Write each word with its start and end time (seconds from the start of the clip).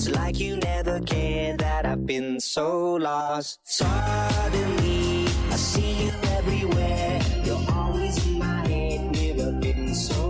It's 0.00 0.08
like 0.08 0.40
you 0.40 0.56
never 0.56 0.98
cared 1.00 1.60
that 1.60 1.84
I've 1.84 2.06
been 2.06 2.40
so 2.40 2.94
lost. 2.94 3.60
Suddenly, 3.64 5.26
I 5.50 5.56
see 5.56 6.04
you 6.04 6.12
everywhere. 6.38 7.20
You're 7.44 7.66
always 7.70 8.26
in 8.26 8.38
my 8.38 8.66
head, 8.66 9.12
never 9.12 9.52
been 9.52 9.94
so 9.94 10.29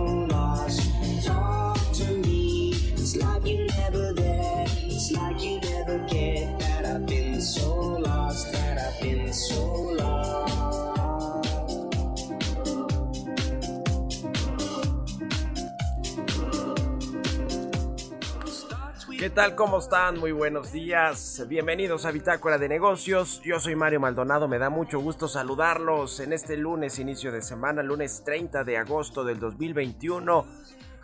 ¿Qué 19.21 19.29
tal? 19.29 19.53
¿Cómo 19.53 19.77
están? 19.77 20.17
Muy 20.19 20.31
buenos 20.31 20.71
días. 20.71 21.45
Bienvenidos 21.47 22.07
a 22.07 22.11
Bitácora 22.11 22.57
de 22.57 22.67
Negocios. 22.67 23.39
Yo 23.43 23.59
soy 23.59 23.75
Mario 23.75 23.99
Maldonado. 23.99 24.47
Me 24.47 24.57
da 24.57 24.71
mucho 24.71 24.99
gusto 24.99 25.27
saludarlos 25.27 26.19
en 26.21 26.33
este 26.33 26.57
lunes, 26.57 26.97
inicio 26.97 27.31
de 27.31 27.43
semana, 27.43 27.83
lunes 27.83 28.23
30 28.25 28.63
de 28.63 28.77
agosto 28.77 29.23
del 29.23 29.39
2021. 29.39 30.43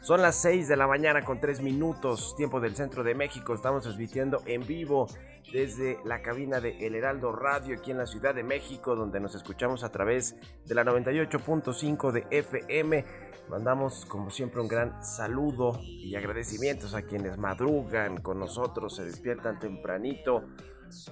Son 0.02 0.20
las 0.24 0.36
6 0.38 0.68
de 0.68 0.78
la 0.78 0.88
mañana 0.88 1.24
con 1.24 1.40
3 1.40 1.62
minutos, 1.62 2.36
tiempo 2.36 2.60
del 2.60 2.76
centro 2.76 3.04
de 3.04 3.14
México. 3.14 3.54
Estamos 3.54 3.84
transmitiendo 3.84 4.42
en 4.48 4.66
vivo 4.66 5.08
desde 5.52 6.00
la 6.04 6.22
cabina 6.22 6.60
de 6.60 6.86
El 6.86 6.96
Heraldo 6.96 7.32
Radio 7.32 7.78
aquí 7.78 7.92
en 7.92 7.98
la 7.98 8.06
Ciudad 8.06 8.36
de 8.36 8.44
México, 8.44 8.96
donde 8.96 9.20
nos 9.20 9.36
escuchamos 9.36 9.84
a 9.84 9.92
través 9.92 10.36
de 10.66 10.76
la 10.76 10.84
98.5 10.84 12.12
de 12.12 12.28
FM. 12.32 13.06
Mandamos 13.50 14.06
como 14.06 14.30
siempre 14.30 14.62
un 14.62 14.68
gran 14.68 15.04
saludo 15.04 15.80
y 15.84 16.16
agradecimientos 16.16 16.94
a 16.94 17.04
quienes 17.04 17.38
madrugan 17.38 18.22
con 18.22 18.40
nosotros, 18.40 18.96
se 18.96 19.06
despiertan 19.06 19.60
tempranito 19.60 20.44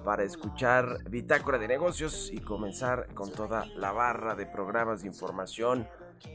para 0.03 0.23
escuchar 0.23 0.97
Bitácora 1.09 1.57
de 1.57 1.67
Negocios 1.67 2.29
y 2.31 2.39
comenzar 2.39 3.13
con 3.13 3.31
toda 3.31 3.65
la 3.77 3.91
barra 3.91 4.35
de 4.35 4.45
programas 4.45 5.01
de 5.01 5.07
información 5.07 5.87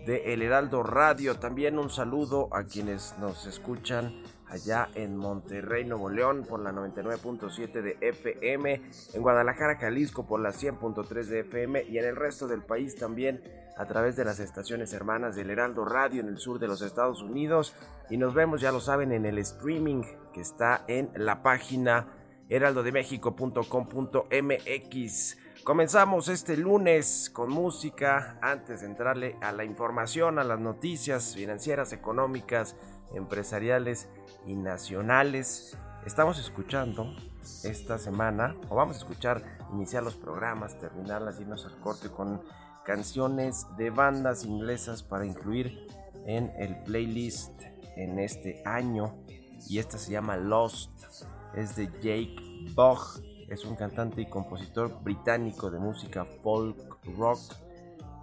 de 0.07 0.33
El 0.33 0.43
Heraldo 0.43 0.83
Radio. 0.83 1.37
También 1.37 1.79
un 1.79 1.91
saludo 1.91 2.49
a 2.53 2.65
quienes 2.65 3.17
nos 3.19 3.47
escuchan 3.47 4.23
allá 4.51 4.89
en 4.95 5.17
Monterrey, 5.17 5.85
Nuevo 5.85 6.11
León 6.11 6.45
por 6.49 6.61
la 6.61 6.73
99.7 6.73 7.83
de 7.83 7.97
FM, 8.01 8.83
en 9.15 9.23
Guadalajara, 9.23 9.77
Jalisco 9.77 10.27
por 10.27 10.41
la 10.41 10.51
100.3 10.51 11.25
de 11.25 11.41
FM 11.41 11.85
y 11.85 11.99
en 11.99 12.05
el 12.05 12.17
resto 12.17 12.49
del 12.49 12.63
país 12.63 12.97
también 12.97 13.43
a 13.77 13.87
través 13.87 14.17
de 14.17 14.25
las 14.25 14.41
estaciones 14.41 14.93
hermanas 14.93 15.37
del 15.37 15.51
Heraldo 15.51 15.85
Radio 15.85 16.21
en 16.21 16.29
el 16.29 16.39
sur 16.39 16.59
de 16.59 16.67
los 16.67 16.83
Estados 16.83 17.23
Unidos. 17.23 17.77
Y 18.11 18.17
nos 18.17 18.35
vemos, 18.35 18.61
ya 18.61 18.73
lo 18.73 18.81
saben, 18.81 19.13
en 19.13 19.25
el 19.25 19.39
streaming 19.39 20.03
que 20.35 20.41
está 20.41 20.85
en 20.89 21.11
la 21.15 21.43
página 21.43 22.09
heraldodemexico.com.mx. 22.49 25.37
Comenzamos 25.63 26.29
este 26.29 26.57
lunes 26.57 27.31
con 27.33 27.51
música 27.51 28.39
antes 28.43 28.81
de 28.81 28.87
entrarle 28.87 29.37
a 29.41 29.53
la 29.53 29.65
información, 29.65 30.39
a 30.39 30.45
las 30.45 30.59
noticias 30.59 31.35
financieras, 31.35 31.93
económicas, 31.93 32.77
empresariales 33.15 34.09
y 34.47 34.55
nacionales. 34.55 35.77
Estamos 36.07 36.39
escuchando 36.39 37.15
esta 37.65 37.99
semana, 37.99 38.57
o 38.69 38.77
vamos 38.77 38.97
a 38.97 38.99
escuchar 39.01 39.43
iniciar 39.73 40.03
los 40.03 40.15
programas, 40.15 40.79
terminarlas, 40.79 41.41
irnos 41.41 41.65
al 41.67 41.79
corte 41.81 42.09
con 42.09 42.43
canciones 42.85 43.67
de 43.77 43.91
bandas 43.91 44.45
inglesas 44.45 45.03
para 45.03 45.27
incluir 45.27 45.87
en 46.27 46.53
el 46.59 46.83
playlist 46.83 47.63
en 47.97 48.19
este 48.19 48.63
año. 48.65 49.15
Y 49.69 49.79
esta 49.79 49.99
se 49.99 50.13
llama 50.13 50.37
Lost, 50.37 50.91
es 51.55 51.77
de 51.77 51.87
Jake 52.01 52.37
Bogg, 52.75 53.23
es 53.49 53.65
un 53.65 53.77
cantante 53.77 54.23
y 54.23 54.27
compositor 54.27 55.03
británico 55.03 55.71
de 55.71 55.79
música 55.79 56.25
folk 56.43 56.77
rock. 57.17 57.41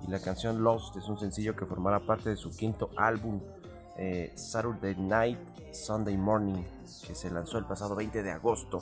Y 0.07 0.11
la 0.11 0.19
canción 0.19 0.63
Lost 0.63 0.95
es 0.95 1.07
un 1.07 1.19
sencillo 1.19 1.55
que 1.55 1.65
formará 1.65 1.99
parte 1.99 2.29
de 2.29 2.37
su 2.37 2.51
quinto 2.51 2.89
álbum 2.95 3.41
eh, 3.97 4.31
Saturday 4.35 4.95
Night, 4.95 5.39
Sunday 5.71 6.17
Morning, 6.17 6.63
que 7.05 7.15
se 7.15 7.29
lanzó 7.29 7.57
el 7.57 7.65
pasado 7.65 7.95
20 7.95 8.23
de 8.23 8.31
agosto. 8.31 8.81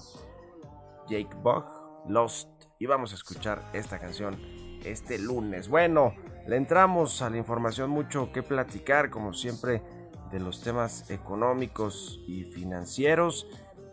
Jake 1.07 1.35
Bugg, 1.41 1.65
Lost. 2.07 2.49
Y 2.79 2.85
vamos 2.87 3.11
a 3.13 3.15
escuchar 3.15 3.63
esta 3.73 3.99
canción 3.99 4.37
este 4.83 5.17
lunes. 5.17 5.69
Bueno, 5.69 6.13
le 6.47 6.57
entramos 6.57 7.21
a 7.21 7.29
la 7.29 7.37
información 7.37 7.89
mucho 7.89 8.31
que 8.31 8.43
platicar, 8.43 9.09
como 9.09 9.33
siempre, 9.33 9.81
de 10.31 10.39
los 10.39 10.61
temas 10.61 11.09
económicos 11.09 12.19
y 12.27 12.43
financieros. 12.43 13.47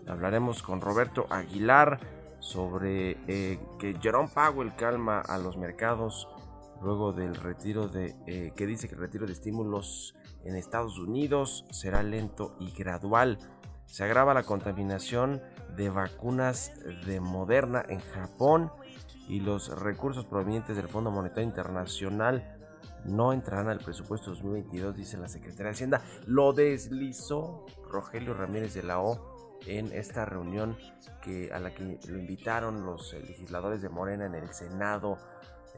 Hablaremos 0.06 0.62
con 0.62 0.81
Roberto 0.81 1.27
Aguilar 1.31 2.00
sobre 2.41 3.19
eh, 3.28 3.60
que 3.78 3.97
Jerome 4.00 4.28
Powell 4.28 4.75
calma 4.75 5.21
a 5.21 5.39
los 5.39 5.56
mercados 5.56 6.28
luego 6.83 7.12
del 7.12 7.37
retiro 7.37 7.87
de 7.87 8.16
eh, 8.27 8.53
que 8.56 8.66
dice 8.66 8.89
que 8.89 8.97
el 8.97 9.00
retiro 9.00 9.27
de 9.27 9.33
estímulos 9.33 10.16
en 10.44 10.56
Estados 10.56 10.98
Unidos 10.98 11.64
será 11.70 12.03
lento 12.03 12.56
y 12.58 12.70
gradual. 12.72 13.38
Se 13.86 14.04
agrava 14.04 14.34
la 14.34 14.42
contaminación 14.42 15.42
de 15.76 15.91
vacunas 15.91 16.72
de 17.06 17.20
Moderna 17.20 17.84
en 17.88 18.00
Japón 18.00 18.72
y 19.28 19.41
los 19.41 19.69
recursos 19.78 20.25
provenientes 20.25 20.76
del 20.76 20.88
Fondo 20.88 21.10
Monetario 21.10 21.48
Internacional 21.48 22.58
no 23.04 23.32
entrarán 23.32 23.69
al 23.69 23.78
presupuesto 23.78 24.30
2022, 24.30 24.97
dice 24.97 25.16
la 25.16 25.28
Secretaría 25.28 25.64
de 25.64 25.70
Hacienda. 25.70 26.03
Lo 26.26 26.53
deslizó 26.53 27.66
Rogelio 27.91 28.34
Ramírez 28.34 28.74
de 28.74 28.82
la 28.82 29.00
O 29.00 29.59
en 29.66 29.92
esta 29.92 30.24
reunión 30.24 30.76
que, 31.22 31.53
a 31.53 31.59
la 31.59 31.72
que 31.72 31.98
lo 32.09 32.19
invitaron 32.19 32.84
los 32.84 33.12
legisladores 33.14 33.82
de 33.82 33.88
Morena 33.88 34.26
en 34.26 34.34
el 34.34 34.53
Senado, 34.53 35.19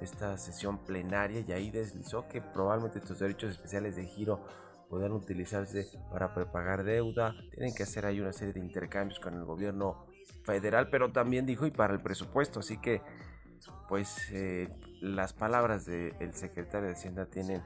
esta 0.01 0.37
sesión 0.39 0.79
plenaria, 0.79 1.41
y 1.47 1.53
ahí 1.53 1.71
deslizó 1.71 2.29
que 2.29 2.41
probablemente 2.41 2.99
estos 2.99 3.19
derechos 3.19 3.51
especiales 3.51 3.97
de 3.97 4.07
giro 4.07 4.45
puedan 4.89 5.13
utilizarse 5.13 5.89
para 6.11 6.35
prepagar 6.35 6.85
deuda, 6.85 7.35
tienen 7.53 7.75
que 7.75 7.85
hacer 7.85 8.07
ahí 8.07 8.21
una 8.21 8.33
serie 8.33 8.55
de 8.55 8.61
intercambios 8.61 9.19
con 9.19 9.35
el 9.35 9.45
gobierno 9.45 10.07
federal, 10.45 10.89
pero 10.91 11.11
también 11.11 11.47
dijo 11.47 11.67
y 11.67 11.71
para 11.71 11.95
el 11.95 12.01
presupuesto, 12.01 12.61
así 12.61 12.79
que 12.79 13.03
pues 13.89 14.31
eh, 14.31 14.69
las 15.01 15.33
palabras 15.33 15.87
del 15.87 16.35
secretario 16.35 16.89
de 16.89 16.95
Hacienda 16.95 17.27
tienen 17.27 17.63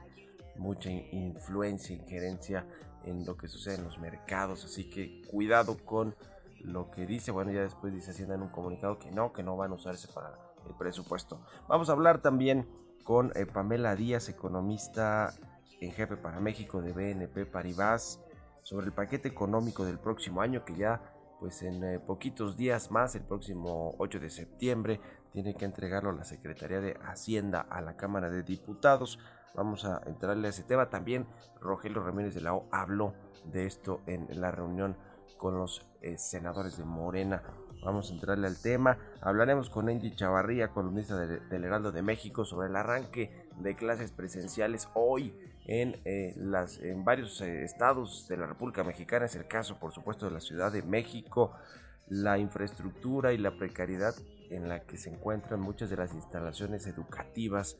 mucha 0.57 0.89
influencia, 0.89 1.95
injerencia 1.95 2.65
en 3.05 3.25
lo 3.25 3.37
que 3.37 3.47
sucede 3.47 3.75
en 3.75 3.83
los 3.83 3.99
mercados, 3.99 4.65
así 4.65 4.89
que 4.89 5.21
cuidado 5.29 5.77
con 5.85 6.15
lo 6.61 6.91
que 6.91 7.05
dice, 7.05 7.31
bueno 7.31 7.51
ya 7.51 7.61
después 7.61 7.93
dice 7.93 8.11
Hacienda 8.11 8.35
en 8.35 8.41
un 8.41 8.49
comunicado 8.49 8.99
que 8.99 9.11
no, 9.11 9.31
que 9.31 9.43
no 9.43 9.55
van 9.55 9.71
a 9.71 9.75
usarse 9.75 10.07
para 10.13 10.48
el 10.67 10.75
presupuesto. 10.75 11.41
Vamos 11.67 11.89
a 11.89 11.93
hablar 11.93 12.21
también 12.21 12.67
con 13.03 13.31
eh, 13.35 13.45
Pamela 13.45 13.95
Díaz, 13.95 14.29
economista 14.29 15.33
en 15.81 15.91
jefe 15.91 16.17
para 16.17 16.39
México 16.39 16.81
de 16.81 16.93
BNP 16.93 17.45
Paribas, 17.45 18.19
sobre 18.63 18.87
el 18.87 18.91
paquete 18.91 19.27
económico 19.27 19.85
del 19.85 19.97
próximo 19.97 20.41
año 20.41 20.65
que 20.65 20.75
ya 20.75 21.01
pues 21.39 21.63
en 21.63 21.83
eh, 21.83 21.99
poquitos 21.99 22.57
días 22.57 22.91
más, 22.91 23.15
el 23.15 23.23
próximo 23.23 23.95
8 23.97 24.19
de 24.19 24.29
septiembre, 24.29 24.99
tiene 25.31 25.55
que 25.55 25.65
entregarlo 25.65 26.11
la 26.11 26.25
Secretaría 26.25 26.81
de 26.81 26.99
Hacienda 27.01 27.61
a 27.61 27.81
la 27.81 27.95
Cámara 27.95 28.29
de 28.29 28.43
Diputados. 28.43 29.19
Vamos 29.55 29.85
a 29.85 30.01
entrarle 30.05 30.47
a 30.47 30.49
ese 30.49 30.63
tema. 30.63 30.89
También 30.89 31.27
Rogelio 31.61 32.03
Ramírez 32.03 32.35
de 32.35 32.41
la 32.41 32.53
O 32.53 32.67
habló 32.71 33.13
de 33.45 33.65
esto 33.65 34.01
en 34.05 34.27
la 34.39 34.51
reunión 34.51 34.97
con 35.37 35.57
los 35.57 35.87
eh, 36.01 36.17
senadores 36.17 36.77
de 36.77 36.83
Morena. 36.83 37.41
Vamos 37.81 38.09
a 38.09 38.13
entrarle 38.13 38.47
al 38.47 38.61
tema. 38.61 38.97
Hablaremos 39.21 39.69
con 39.69 39.87
Angie 39.87 40.13
Chavarría, 40.13 40.69
columnista 40.69 41.15
del 41.17 41.63
Heraldo 41.63 41.91
de 41.91 42.01
México, 42.01 42.43
sobre 42.43 42.67
el 42.67 42.75
arranque 42.75 43.47
de 43.57 43.75
clases 43.75 44.11
presenciales 44.11 44.89
hoy 44.95 45.33
en, 45.65 46.01
eh, 46.03 46.33
las, 46.35 46.79
en 46.79 47.05
varios 47.05 47.39
eh, 47.41 47.63
estados 47.63 48.27
de 48.27 48.35
la 48.35 48.47
República 48.47 48.83
Mexicana. 48.83 49.25
Es 49.25 49.35
el 49.35 49.47
caso, 49.47 49.79
por 49.79 49.93
supuesto, 49.93 50.25
de 50.25 50.33
la 50.33 50.41
Ciudad 50.41 50.73
de 50.73 50.83
México. 50.83 51.53
La 52.07 52.37
infraestructura 52.37 53.31
y 53.33 53.37
la 53.37 53.51
precariedad 53.51 54.13
en 54.49 54.67
la 54.67 54.81
que 54.81 54.97
se 54.97 55.09
encuentran 55.09 55.61
muchas 55.61 55.89
de 55.89 55.95
las 55.95 56.13
instalaciones 56.13 56.85
educativas, 56.87 57.77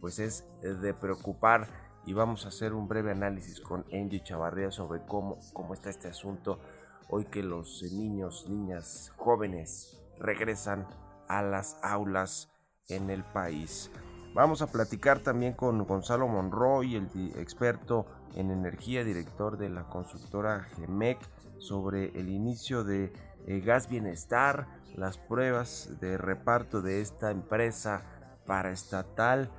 pues 0.00 0.18
es 0.18 0.46
de 0.60 0.92
preocupar. 0.92 1.68
Y 2.04 2.12
vamos 2.12 2.44
a 2.44 2.48
hacer 2.48 2.74
un 2.74 2.88
breve 2.88 3.12
análisis 3.12 3.60
con 3.60 3.84
Angie 3.92 4.22
Chavarría 4.22 4.70
sobre 4.70 5.02
cómo, 5.06 5.38
cómo 5.52 5.74
está 5.74 5.90
este 5.90 6.08
asunto 6.08 6.60
hoy 7.08 7.24
que 7.24 7.42
los 7.42 7.82
niños, 7.92 8.46
niñas, 8.48 9.12
jóvenes 9.16 10.00
regresan 10.18 10.86
a 11.28 11.42
las 11.42 11.78
aulas 11.82 12.50
en 12.88 13.10
el 13.10 13.24
país. 13.24 13.90
Vamos 14.34 14.62
a 14.62 14.66
platicar 14.66 15.20
también 15.20 15.54
con 15.54 15.84
Gonzalo 15.84 16.28
Monroy, 16.28 16.96
el 16.96 17.08
experto 17.36 18.06
en 18.34 18.50
energía, 18.50 19.04
director 19.04 19.56
de 19.56 19.68
la 19.68 19.88
constructora 19.88 20.60
GEMEC, 20.76 21.18
sobre 21.58 22.10
el 22.18 22.28
inicio 22.28 22.84
de 22.84 23.12
eh, 23.46 23.60
Gas 23.60 23.88
Bienestar, 23.88 24.66
las 24.94 25.18
pruebas 25.18 25.98
de 26.00 26.18
reparto 26.18 26.82
de 26.82 27.00
esta 27.00 27.30
empresa 27.30 28.04
paraestatal 28.46 29.50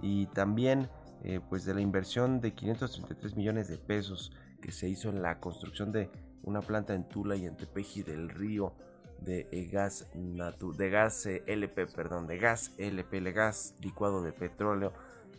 y 0.00 0.26
también 0.26 0.88
eh, 1.22 1.40
pues 1.48 1.64
de 1.64 1.74
la 1.74 1.80
inversión 1.80 2.40
de 2.40 2.54
533 2.54 3.36
millones 3.36 3.68
de 3.68 3.78
pesos 3.78 4.32
que 4.62 4.72
se 4.72 4.88
hizo 4.88 5.08
en 5.08 5.22
la 5.22 5.40
construcción 5.40 5.92
de 5.92 6.10
una 6.42 6.60
planta 6.60 6.94
en 6.94 7.08
Tula 7.08 7.36
y 7.36 7.46
en 7.46 7.56
Tepeji 7.56 8.02
del 8.02 8.28
Río 8.28 8.72
de 9.20 9.68
gas 9.70 10.08
de 10.14 10.90
gas 10.90 11.26
eh, 11.26 11.42
LP, 11.46 11.86
perdón, 11.88 12.26
de 12.26 12.38
gas 12.38 12.72
LP, 12.78 13.18
el 13.18 13.32
gas 13.32 13.74
licuado 13.80 14.22
de 14.22 14.32
petróleo, 14.32 14.92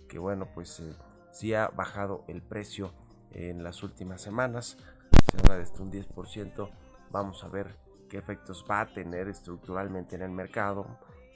que 0.07 0.19
bueno, 0.19 0.47
pues 0.53 0.79
eh, 0.79 0.93
sí 1.31 1.53
ha 1.53 1.67
bajado 1.69 2.23
el 2.27 2.41
precio 2.41 2.93
en 3.33 3.63
las 3.63 3.81
últimas 3.83 4.21
semanas, 4.21 4.77
se 5.31 5.37
habla 5.39 5.57
de 5.57 5.81
un 5.81 5.91
10%, 5.91 6.69
vamos 7.11 7.43
a 7.43 7.47
ver 7.47 7.75
qué 8.09 8.17
efectos 8.17 8.65
va 8.69 8.81
a 8.81 8.93
tener 8.93 9.27
estructuralmente 9.29 10.15
en 10.15 10.21
el 10.21 10.31
mercado, 10.31 10.85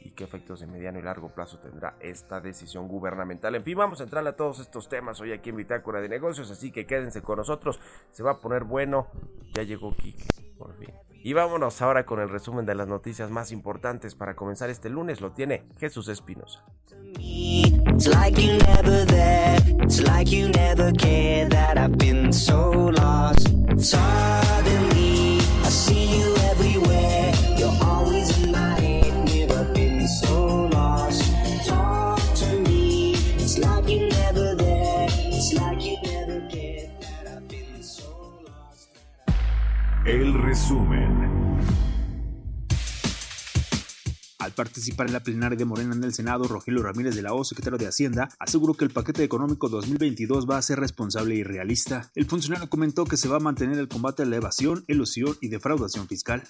y 0.02 0.12
qué 0.12 0.24
efectos 0.24 0.60
de 0.60 0.68
mediano 0.68 1.00
y 1.00 1.02
largo 1.02 1.30
plazo 1.30 1.60
tendrá 1.60 1.96
esta 2.00 2.40
decisión 2.40 2.88
gubernamental. 2.88 3.56
En 3.56 3.64
fin, 3.64 3.78
vamos 3.78 4.02
a 4.02 4.04
entrar 4.04 4.26
a 4.28 4.36
todos 4.36 4.60
estos 4.60 4.88
temas 4.90 5.20
hoy 5.22 5.32
aquí 5.32 5.50
en 5.50 5.58
Bitácora 5.58 6.02
de 6.02 6.10
Negocios, 6.10 6.52
así 6.52 6.72
que 6.72 6.86
quédense 6.86 7.22
con 7.22 7.38
nosotros, 7.38 7.80
se 8.12 8.24
va 8.24 8.32
a 8.32 8.40
poner 8.40 8.64
bueno. 8.64 9.08
Ya 9.54 9.64
llegó 9.64 9.96
Kike, 9.96 10.26
por 10.58 10.76
fin. 10.78 10.94
Y 11.26 11.34
vámonos 11.34 11.82
ahora 11.82 12.06
con 12.06 12.20
el 12.20 12.30
resumen 12.30 12.68
de 12.68 12.76
las 12.76 12.88
noticias 12.88 13.32
más 13.32 13.52
importantes 13.52 14.14
para 14.14 14.36
comenzar 14.36 14.70
este 14.70 14.90
lunes. 14.90 15.22
Lo 15.22 15.32
tiene 15.32 15.64
Jesús 15.80 16.08
Espinosa. 16.08 16.64
Participar 44.56 45.08
en 45.08 45.14
la 45.14 45.20
plenaria 45.20 45.58
de 45.58 45.66
Morena 45.66 45.94
en 45.94 46.04
el 46.04 46.14
Senado, 46.14 46.48
Rogelio 46.48 46.82
Ramírez 46.82 47.16
de 47.16 47.22
la 47.22 47.34
O, 47.34 47.44
secretario 47.44 47.78
de 47.78 47.88
Hacienda, 47.88 48.30
aseguró 48.40 48.74
que 48.74 48.86
el 48.86 48.92
paquete 48.92 49.24
económico 49.24 49.70
2022 49.70 50.50
va 50.50 50.58
a 50.58 50.62
ser 50.62 50.80
responsable 50.80 51.36
y 51.36 51.44
realista. 51.44 52.10
El 52.16 52.26
funcionario 52.26 52.70
comentó 52.70 53.06
que 53.06 53.18
se 53.18 53.28
va 53.28 53.38
a 53.38 53.40
mantener 53.40 53.78
el 53.78 53.88
combate 53.88 54.24
a 54.24 54.26
la 54.26 54.38
evasión, 54.38 54.84
ilusión 54.88 55.38
y 55.42 55.50
defraudación 55.50 56.08
fiscal. 56.08 56.44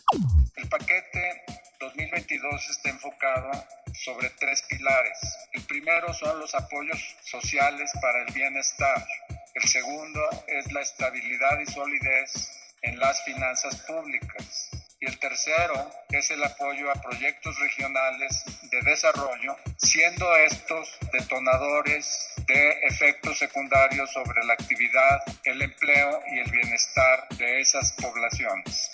El 0.56 0.70
paquete 0.70 1.42
2022 1.80 2.70
está 2.70 2.90
enfocado 2.90 3.52
sobre 3.94 4.30
tres 4.40 4.64
pilares. 4.70 5.18
El 5.54 5.64
primero 5.64 6.14
son 6.14 6.40
los 6.40 6.54
apoyos 6.54 7.00
sociales 7.24 7.92
para 8.02 8.24
el 8.24 8.34
bienestar. 8.34 9.06
El 9.54 9.64
segundo 9.68 10.20
es 10.48 10.72
la 10.72 10.82
estabilidad 10.82 11.60
y 11.62 11.72
solidez 11.72 12.52
en 12.82 13.00
las 13.00 13.24
finanzas 13.24 13.78
públicas. 13.88 14.70
Y 15.06 15.08
el 15.08 15.20
tercero 15.20 15.92
es 16.10 16.32
el 16.32 16.44
apoyo 16.44 16.90
a 16.90 17.00
proyectos 17.00 17.60
regionales 17.60 18.44
de 18.72 18.82
desarrollo, 18.82 19.56
siendo 19.78 20.36
estos 20.38 20.98
detonadores 21.14 22.34
de 22.48 22.72
efectos 22.82 23.38
secundarios 23.38 24.12
sobre 24.12 24.44
la 24.46 24.54
actividad, 24.54 25.20
el 25.44 25.62
empleo 25.62 26.22
y 26.34 26.40
el 26.40 26.50
bienestar 26.50 27.28
de 27.38 27.62
esas 27.62 27.94
poblaciones. 28.02 28.90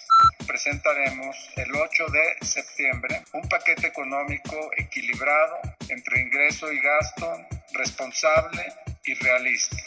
Presentaremos 0.46 1.38
el 1.56 1.74
8 1.74 2.06
de 2.08 2.46
septiembre 2.46 3.24
un 3.32 3.48
paquete 3.48 3.88
económico 3.88 4.70
equilibrado 4.76 5.62
entre 5.88 6.24
ingreso 6.24 6.70
y 6.74 6.82
gasto, 6.82 7.38
responsable 7.74 8.66
y 9.06 9.14
realista. 9.14 9.78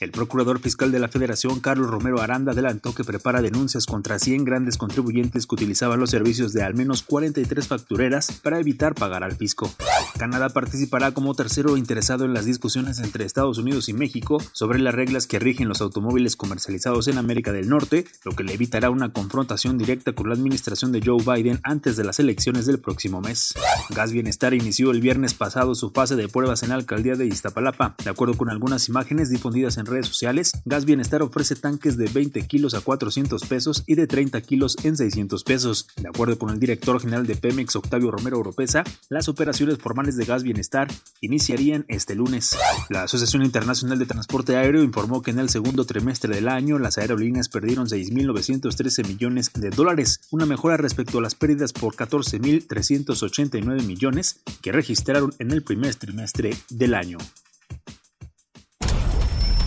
El 0.00 0.12
procurador 0.12 0.60
fiscal 0.60 0.92
de 0.92 1.00
la 1.00 1.08
Federación, 1.08 1.58
Carlos 1.58 1.90
Romero 1.90 2.20
Aranda, 2.20 2.52
adelantó 2.52 2.94
que 2.94 3.02
prepara 3.02 3.42
denuncias 3.42 3.84
contra 3.84 4.20
100 4.20 4.44
grandes 4.44 4.78
contribuyentes 4.78 5.46
que 5.46 5.54
utilizaban 5.56 5.98
los 5.98 6.10
servicios 6.10 6.52
de 6.52 6.62
al 6.62 6.74
menos 6.74 7.02
43 7.02 7.66
factureras 7.66 8.30
para 8.40 8.60
evitar 8.60 8.94
pagar 8.94 9.24
al 9.24 9.34
fisco. 9.36 9.68
Canadá 10.16 10.50
participará 10.50 11.10
como 11.12 11.34
tercero 11.34 11.76
interesado 11.76 12.24
en 12.24 12.32
las 12.32 12.44
discusiones 12.44 13.00
entre 13.00 13.24
Estados 13.24 13.58
Unidos 13.58 13.88
y 13.88 13.92
México 13.92 14.40
sobre 14.52 14.78
las 14.78 14.94
reglas 14.94 15.26
que 15.26 15.40
rigen 15.40 15.68
los 15.68 15.80
automóviles 15.80 16.36
comercializados 16.36 17.08
en 17.08 17.18
América 17.18 17.50
del 17.52 17.68
Norte, 17.68 18.04
lo 18.24 18.32
que 18.32 18.44
le 18.44 18.54
evitará 18.54 18.90
una 18.90 19.12
confrontación 19.12 19.78
directa 19.78 20.12
con 20.12 20.28
la 20.28 20.34
administración 20.34 20.92
de 20.92 21.02
Joe 21.04 21.24
Biden 21.24 21.58
antes 21.64 21.96
de 21.96 22.04
las 22.04 22.20
elecciones 22.20 22.66
del 22.66 22.78
próximo 22.78 23.20
mes. 23.20 23.54
Gas 23.90 24.12
Bienestar 24.12 24.54
inició 24.54 24.92
el 24.92 25.00
viernes 25.00 25.34
pasado 25.34 25.74
su 25.74 25.90
fase 25.90 26.14
de 26.14 26.28
pruebas 26.28 26.62
en 26.62 26.68
la 26.68 26.76
alcaldía 26.76 27.16
de 27.16 27.26
Iztapalapa. 27.26 27.96
De 28.04 28.10
acuerdo 28.10 28.36
con 28.36 28.48
algunas 28.48 28.88
imágenes 28.88 29.30
difundidas 29.30 29.76
en 29.76 29.87
redes 29.88 30.06
sociales, 30.06 30.52
Gas 30.64 30.84
Bienestar 30.84 31.22
ofrece 31.22 31.56
tanques 31.56 31.96
de 31.96 32.06
20 32.06 32.46
kilos 32.46 32.74
a 32.74 32.80
400 32.80 33.42
pesos 33.44 33.84
y 33.86 33.94
de 33.94 34.06
30 34.06 34.40
kilos 34.42 34.76
en 34.84 34.96
600 34.96 35.44
pesos. 35.44 35.88
De 35.96 36.08
acuerdo 36.08 36.38
con 36.38 36.50
el 36.50 36.60
director 36.60 37.00
general 37.00 37.26
de 37.26 37.36
Pemex, 37.36 37.76
Octavio 37.76 38.10
Romero 38.10 38.38
Oropesa, 38.38 38.84
las 39.08 39.28
operaciones 39.28 39.78
formales 39.78 40.16
de 40.16 40.24
Gas 40.24 40.42
Bienestar 40.42 40.88
iniciarían 41.20 41.84
este 41.88 42.14
lunes. 42.14 42.56
La 42.88 43.04
Asociación 43.04 43.44
Internacional 43.44 43.98
de 43.98 44.06
Transporte 44.06 44.56
Aéreo 44.56 44.82
informó 44.82 45.22
que 45.22 45.30
en 45.30 45.38
el 45.38 45.48
segundo 45.48 45.84
trimestre 45.84 46.34
del 46.34 46.48
año 46.48 46.78
las 46.78 46.98
aerolíneas 46.98 47.48
perdieron 47.48 47.86
6.913 47.86 49.06
millones 49.06 49.50
de 49.54 49.70
dólares, 49.70 50.20
una 50.30 50.46
mejora 50.46 50.76
respecto 50.76 51.18
a 51.18 51.22
las 51.22 51.34
pérdidas 51.34 51.72
por 51.72 51.94
14.389 51.94 53.82
millones 53.84 54.40
que 54.62 54.72
registraron 54.72 55.34
en 55.38 55.50
el 55.50 55.62
primer 55.62 55.94
trimestre 55.94 56.56
del 56.70 56.94
año. 56.94 57.18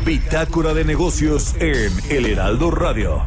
Bitácora 0.05 0.73
de 0.73 0.83
negocios 0.83 1.53
en 1.59 1.91
El 2.09 2.25
Heraldo 2.25 2.71
Radio. 2.71 3.23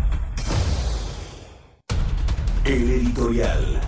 El 2.65 2.91
editorial. 2.91 3.81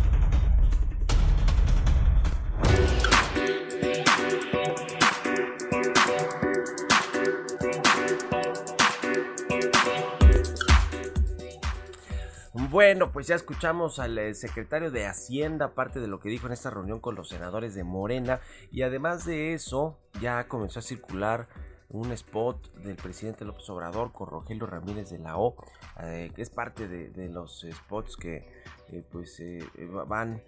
Bueno, 12.52 13.10
pues 13.10 13.26
ya 13.26 13.34
escuchamos 13.34 13.98
al 13.98 14.16
eh, 14.16 14.34
secretario 14.34 14.92
de 14.92 15.06
Hacienda, 15.06 15.74
parte 15.74 15.98
de 15.98 16.06
lo 16.06 16.20
que 16.20 16.28
dijo 16.28 16.46
en 16.46 16.52
esta 16.52 16.70
reunión 16.70 17.00
con 17.00 17.16
los 17.16 17.30
senadores 17.30 17.74
de 17.74 17.82
Morena, 17.82 18.40
y 18.70 18.82
además 18.82 19.24
de 19.24 19.54
eso, 19.54 19.98
ya 20.20 20.46
comenzó 20.46 20.78
a 20.78 20.82
circular 20.82 21.48
un 21.90 22.10
spot 22.12 22.74
del 22.78 22.96
presidente 22.96 23.44
López 23.44 23.68
Obrador 23.70 24.12
con 24.12 24.28
Rogelio 24.28 24.66
Ramírez 24.66 25.10
de 25.10 25.18
la 25.18 25.38
O, 25.38 25.56
eh, 26.02 26.30
que 26.34 26.42
es 26.42 26.50
parte 26.50 26.88
de, 26.88 27.28
los 27.28 27.66
spots 27.70 28.16
que 28.16 28.48
eh, 28.88 29.04
pues 29.10 29.38
eh, 29.40 29.60
van, 30.06 30.40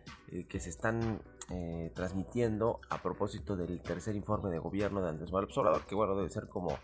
que 0.48 0.60
se 0.60 0.70
están 0.70 1.22
transmitiendo 1.94 2.80
a 2.90 3.00
propósito 3.00 3.56
del 3.56 3.80
tercer 3.80 4.14
informe 4.14 4.50
de 4.50 4.58
gobierno 4.58 5.00
de 5.00 5.08
Andrés 5.08 5.32
Manuel 5.32 5.44
López 5.44 5.56
Obrador, 5.58 5.86
que 5.86 5.94
bueno, 5.94 6.14
debe 6.14 6.28
ser 6.28 6.46
como 6.46 6.78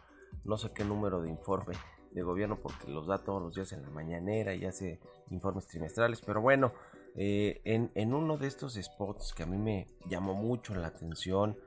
no 0.45 0.57
sé 0.57 0.73
qué 0.75 0.87
número 0.87 1.21
de 1.21 1.29
informe 1.29 1.75
de 2.13 2.23
gobierno 2.23 2.59
porque 2.63 2.91
los 2.91 3.07
da 3.07 3.19
todos 3.19 3.43
los 3.43 3.55
días 3.55 3.73
en 3.75 3.83
la 3.83 3.91
mañanera 3.91 4.55
y 4.55 4.65
hace 4.65 5.01
informes 5.29 5.67
trimestrales, 5.67 6.23
pero 6.23 6.41
bueno, 6.41 6.73
en, 7.15 7.91
en 7.95 8.15
uno 8.15 8.39
de 8.39 8.47
estos 8.47 8.75
spots 8.75 9.35
que 9.35 9.43
a 9.43 9.47
mí 9.47 9.59
me 9.59 9.87
llamó 10.09 10.33
mucho 10.33 10.75
la 10.75 10.87
atención, 10.87 11.59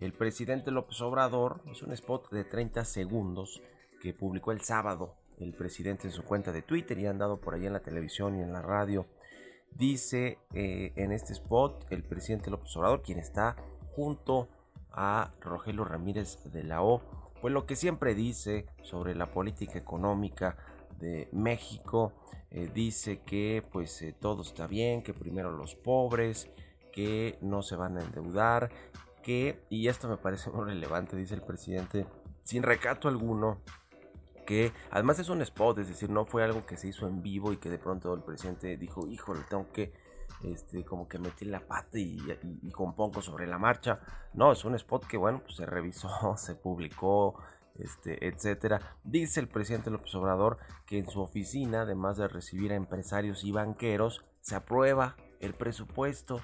el 0.00 0.12
presidente 0.12 0.70
López 0.70 1.00
Obrador 1.00 1.60
es 1.70 1.82
un 1.82 1.92
spot 1.92 2.30
de 2.30 2.44
30 2.44 2.84
segundos 2.84 3.62
que 4.00 4.14
publicó 4.14 4.52
el 4.52 4.60
sábado 4.62 5.14
el 5.38 5.54
presidente 5.54 6.06
en 6.06 6.12
su 6.12 6.24
cuenta 6.24 6.52
de 6.52 6.62
Twitter 6.62 6.98
y 6.98 7.06
han 7.06 7.18
dado 7.18 7.40
por 7.40 7.54
ahí 7.54 7.66
en 7.66 7.72
la 7.72 7.80
televisión 7.80 8.36
y 8.36 8.42
en 8.42 8.52
la 8.52 8.62
radio. 8.62 9.06
Dice 9.70 10.38
eh, 10.54 10.92
en 10.96 11.12
este 11.12 11.32
spot 11.32 11.86
el 11.90 12.02
presidente 12.02 12.50
López 12.50 12.76
Obrador, 12.76 13.02
quien 13.02 13.18
está 13.18 13.56
junto 13.94 14.48
a 14.90 15.32
Rogelio 15.40 15.84
Ramírez 15.84 16.38
de 16.52 16.62
la 16.62 16.82
O, 16.82 17.02
pues 17.40 17.52
lo 17.52 17.66
que 17.66 17.76
siempre 17.76 18.14
dice 18.14 18.66
sobre 18.82 19.14
la 19.14 19.32
política 19.32 19.78
económica 19.78 20.56
de 21.00 21.28
México, 21.32 22.12
eh, 22.50 22.70
dice 22.72 23.20
que 23.20 23.64
pues 23.72 24.02
eh, 24.02 24.14
todo 24.18 24.42
está 24.42 24.66
bien, 24.66 25.02
que 25.02 25.14
primero 25.14 25.50
los 25.50 25.74
pobres, 25.74 26.50
que 26.92 27.38
no 27.40 27.62
se 27.62 27.74
van 27.74 27.96
a 27.96 28.02
endeudar, 28.02 28.70
que, 29.22 29.64
y 29.70 29.88
esto 29.88 30.08
me 30.08 30.16
parece 30.16 30.50
muy 30.50 30.64
relevante, 30.64 31.16
dice 31.16 31.34
el 31.34 31.42
presidente, 31.42 32.06
sin 32.42 32.62
recato 32.62 33.08
alguno, 33.08 33.60
que 34.46 34.72
además 34.90 35.18
es 35.18 35.28
un 35.28 35.40
spot, 35.42 35.78
es 35.78 35.88
decir, 35.88 36.10
no 36.10 36.24
fue 36.24 36.44
algo 36.44 36.66
que 36.66 36.76
se 36.76 36.88
hizo 36.88 37.06
en 37.06 37.22
vivo 37.22 37.52
y 37.52 37.56
que 37.56 37.70
de 37.70 37.78
pronto 37.78 38.12
el 38.14 38.22
presidente 38.22 38.76
dijo, 38.76 39.06
híjole, 39.06 39.40
tengo 39.48 39.70
que, 39.72 39.92
este, 40.44 40.84
como 40.84 41.08
que 41.08 41.18
metí 41.18 41.44
la 41.44 41.60
pata 41.60 41.98
y, 41.98 42.18
compongo 42.72 43.22
sobre 43.22 43.46
la 43.46 43.58
marcha. 43.58 44.00
No, 44.34 44.52
es 44.52 44.64
un 44.64 44.74
spot 44.74 45.06
que, 45.06 45.16
bueno, 45.16 45.40
pues 45.42 45.56
se 45.56 45.66
revisó, 45.66 46.08
se 46.36 46.54
publicó, 46.54 47.40
este, 47.76 48.26
etcétera. 48.26 48.96
Dice 49.04 49.40
el 49.40 49.48
presidente 49.48 49.90
López 49.90 50.14
Obrador 50.14 50.58
que 50.86 50.98
en 50.98 51.08
su 51.08 51.20
oficina, 51.20 51.82
además 51.82 52.16
de 52.16 52.28
recibir 52.28 52.72
a 52.72 52.76
empresarios 52.76 53.44
y 53.44 53.52
banqueros, 53.52 54.24
se 54.40 54.56
aprueba 54.56 55.16
el 55.40 55.54
presupuesto. 55.54 56.40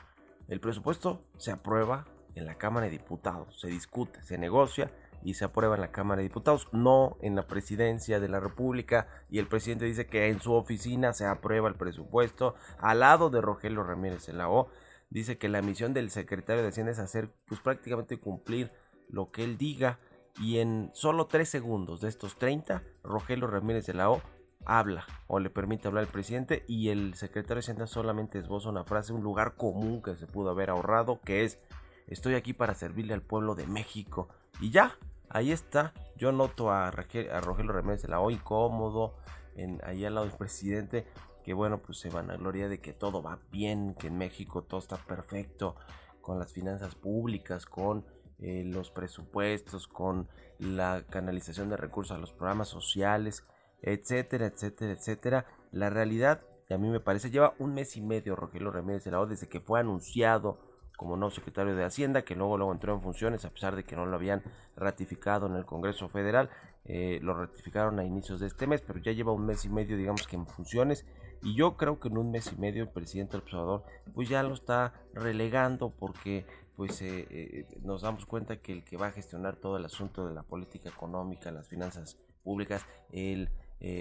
El 0.46 0.60
presupuesto 0.60 1.24
se 1.36 1.50
aprueba 1.50 2.06
en 2.38 2.46
la 2.46 2.56
Cámara 2.56 2.86
de 2.86 2.92
Diputados, 2.92 3.60
se 3.60 3.68
discute, 3.68 4.22
se 4.22 4.38
negocia 4.38 4.90
y 5.22 5.34
se 5.34 5.44
aprueba 5.44 5.74
en 5.74 5.80
la 5.80 5.90
Cámara 5.90 6.18
de 6.18 6.28
Diputados, 6.28 6.68
no 6.72 7.16
en 7.20 7.34
la 7.34 7.46
presidencia 7.46 8.20
de 8.20 8.28
la 8.28 8.40
República. 8.40 9.08
Y 9.28 9.38
el 9.38 9.48
presidente 9.48 9.84
dice 9.84 10.06
que 10.06 10.28
en 10.28 10.40
su 10.40 10.52
oficina 10.52 11.12
se 11.12 11.26
aprueba 11.26 11.68
el 11.68 11.74
presupuesto 11.74 12.54
al 12.78 13.00
lado 13.00 13.30
de 13.30 13.40
Rogelio 13.40 13.82
Ramírez 13.82 14.28
en 14.28 14.38
la 14.38 14.48
O. 14.48 14.68
Dice 15.10 15.38
que 15.38 15.48
la 15.48 15.62
misión 15.62 15.94
del 15.94 16.10
secretario 16.10 16.62
de 16.62 16.68
Hacienda 16.68 16.92
es 16.92 16.98
hacer, 16.98 17.30
pues 17.46 17.60
prácticamente 17.60 18.20
cumplir 18.20 18.70
lo 19.08 19.30
que 19.30 19.44
él 19.44 19.58
diga. 19.58 19.98
Y 20.40 20.58
en 20.58 20.90
solo 20.94 21.26
tres 21.26 21.48
segundos 21.48 22.00
de 22.00 22.08
estos 22.08 22.38
30, 22.38 22.82
Rogelio 23.02 23.48
Ramírez 23.48 23.86
de 23.86 23.94
la 23.94 24.10
O 24.10 24.22
habla 24.64 25.06
o 25.26 25.40
le 25.40 25.50
permite 25.50 25.88
hablar 25.88 26.04
al 26.04 26.10
presidente 26.10 26.64
y 26.68 26.90
el 26.90 27.14
secretario 27.14 27.56
de 27.56 27.60
Hacienda 27.60 27.86
solamente 27.86 28.38
esboza 28.38 28.68
una 28.68 28.84
frase, 28.84 29.12
un 29.12 29.22
lugar 29.22 29.56
común 29.56 30.02
que 30.02 30.14
se 30.14 30.26
pudo 30.26 30.50
haber 30.50 30.70
ahorrado, 30.70 31.20
que 31.22 31.44
es 31.44 31.58
estoy 32.08 32.34
aquí 32.34 32.52
para 32.52 32.74
servirle 32.74 33.14
al 33.14 33.22
pueblo 33.22 33.54
de 33.54 33.66
México. 33.66 34.28
Y 34.60 34.70
ya, 34.70 34.96
ahí 35.28 35.52
está. 35.52 35.92
Yo 36.16 36.32
noto 36.32 36.70
a, 36.70 36.90
Rogelio 36.90 37.72
Ramírez 37.72 38.02
de 38.02 38.08
la 38.08 38.20
O 38.20 38.30
incómodo, 38.30 39.16
en, 39.54 39.80
ahí 39.84 40.04
al 40.04 40.14
lado 40.14 40.26
del 40.26 40.36
presidente, 40.36 41.06
que 41.44 41.54
bueno, 41.54 41.78
pues 41.78 41.98
se 41.98 42.10
van 42.10 42.30
a 42.30 42.36
gloria 42.36 42.68
de 42.68 42.80
que 42.80 42.92
todo 42.92 43.22
va 43.22 43.38
bien, 43.50 43.94
que 43.94 44.08
en 44.08 44.18
México 44.18 44.62
todo 44.62 44.80
está 44.80 44.96
perfecto, 44.96 45.76
con 46.20 46.38
las 46.38 46.52
finanzas 46.52 46.94
públicas, 46.94 47.66
con 47.66 48.04
eh, 48.40 48.62
los 48.64 48.90
presupuestos, 48.90 49.88
con 49.88 50.28
la 50.58 51.04
canalización 51.08 51.70
de 51.70 51.76
recursos 51.76 52.16
a 52.16 52.20
los 52.20 52.32
programas 52.32 52.68
sociales, 52.68 53.44
etcétera, 53.82 54.46
etcétera, 54.46 54.92
etcétera. 54.92 55.46
La 55.72 55.90
realidad, 55.90 56.42
y 56.68 56.74
a 56.74 56.78
mí 56.78 56.88
me 56.88 57.00
parece, 57.00 57.30
lleva 57.30 57.54
un 57.58 57.74
mes 57.74 57.96
y 57.96 58.00
medio 58.00 58.36
Rogelio 58.36 58.70
Ramírez 58.70 59.04
de 59.04 59.12
la 59.12 59.20
O 59.20 59.26
desde 59.26 59.48
que 59.48 59.60
fue 59.60 59.80
anunciado 59.80 60.67
como 60.98 61.16
nuevo 61.16 61.30
secretario 61.30 61.76
de 61.76 61.84
Hacienda, 61.84 62.22
que 62.22 62.34
luego, 62.34 62.58
luego 62.58 62.72
entró 62.72 62.92
en 62.92 63.00
funciones 63.00 63.44
a 63.44 63.50
pesar 63.50 63.76
de 63.76 63.84
que 63.84 63.94
no 63.94 64.04
lo 64.04 64.16
habían 64.16 64.42
ratificado 64.74 65.46
en 65.46 65.54
el 65.54 65.64
Congreso 65.64 66.08
Federal. 66.08 66.50
Eh, 66.84 67.20
lo 67.22 67.34
ratificaron 67.34 68.00
a 68.00 68.04
inicios 68.04 68.40
de 68.40 68.48
este 68.48 68.66
mes, 68.66 68.82
pero 68.82 68.98
ya 68.98 69.12
lleva 69.12 69.30
un 69.30 69.46
mes 69.46 69.64
y 69.64 69.68
medio, 69.68 69.96
digamos 69.96 70.26
que 70.26 70.34
en 70.34 70.48
funciones. 70.48 71.06
Y 71.40 71.54
yo 71.54 71.76
creo 71.76 72.00
que 72.00 72.08
en 72.08 72.18
un 72.18 72.32
mes 72.32 72.52
y 72.52 72.56
medio 72.56 72.82
el 72.82 72.88
presidente 72.88 73.36
observador 73.36 73.84
pues 74.12 74.28
ya 74.28 74.42
lo 74.42 74.54
está 74.54 74.92
relegando 75.14 75.90
porque 75.90 76.44
pues 76.74 77.00
eh, 77.00 77.28
eh, 77.30 77.66
nos 77.82 78.02
damos 78.02 78.26
cuenta 78.26 78.56
que 78.56 78.72
el 78.72 78.82
que 78.82 78.96
va 78.96 79.06
a 79.06 79.12
gestionar 79.12 79.54
todo 79.54 79.76
el 79.76 79.84
asunto 79.84 80.26
de 80.26 80.34
la 80.34 80.42
política 80.42 80.88
económica, 80.88 81.52
las 81.52 81.68
finanzas 81.68 82.18
públicas, 82.42 82.84
el 83.12 83.50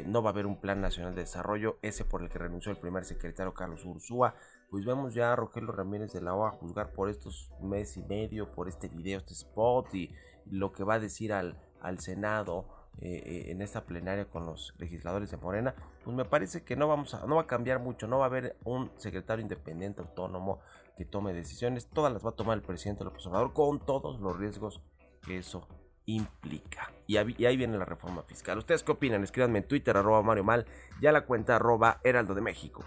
no 0.08 0.24
va 0.24 0.32
a 0.32 0.34
haber 0.34 0.48
un 0.48 0.60
plan 0.60 0.82
nacional 0.82 1.14
de 1.14 1.22
desarrollo, 1.22 1.78
ese 1.84 2.04
por 2.04 2.24
el 2.24 2.30
que 2.30 2.40
renunció 2.40 2.72
el 2.72 2.80
primer 2.80 3.06
secretario 3.06 3.54
Carlos 3.54 3.86
Ursúa, 3.86 4.34
pues 4.70 4.86
vemos 4.86 5.14
ya 5.14 5.34
a 5.34 5.36
Rogelio 5.36 5.72
Ramírez 5.72 6.14
de 6.14 6.22
la 6.22 6.36
O 6.36 6.46
a 6.46 6.52
juzgar 6.52 6.92
por 6.92 7.10
estos 7.10 7.52
mes 7.62 7.98
y 7.98 8.04
medio, 8.04 8.52
por 8.52 8.68
este 8.68 8.90
video, 8.90 9.20
este 9.20 9.34
spot 9.34 9.94
y 9.96 10.14
lo 10.46 10.72
que 10.72 10.84
va 10.84 10.96
a 10.96 11.00
decir 11.00 11.34
al, 11.34 11.60
al 11.82 12.00
Senado 12.00 12.66
eh, 13.00 13.22
eh, 13.26 13.52
en 13.52 13.62
esta 13.62 13.86
plenaria 13.86 14.26
con 14.26 14.46
los 14.46 14.74
legisladores 14.80 15.30
de 15.30 15.38
Morena, 15.38 15.76
pues 16.04 16.16
me 16.16 16.26
parece 16.26 16.64
que 16.64 16.76
no 16.76 16.88
vamos 16.88 17.14
a, 17.14 17.26
no 17.28 17.36
va 17.36 17.44
a 17.44 17.48
cambiar 17.48 17.80
mucho, 17.80 18.08
no 18.08 18.18
va 18.18 18.26
a 18.26 18.28
haber 18.28 18.58
un 18.64 18.92
secretario 18.98 19.44
independiente 19.44 20.02
autónomo 20.02 20.62
que 20.98 21.06
tome 21.06 21.32
decisiones, 21.32 21.88
todas 21.90 22.12
las 22.12 22.26
va 22.26 22.32
a 22.32 22.36
tomar 22.36 22.58
el 22.58 22.64
presidente 22.64 23.04
López 23.04 23.26
Obrador 23.28 23.54
con 23.54 23.80
todos 23.86 24.20
los 24.20 24.36
riesgos 24.38 24.82
que 25.22 25.38
eso 25.38 25.68
implica. 26.08 26.92
Y 27.06 27.18
ahí, 27.18 27.56
viene 27.56 27.78
la 27.78 27.86
reforma 27.86 28.24
fiscal. 28.24 28.58
¿Ustedes 28.58 28.82
qué 28.82 28.94
opinan? 28.94 29.24
Escríbanme 29.24 29.60
en 29.60 29.68
Twitter, 29.68 29.96
arroba 29.96 30.24
Mario 30.24 30.44
Mal, 30.44 30.66
ya 31.00 31.12
la 31.12 31.26
cuenta 31.26 31.58
arroba 31.58 32.00
Heraldo 32.04 32.34
de 32.34 32.42
México. 32.42 32.84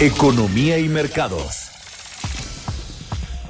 Economía 0.00 0.80
y 0.80 0.88
mercados. 0.88 1.70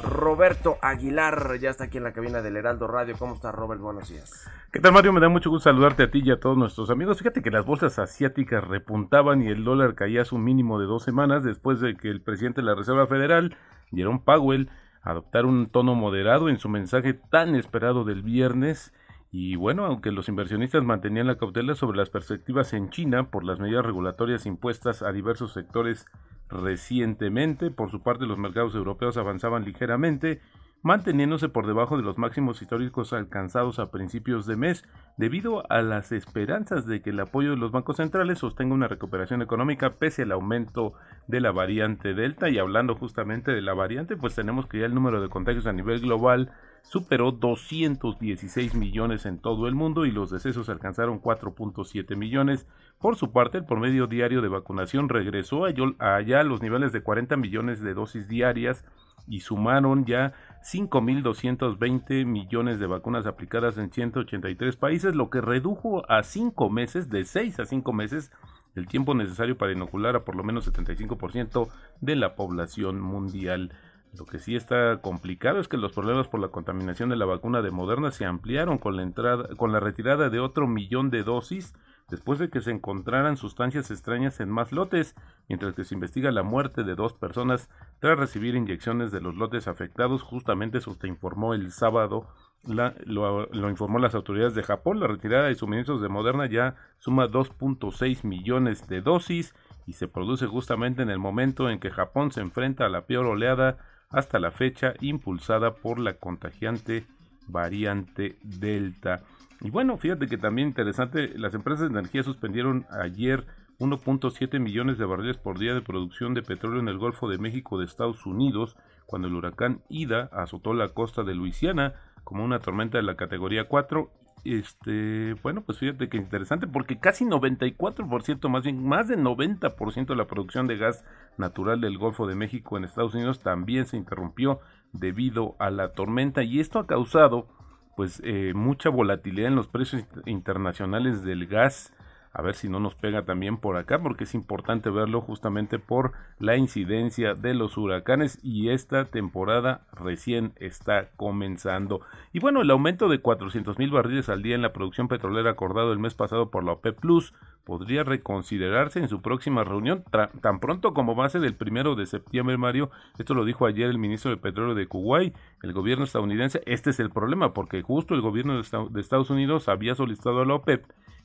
Roberto 0.03 0.77
Aguilar 0.83 1.59
ya 1.59 1.71
está 1.71 1.85
aquí 1.85 1.97
en 1.97 2.05
la 2.05 2.13
cabina 2.13 2.43
del 2.43 2.59
Heraldo 2.59 2.87
Radio. 2.87 3.17
¿Cómo 3.19 3.33
está 3.33 3.51
Robert? 3.51 3.81
Buenos 3.81 4.11
días. 4.11 4.47
¿Qué 4.71 4.79
tal 4.79 4.93
Mario? 4.93 5.15
Me 5.15 5.21
da 5.21 5.31
mucho 5.31 5.49
gusto 5.49 5.71
saludarte 5.71 6.03
a 6.03 6.11
ti 6.11 6.21
y 6.23 6.31
a 6.31 6.39
todos 6.39 6.59
nuestros 6.59 6.91
amigos. 6.91 7.17
Fíjate 7.17 7.41
que 7.41 7.51
las 7.51 7.65
bolsas 7.65 7.99
asiáticas 7.99 8.63
repuntaban 8.63 9.41
y 9.41 9.49
el 9.49 9.65
dólar 9.65 9.95
caía 9.95 10.21
a 10.21 10.27
su 10.27 10.37
mínimo 10.37 10.79
de 10.79 10.85
dos 10.85 11.03
semanas 11.03 11.45
después 11.45 11.81
de 11.81 11.97
que 11.97 12.11
el 12.11 12.21
presidente 12.21 12.61
de 12.61 12.67
la 12.67 12.75
Reserva 12.75 13.07
Federal, 13.07 13.57
Jerome 13.91 14.21
Powell, 14.23 14.69
adoptara 15.01 15.49
un 15.49 15.71
tono 15.71 15.95
moderado 15.95 16.51
en 16.51 16.59
su 16.59 16.69
mensaje 16.69 17.15
tan 17.15 17.55
esperado 17.55 18.05
del 18.05 18.23
viernes 18.23 18.93
y 19.37 19.57
bueno, 19.57 19.85
aunque 19.85 20.13
los 20.13 20.29
inversionistas 20.29 20.85
mantenían 20.85 21.27
la 21.27 21.39
cautela 21.39 21.75
sobre 21.75 21.97
las 21.97 22.11
perspectivas 22.11 22.73
en 22.73 22.91
China 22.91 23.31
por 23.31 23.45
las 23.45 23.59
medidas 23.59 23.85
regulatorias 23.85 24.47
impuestas 24.47 25.03
a 25.03 25.11
diversos 25.11 25.53
sectores 25.53 26.07
recientemente, 26.49 27.71
por 27.71 27.91
su 27.91 28.03
parte 28.03 28.27
los 28.27 28.39
mercados 28.39 28.75
europeos 28.75 29.17
avanzaban 29.17 29.65
ligeramente, 29.65 30.41
manteniéndose 30.83 31.49
por 31.49 31.67
debajo 31.67 31.97
de 31.97 32.03
los 32.03 32.19
máximos 32.19 32.61
históricos 32.61 33.15
alcanzados 33.15 33.79
a 33.79 33.91
principios 33.91 34.45
de 34.45 34.57
mes, 34.57 34.85
debido 35.17 35.65
a 35.73 35.81
las 35.81 36.13
esperanzas 36.13 36.87
de 36.87 37.01
que 37.01 37.11
el 37.11 37.21
apoyo 37.21 37.51
de 37.51 37.57
los 37.57 37.73
bancos 37.73 37.97
centrales 37.97 38.41
sostenga 38.41 38.75
una 38.75 38.89
recuperación 38.89 39.41
económica 39.41 39.95
pese 39.95 40.23
al 40.23 40.33
aumento 40.33 40.93
de 41.27 41.41
la 41.41 41.53
variante 41.53 42.13
Delta. 42.13 42.51
Y 42.51 42.59
hablando 42.59 42.97
justamente 42.97 43.53
de 43.53 43.63
la 43.63 43.73
variante, 43.73 44.17
pues 44.17 44.35
tenemos 44.35 44.67
que 44.67 44.81
ya 44.81 44.87
el 44.87 44.95
número 44.95 45.23
de 45.23 45.31
contagios 45.31 45.67
a 45.67 45.73
nivel 45.73 46.01
global 46.01 46.53
superó 46.85 47.33
216 47.33 48.75
millones 48.75 49.27
en 49.27 49.39
todo 49.39 49.67
el 49.67 49.75
mundo 49.75 50.07
y 50.07 50.13
los 50.13 50.31
decesos 50.31 50.69
alcanzaron 50.69 51.21
4.7 51.21 52.17
millones. 52.17 52.67
Por 53.01 53.17
su 53.17 53.33
parte, 53.33 53.59
el 53.59 53.65
promedio 53.65 54.07
diario 54.07 54.43
de 54.43 54.49
vacunación 54.49 55.09
regresó 55.09 55.65
allá 55.65 56.41
a 56.41 56.45
los 56.45 56.63
niveles 56.63 56.93
de 56.93 57.03
40 57.03 57.37
millones 57.37 57.81
de 57.81 57.95
dosis 57.95 58.29
diarias 58.29 58.85
y 59.27 59.41
sumaron 59.41 60.05
ya 60.05 60.35
5.220 60.63 62.27
millones 62.27 62.79
de 62.79 62.87
vacunas 62.87 63.27
aplicadas 63.27 63.79
en 63.79 63.91
183 63.91 64.77
países, 64.77 65.15
lo 65.15 65.31
que 65.31 65.41
redujo 65.41 66.09
a 66.11 66.23
5 66.23 66.71
meses, 66.71 67.09
de 67.09 67.25
6 67.25 67.61
a 67.61 67.65
5 67.65 67.93
meses, 67.93 68.31
el 68.75 68.87
tiempo 68.87 69.15
necesario 69.15 69.57
para 69.57 69.73
inocular 69.73 70.17
a 70.17 70.25
por 70.25 70.37
lo 70.37 70.45
menos 70.45 70.71
75% 70.71 71.69
de 72.01 72.17
la 72.17 72.35
población 72.35 73.01
mundial. 73.01 73.73
Lo 74.19 74.27
que 74.27 74.39
sí 74.39 74.55
está 74.55 75.01
complicado 75.01 75.59
es 75.59 75.69
que 75.69 75.77
los 75.77 75.93
problemas 75.93 76.29
por 76.29 76.41
la 76.41 76.49
contaminación 76.49 77.09
de 77.09 77.17
la 77.17 77.25
vacuna 77.25 77.63
de 77.63 77.71
Moderna 77.71 78.11
se 78.11 78.25
ampliaron 78.25 78.79
con 78.79 78.97
la 78.97 79.03
entrada, 79.03 79.49
con 79.57 79.73
la 79.73 79.81
retirada 79.81 80.31
de 80.31 80.41
otro 80.41 80.67
millón 80.69 81.11
de 81.11 81.25
dosis 81.25 81.75
después 82.09 82.39
de 82.39 82.51
que 82.51 82.61
se 82.61 82.71
encontraran 82.71 83.37
sustancias 83.37 83.91
extrañas 83.91 84.39
en 84.41 84.51
más 84.51 84.73
lotes, 84.73 85.15
mientras 85.49 85.75
que 85.75 85.85
se 85.85 85.95
investiga 85.95 86.31
la 86.31 86.43
muerte 86.43 86.85
de 86.85 86.95
dos 86.95 87.13
personas 87.15 87.71
tras 87.99 88.19
recibir 88.19 88.55
inyecciones 88.55 89.11
de 89.11 89.21
los 89.21 89.35
lotes 89.35 89.69
afectados. 89.69 90.23
Justamente 90.23 90.79
eso 90.79 90.95
se 90.95 91.09
informó 91.09 91.55
el 91.55 91.73
sábado, 91.73 92.29
lo, 92.65 93.47
lo, 93.47 93.71
informó 93.71 93.99
las 93.99 94.15
autoridades 94.15 94.55
de 94.55 94.63
Japón. 94.63 95.01
La 95.01 95.07
retirada 95.07 95.49
de 95.49 95.55
suministros 95.55 96.01
de 96.01 96.09
Moderna 96.09 96.47
ya 96.47 96.77
suma 96.99 97.27
2.6 97.27 98.25
millones 98.25 98.87
de 98.87 99.01
dosis 99.01 99.55
y 99.87 99.95
se 99.95 100.09
produce 100.09 100.47
justamente 100.47 101.03
en 101.03 101.11
el 101.11 101.19
momento 101.19 101.69
en 101.69 101.79
que 101.79 101.91
Japón 101.91 102.33
se 102.33 102.41
enfrenta 102.41 102.87
a 102.87 102.91
la 102.91 103.07
peor 103.07 103.27
oleada 103.27 103.79
hasta 104.15 104.39
la 104.39 104.51
fecha 104.51 104.95
impulsada 105.01 105.75
por 105.75 105.99
la 105.99 106.15
contagiante 106.15 107.05
variante 107.49 108.37
Delta. 108.43 109.23
Y 109.61 109.71
bueno, 109.71 109.97
fíjate 109.97 110.27
que 110.27 110.39
también 110.39 110.69
interesante, 110.69 111.37
las 111.37 111.55
empresas 111.55 111.81
de 111.81 111.99
energía 111.99 112.23
suspendieron 112.23 112.87
ayer 112.91 113.45
1.7 113.79 114.61
millones 114.61 114.99
de 114.99 115.05
barriles 115.05 115.37
por 115.37 115.59
día 115.59 115.75
de 115.75 115.83
producción 115.83 116.35
de 116.35 116.43
petróleo 116.43 116.81
en 116.81 116.89
el 116.89 116.99
Golfo 116.99 117.29
de 117.29 117.39
México 117.39 117.79
de 117.79 117.87
Estados 117.87 118.25
Unidos 118.25 118.77
cuando 119.07 119.29
el 119.29 119.35
huracán 119.35 119.81
Ida 119.89 120.31
azotó 120.33 120.75
la 120.75 120.89
costa 120.89 121.23
de 121.25 121.35
Luisiana 121.35 121.95
como 122.23 122.45
una 122.45 122.61
tormenta 122.61 122.99
de 122.99 123.05
la 123.05 123.17
categoría 123.17 123.69
4 123.69 124.11
este, 124.45 125.35
bueno, 125.43 125.63
pues 125.63 125.79
fíjate 125.79 126.09
que 126.09 126.17
interesante 126.17 126.67
porque 126.67 126.99
casi 126.99 127.25
94%, 127.25 128.49
más 128.49 128.65
bien 128.65 128.87
más 128.87 129.09
de 129.09 129.17
90% 129.17 130.07
de 130.07 130.17
la 130.17 130.27
producción 130.27 130.67
de 130.67 130.77
gas 130.77 131.05
natural 131.39 131.81
del 131.81 131.99
Golfo 131.99 132.27
de 132.27 132.35
México 132.35 132.77
en 132.77 132.85
Estados 132.85 133.15
Unidos 133.15 133.41
también 133.41 133.87
se 133.87 133.97
interrumpió 133.97 134.61
debido 134.93 135.57
a 135.59 135.71
la 135.71 135.93
tormenta 135.93 136.43
y 136.43 136.61
esto 136.61 136.79
ha 136.79 136.87
causado 136.87 137.49
pues 137.97 138.21
eh, 138.25 138.53
mucha 138.55 138.91
volatilidad 138.91 139.49
en 139.49 139.57
los 139.57 139.69
precios 139.69 140.05
internacionales 140.27 141.23
del 141.23 141.47
gas 141.47 141.93
a 142.35 142.43
ver 142.43 142.57
si 142.57 142.69
no 142.69 142.81
nos 142.81 142.97
pega 142.97 143.25
también 143.25 143.57
por 143.57 143.77
acá, 143.77 144.01
porque 144.01 144.25
es 144.25 144.35
importante 144.35 144.91
verlo 144.91 145.21
justamente 145.21 145.79
por 145.79 146.13
la 146.39 146.57
incidencia 146.57 147.35
de 147.35 147.55
los 147.55 147.79
huracanes 147.79 148.41
y 148.43 148.71
esta 148.71 149.05
temporada 149.05 149.87
recién 149.93 150.53
está 150.57 151.11
comenzando. 151.17 152.01
Y 152.33 152.41
bueno, 152.41 152.63
el 152.63 152.71
aumento 152.71 153.09
de 153.09 153.21
400 153.21 153.79
mil 153.79 153.91
barriles 153.91 154.29
al 154.29 154.43
día 154.43 154.57
en 154.57 154.63
la 154.63 154.73
producción 154.73 155.07
petrolera 155.07 155.51
acordado 155.51 155.93
el 155.93 156.01
mes 156.01 156.15
pasado 156.15 156.51
por 156.51 156.65
la 156.65 156.73
OPEP 156.73 156.99
Plus 156.99 157.33
podría 157.65 158.03
reconsiderarse 158.03 158.99
en 158.99 159.09
su 159.09 159.23
próxima 159.23 159.65
reunión 159.65 160.05
tan 160.43 160.61
pronto 160.61 160.93
como 160.93 161.17
va 161.17 161.27
a 161.27 161.31
ser 161.31 161.45
el 161.45 161.55
primero 161.55 161.95
de 161.95 162.05
septiembre, 162.05 162.59
Mario. 162.59 162.91
Esto 163.19 163.33
lo 163.33 163.45
dijo 163.45 163.65
ayer 163.65 163.89
el 163.89 163.99
ministro 163.99 164.31
de 164.31 164.37
Petróleo 164.37 164.75
de 164.75 164.87
Kuwait, 164.87 165.35
el 165.63 165.73
gobierno 165.73 166.05
estadounidense. 166.05 166.63
Este 166.67 166.91
es 166.91 167.01
el 167.01 167.11
problema, 167.11 167.55
porque 167.55 167.81
justo 167.81 168.15
el 168.15 168.21
gobierno 168.21 168.61
de 168.61 169.01
Estados 169.01 169.31
Unidos 169.31 169.69
había 169.69 169.95
solicitado 169.95 170.43
a 170.43 170.45
la 170.45 170.55
OPEP 170.55 170.85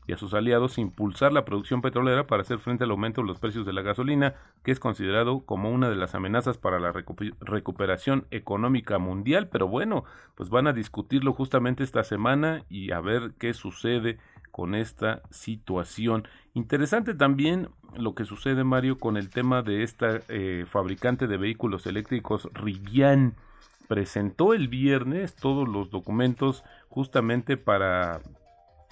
y 0.10 0.12
a 0.12 0.18
sus 0.18 0.34
aliados 0.34 0.80
impulsar 0.80 1.32
la 1.32 1.46
producción 1.46 1.84
petrolera 1.84 2.25
para 2.25 2.42
hacer 2.42 2.58
frente 2.58 2.84
al 2.84 2.89
aumento 2.89 3.22
de 3.22 3.28
los 3.28 3.38
precios 3.38 3.63
de 3.63 3.74
la 3.74 3.84
gasolina, 3.84 4.34
que 4.63 4.72
es 4.72 4.80
considerado 4.80 5.42
como 5.42 5.70
una 5.70 5.88
de 5.88 5.96
las 5.96 6.16
amenazas 6.16 6.58
para 6.58 6.80
la 6.80 6.92
recuperación 7.42 8.25
económica 8.32 8.98
mundial. 8.98 9.50
Pero 9.50 9.68
bueno, 9.68 10.06
pues 10.34 10.50
van 10.50 10.66
a 10.66 10.74
discutirlo 10.74 11.32
justamente 11.34 11.84
esta 11.84 12.04
semana 12.04 12.63
y 12.70 12.92
a 12.92 13.01
ver 13.01 13.34
qué 13.38 13.54
sucede 13.54 14.18
con 14.50 14.74
esta 14.74 15.22
situación. 15.30 16.28
Interesante 16.56 17.13
también 17.13 17.70
lo 17.96 18.16
que 18.16 18.25
sucede, 18.25 18.63
Mario, 18.63 18.98
con 18.98 19.16
el 19.16 19.30
tema 19.30 19.62
de 19.62 19.84
esta 19.84 20.22
eh, 20.28 20.66
fabricante 20.68 21.28
de 21.28 21.38
vehículos 21.38 21.86
eléctricos, 21.86 22.50
Rivian. 22.56 23.36
Presentó 23.88 24.56
el 24.56 24.70
viernes 24.70 25.36
todos 25.36 25.68
los 25.68 25.92
documentos 25.92 26.63
justamente 26.89 27.58
para 27.58 28.22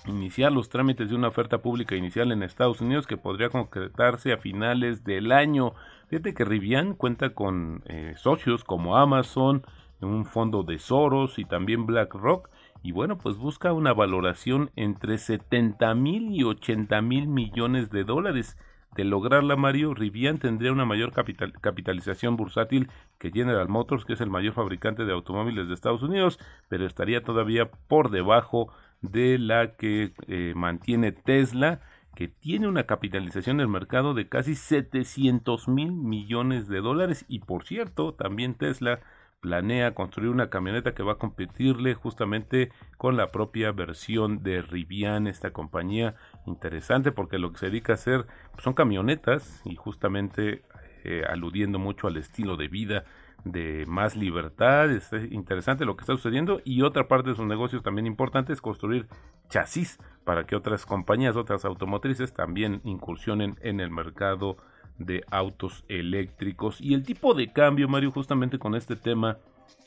iniciar 0.06 0.52
los 0.52 0.70
trámites 0.70 1.10
de 1.10 1.16
una 1.16 1.28
oferta 1.28 1.60
pública 1.60 1.96
inicial 1.96 2.32
en 2.32 2.44
Estados 2.44 2.82
Unidos 2.82 3.08
que 3.08 3.18
podría 3.18 3.50
concretarse 3.50 4.32
a 4.32 4.38
finales 4.38 5.04
del 5.04 5.32
año. 5.32 5.74
Fíjate 6.08 6.34
que 6.34 6.46
Rivian 6.46 6.94
cuenta 6.94 7.32
con 7.32 7.84
eh, 7.88 8.14
socios 8.18 8.64
como 8.64 8.98
Amazon, 8.98 9.64
un 10.02 10.26
fondo 10.26 10.64
de 10.64 10.80
Soros 10.80 11.40
y 11.40 11.46
también 11.46 11.86
BlackRock. 11.86 12.50
Y 12.84 12.92
bueno, 12.92 13.18
pues 13.18 13.38
busca 13.38 13.74
una 13.74 13.94
valoración 13.94 14.72
entre 14.76 15.18
70 15.18 15.94
mil 15.96 16.32
y 16.32 16.44
80 16.44 17.02
mil 17.02 17.28
millones 17.28 17.90
de 17.90 18.04
dólares. 18.04 18.58
De 18.96 19.04
lograrla, 19.04 19.56
Mario, 19.56 19.94
Rivian 19.94 20.40
tendría 20.40 20.72
una 20.72 20.86
mayor 20.86 21.12
capitalización 21.12 22.36
bursátil 22.36 22.90
que 23.20 23.32
General 23.32 23.68
Motors, 23.68 24.06
que 24.06 24.14
es 24.14 24.22
el 24.22 24.30
mayor 24.30 24.54
fabricante 24.54 25.06
de 25.06 25.14
automóviles 25.14 25.68
de 25.68 25.74
Estados 25.74 26.02
Unidos, 26.02 26.40
pero 26.68 26.86
estaría 26.86 27.24
todavía 27.24 27.70
por 27.88 28.10
debajo 28.10 28.72
de 29.02 29.38
la 29.38 29.76
que 29.76 30.14
eh, 30.28 30.54
mantiene 30.56 31.12
Tesla, 31.12 31.82
que 32.16 32.28
tiene 32.28 32.68
una 32.68 32.86
capitalización 32.86 33.58
del 33.58 33.68
mercado 33.68 34.14
de 34.14 34.28
casi 34.28 34.56
700 34.56 35.68
mil 35.68 35.92
millones 35.92 36.68
de 36.68 36.82
dólares. 36.82 37.26
Y 37.28 37.40
por 37.40 37.64
cierto, 37.64 38.14
también 38.14 38.56
Tesla 38.56 39.00
planea 39.40 39.94
construir 39.94 40.32
una 40.32 40.50
camioneta 40.50 40.96
que 40.96 41.04
va 41.04 41.14
a 41.14 41.18
competirle 41.18 41.94
justamente 41.94 42.72
con 42.98 43.18
la 43.18 43.32
propia 43.32 43.72
versión 43.72 44.42
de 44.42 44.62
Rivian, 44.62 45.28
esta 45.28 45.52
compañía 45.52 46.16
interesante 46.48 47.12
porque 47.12 47.38
lo 47.38 47.52
que 47.52 47.60
se 47.60 47.68
dedica 47.68 47.94
a 47.94 47.96
hacer 47.96 48.26
pues, 48.52 48.64
son 48.64 48.74
camionetas 48.74 49.62
y 49.64 49.76
justamente 49.76 50.64
eh, 51.04 51.24
aludiendo 51.30 51.78
mucho 51.78 52.08
al 52.08 52.18
estilo 52.18 52.58
de 52.58 52.68
vida 52.68 53.06
de 53.44 53.86
más 53.88 54.16
libertad. 54.16 54.92
Es 54.92 55.12
interesante 55.32 55.86
lo 55.86 55.96
que 55.96 56.02
está 56.02 56.14
sucediendo. 56.14 56.62
Y 56.64 56.82
otra 56.82 57.08
parte 57.08 57.30
de 57.30 57.36
sus 57.36 57.46
negocios 57.46 57.84
también 57.84 58.08
importante 58.08 58.54
es 58.54 58.62
construir 58.62 59.08
chasis 59.50 60.00
para 60.24 60.46
que 60.46 60.56
otras 60.56 60.86
compañías, 60.86 61.36
otras 61.36 61.66
automotrices 61.66 62.34
también 62.34 62.82
incursionen 62.84 63.58
en 63.62 63.80
el 63.80 63.90
mercado 63.90 64.58
de 64.98 65.24
autos 65.30 65.86
eléctricos. 65.88 66.82
Y 66.82 66.94
el 66.94 67.04
tipo 67.04 67.34
de 67.34 67.52
cambio, 67.52 67.88
Mario, 67.88 68.12
justamente 68.12 68.60
con 68.60 68.76
este 68.76 68.96
tema 68.96 69.38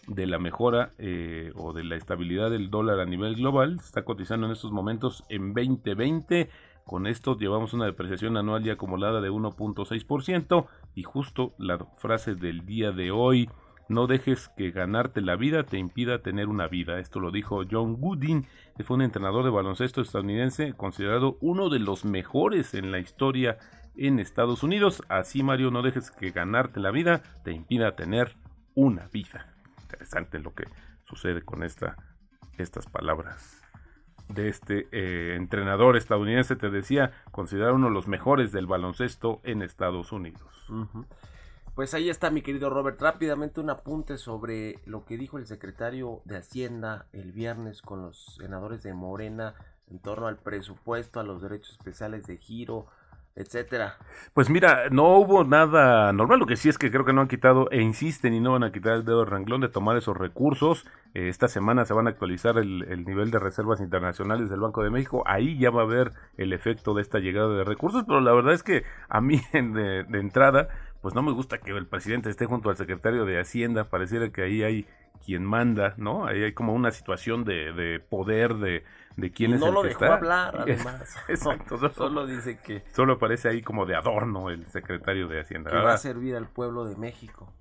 de 0.06 0.26
la 0.26 0.38
mejora 0.38 0.92
eh, 0.98 1.52
o 1.56 1.72
de 1.72 1.84
la 1.84 1.96
estabilidad 1.96 2.50
del 2.50 2.70
dólar 2.70 3.00
a 3.00 3.06
nivel 3.06 3.36
global, 3.36 3.76
está 3.80 4.04
cotizando 4.04 4.46
en 4.46 4.52
estos 4.52 4.72
momentos 4.72 5.24
en 5.28 5.52
2020 5.52 6.48
con 6.84 7.06
esto 7.06 7.38
llevamos 7.38 7.72
una 7.72 7.86
depreciación 7.86 8.36
anual 8.36 8.66
y 8.66 8.70
acumulada 8.70 9.20
de 9.20 9.30
1.6% 9.30 10.66
y 10.94 11.02
justo 11.02 11.54
la 11.58 11.78
frase 11.78 12.34
del 12.34 12.66
día 12.66 12.92
de 12.92 13.10
hoy, 13.10 13.48
no 13.88 14.06
dejes 14.06 14.48
que 14.56 14.70
ganarte 14.70 15.20
la 15.20 15.36
vida 15.36 15.64
te 15.64 15.78
impida 15.78 16.22
tener 16.22 16.48
una 16.48 16.68
vida. 16.68 17.00
Esto 17.00 17.18
lo 17.18 17.32
dijo 17.32 17.62
John 17.68 17.96
Gooding, 17.96 18.46
que 18.76 18.84
fue 18.84 18.96
un 18.96 19.02
entrenador 19.02 19.44
de 19.44 19.50
baloncesto 19.50 20.00
estadounidense 20.00 20.74
considerado 20.74 21.38
uno 21.40 21.68
de 21.68 21.80
los 21.80 22.04
mejores 22.04 22.74
en 22.74 22.92
la 22.92 23.00
historia 23.00 23.58
en 23.96 24.20
Estados 24.20 24.62
Unidos. 24.62 25.02
Así 25.08 25.42
Mario, 25.42 25.70
no 25.70 25.82
dejes 25.82 26.10
que 26.10 26.30
ganarte 26.30 26.78
la 26.80 26.92
vida 26.92 27.22
te 27.44 27.52
impida 27.52 27.96
tener 27.96 28.36
una 28.74 29.08
vida. 29.08 29.52
Interesante 29.82 30.38
lo 30.38 30.54
que 30.54 30.64
sucede 31.04 31.42
con 31.42 31.64
esta, 31.64 31.96
estas 32.58 32.86
palabras 32.86 33.59
de 34.34 34.48
este 34.48 34.88
eh, 34.92 35.34
entrenador 35.36 35.96
estadounidense, 35.96 36.56
te 36.56 36.70
decía, 36.70 37.12
considerado 37.30 37.74
uno 37.74 37.88
de 37.88 37.94
los 37.94 38.08
mejores 38.08 38.52
del 38.52 38.66
baloncesto 38.66 39.40
en 39.44 39.62
Estados 39.62 40.12
Unidos. 40.12 40.66
Pues 41.74 41.94
ahí 41.94 42.10
está 42.10 42.30
mi 42.30 42.42
querido 42.42 42.68
Robert. 42.68 43.00
Rápidamente 43.00 43.60
un 43.60 43.70
apunte 43.70 44.18
sobre 44.18 44.78
lo 44.84 45.04
que 45.04 45.16
dijo 45.16 45.38
el 45.38 45.46
secretario 45.46 46.20
de 46.24 46.38
Hacienda 46.38 47.06
el 47.12 47.32
viernes 47.32 47.80
con 47.82 48.02
los 48.02 48.36
senadores 48.38 48.82
de 48.82 48.92
Morena 48.92 49.54
en 49.90 49.98
torno 49.98 50.26
al 50.26 50.38
presupuesto, 50.38 51.20
a 51.20 51.24
los 51.24 51.42
derechos 51.42 51.72
especiales 51.72 52.26
de 52.26 52.36
giro, 52.36 52.86
etcétera. 53.36 53.96
Pues 54.34 54.50
mira, 54.50 54.90
no 54.90 55.16
hubo 55.18 55.44
nada 55.44 56.12
normal, 56.12 56.40
lo 56.40 56.46
que 56.46 56.56
sí 56.56 56.68
es 56.68 56.78
que 56.78 56.90
creo 56.90 57.04
que 57.04 57.12
no 57.12 57.20
han 57.20 57.28
quitado 57.28 57.70
e 57.70 57.80
insisten 57.80 58.34
y 58.34 58.40
no 58.40 58.52
van 58.52 58.64
a 58.64 58.72
quitar 58.72 58.94
el 58.94 59.04
dedo 59.04 59.20
del 59.20 59.30
renglón 59.30 59.60
de 59.60 59.68
tomar 59.68 59.96
esos 59.96 60.16
recursos. 60.16 60.86
Eh, 61.14 61.28
esta 61.28 61.48
semana 61.48 61.84
se 61.84 61.94
van 61.94 62.06
a 62.06 62.10
actualizar 62.10 62.58
el, 62.58 63.04
nivel 63.04 63.30
de 63.30 63.38
reservas 63.38 63.80
internacionales 63.80 64.50
del 64.50 64.60
Banco 64.60 64.82
de 64.82 64.90
México, 64.90 65.22
ahí 65.26 65.58
ya 65.58 65.70
va 65.70 65.82
a 65.82 65.84
haber 65.84 66.12
el 66.36 66.52
efecto 66.52 66.94
de 66.94 67.02
esta 67.02 67.18
llegada 67.18 67.54
de 67.56 67.64
recursos, 67.64 68.04
pero 68.06 68.20
la 68.20 68.32
verdad 68.32 68.54
es 68.54 68.62
que 68.62 68.84
a 69.08 69.20
mí 69.20 69.40
de, 69.52 70.04
de 70.04 70.18
entrada, 70.20 70.68
pues 71.00 71.14
no 71.14 71.22
me 71.22 71.32
gusta 71.32 71.58
que 71.58 71.70
el 71.72 71.86
presidente 71.86 72.30
esté 72.30 72.46
junto 72.46 72.70
al 72.70 72.76
secretario 72.76 73.24
de 73.24 73.40
Hacienda, 73.40 73.84
pareciera 73.84 74.30
que 74.30 74.42
ahí 74.42 74.62
hay 74.62 74.86
quien 75.24 75.44
manda, 75.44 75.94
¿no? 75.96 76.26
Ahí 76.26 76.42
hay 76.42 76.52
como 76.52 76.72
una 76.74 76.90
situación 76.90 77.44
de, 77.44 77.72
de 77.72 78.00
poder, 78.00 78.54
de, 78.56 78.84
de 79.16 79.32
quién 79.32 79.52
es 79.54 79.60
no 79.60 79.68
el 79.68 79.74
lo 79.74 79.82
que 79.82 79.88
dejó 79.88 80.04
está. 80.04 80.14
hablar, 80.14 80.56
además. 80.60 81.16
Exacto. 81.28 81.76
Solo, 81.76 81.92
solo 81.92 82.26
dice 82.26 82.58
que, 82.60 82.84
Solo 82.92 83.14
aparece 83.14 83.48
ahí 83.48 83.62
como 83.62 83.86
de 83.86 83.96
adorno 83.96 84.50
el 84.50 84.66
secretario 84.68 85.28
de 85.28 85.40
Hacienda. 85.40 85.70
que 85.70 85.76
va 85.76 85.94
a 85.94 85.98
servir 85.98 86.36
al 86.36 86.48
pueblo 86.48 86.84
de 86.84 86.96
México. 86.96 87.52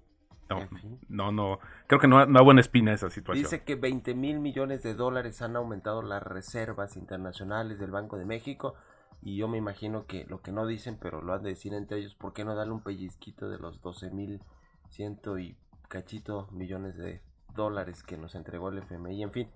no, 0.49 0.61
en 0.61 0.69
fin. 0.69 0.99
no, 1.09 1.31
no, 1.31 1.59
creo 1.87 1.99
que 1.99 2.07
no, 2.07 2.25
no 2.25 2.43
buena 2.43 2.61
espina 2.61 2.93
esa 2.93 3.09
situación. 3.09 3.43
Dice 3.43 3.63
que 3.63 3.75
20 3.75 4.15
mil 4.15 4.39
millones 4.39 4.83
de 4.83 4.93
dólares 4.95 5.41
han 5.41 5.55
aumentado 5.55 6.01
las 6.01 6.23
reservas 6.23 6.95
internacionales 6.97 7.77
del 7.79 7.91
Banco 7.91 8.17
de 8.17 8.25
México. 8.25 8.75
Y 9.21 9.37
yo 9.37 9.47
me 9.47 9.57
imagino 9.57 10.05
que 10.05 10.25
lo 10.25 10.41
que 10.41 10.51
no 10.51 10.65
dicen, 10.65 10.97
pero 10.99 11.21
lo 11.21 11.33
han 11.33 11.43
de 11.43 11.49
decir 11.49 11.73
entre 11.73 11.99
ellos, 11.99 12.15
¿por 12.15 12.33
qué 12.33 12.45
no 12.45 12.55
darle 12.55 12.73
un 12.73 12.83
pellizquito 12.83 13.49
de 13.49 13.57
los 13.57 13.81
12 13.81 14.11
mil 14.11 14.41
ciento 14.89 15.37
y 15.37 15.57
cachito 15.87 16.47
millones 16.51 16.97
de 16.97 17.21
dólares 17.53 18.03
que 18.03 18.17
nos 18.17 18.35
entregó 18.35 18.69
el 18.69 18.79
FMI? 18.79 19.23
En 19.23 19.31
fin, 19.31 19.49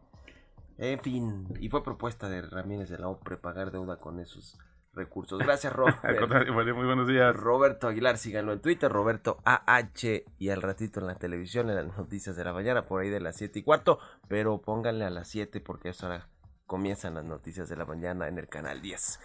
en 0.78 1.00
fin, 1.00 1.48
y 1.60 1.70
fue 1.70 1.84
propuesta 1.84 2.28
de 2.28 2.42
Ramírez 2.42 2.90
de 2.90 2.98
la 2.98 3.08
OPRE 3.08 3.38
pagar 3.38 3.72
deuda 3.72 3.98
con 3.98 4.20
esos 4.20 4.60
recursos. 4.94 5.40
Gracias, 5.40 5.72
Robert. 5.74 6.50
muy 6.76 6.86
buenos 6.86 7.08
días. 7.08 7.34
Roberto 7.34 7.88
Aguilar, 7.88 8.18
síganlo 8.18 8.52
en 8.52 8.62
Twitter, 8.62 8.92
Roberto 8.92 9.38
AH, 9.46 10.24
y 10.40 10.50
al 10.50 10.62
ratito 10.62 11.00
en 11.00 11.08
la 11.08 11.16
televisión, 11.16 11.70
en 11.70 11.78
las 11.78 11.98
noticias 11.98 12.36
de 12.36 12.44
la 12.44 12.52
mañana, 12.52 12.86
por 12.86 13.02
ahí 13.02 13.10
de 13.10 13.22
las 13.22 13.38
7 13.38 13.60
y 13.60 13.64
cuarto, 13.64 14.00
pero 14.28 14.62
pónganle 14.62 15.06
a 15.06 15.10
las 15.10 15.30
7 15.30 15.62
porque 15.62 15.90
es 15.90 16.04
hora 16.04 16.28
comienzan 16.74 17.14
las 17.14 17.26
noticias 17.26 17.70
de 17.70 17.76
la 17.76 17.86
mañana 17.86 18.28
en 18.28 18.40
el 18.40 18.48
canal 18.48 18.82
10. 18.82 19.20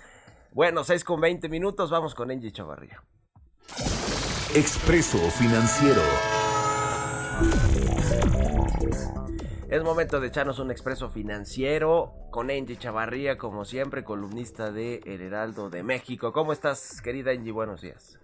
Bueno, 0.52 0.82
6 0.82 1.04
con 1.04 1.20
20 1.20 1.48
minutos, 1.48 1.90
vamos 1.90 2.14
con 2.14 2.30
Angie 2.30 2.50
Chavarría. 2.50 3.02
Expreso 4.54 5.18
Financiero. 5.38 6.00
Es 9.70 9.84
momento 9.84 10.18
de 10.18 10.28
echarnos 10.28 10.58
un 10.58 10.70
expreso 10.70 11.10
financiero 11.10 12.14
con 12.30 12.50
Angie 12.50 12.78
Chavarría, 12.78 13.36
como 13.36 13.66
siempre, 13.66 14.02
columnista 14.02 14.70
de 14.72 15.00
El 15.04 15.20
Heraldo 15.20 15.68
de 15.68 15.82
México. 15.82 16.32
¿Cómo 16.32 16.54
estás, 16.54 17.02
querida 17.02 17.32
Angie? 17.32 17.52
Buenos 17.52 17.82
días. 17.82 18.18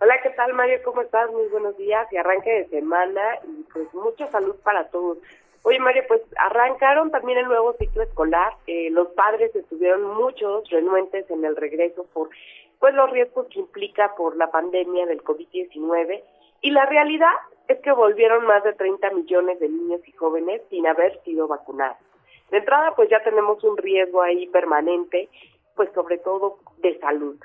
Hola, 0.00 0.14
¿qué 0.22 0.30
tal 0.30 0.54
Mario? 0.54 0.78
¿Cómo 0.82 1.02
estás? 1.02 1.30
Muy 1.30 1.46
buenos 1.48 1.76
días 1.76 2.10
y 2.10 2.16
arranque 2.16 2.50
de 2.50 2.68
semana 2.70 3.20
y 3.46 3.64
pues 3.70 3.92
mucha 3.92 4.26
salud 4.28 4.56
para 4.64 4.88
todos. 4.88 5.18
Oye, 5.62 5.78
Mario, 5.78 6.04
pues 6.08 6.22
arrancaron 6.38 7.10
también 7.10 7.38
el 7.38 7.46
nuevo 7.46 7.74
ciclo 7.74 8.02
escolar. 8.02 8.54
Eh, 8.66 8.88
los 8.90 9.08
padres 9.08 9.54
estuvieron 9.54 10.04
muchos 10.04 10.68
renuentes 10.70 11.30
en 11.30 11.44
el 11.44 11.56
regreso 11.56 12.06
por 12.12 12.30
pues 12.78 12.94
los 12.94 13.10
riesgos 13.10 13.46
que 13.48 13.60
implica 13.60 14.14
por 14.16 14.36
la 14.36 14.50
pandemia 14.50 15.04
del 15.04 15.22
COVID-19 15.22 16.22
y 16.62 16.70
la 16.70 16.86
realidad 16.86 17.32
es 17.68 17.78
que 17.80 17.92
volvieron 17.92 18.46
más 18.46 18.64
de 18.64 18.72
30 18.72 19.10
millones 19.10 19.60
de 19.60 19.68
niños 19.68 20.00
y 20.06 20.12
jóvenes 20.12 20.62
sin 20.70 20.86
haber 20.86 21.22
sido 21.22 21.46
vacunados. 21.46 21.98
De 22.50 22.58
entrada, 22.58 22.94
pues 22.96 23.08
ya 23.08 23.22
tenemos 23.22 23.62
un 23.62 23.76
riesgo 23.76 24.22
ahí 24.22 24.46
permanente, 24.48 25.28
pues 25.76 25.90
sobre 25.94 26.18
todo 26.18 26.58
de 26.78 26.98
salud. 26.98 27.36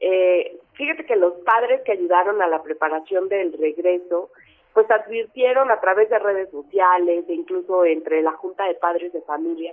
Eh, 0.00 0.58
fíjate 0.72 1.04
que 1.04 1.16
los 1.16 1.34
padres 1.44 1.82
que 1.82 1.92
ayudaron 1.92 2.40
a 2.40 2.46
la 2.46 2.62
preparación 2.62 3.28
del 3.28 3.52
regreso, 3.52 4.30
pues 4.74 4.90
advirtieron 4.90 5.70
a 5.70 5.80
través 5.80 6.10
de 6.10 6.18
redes 6.18 6.50
sociales 6.50 7.24
e 7.28 7.32
incluso 7.32 7.84
entre 7.84 8.22
la 8.22 8.32
Junta 8.32 8.64
de 8.66 8.74
Padres 8.74 9.12
de 9.12 9.22
Familia 9.22 9.72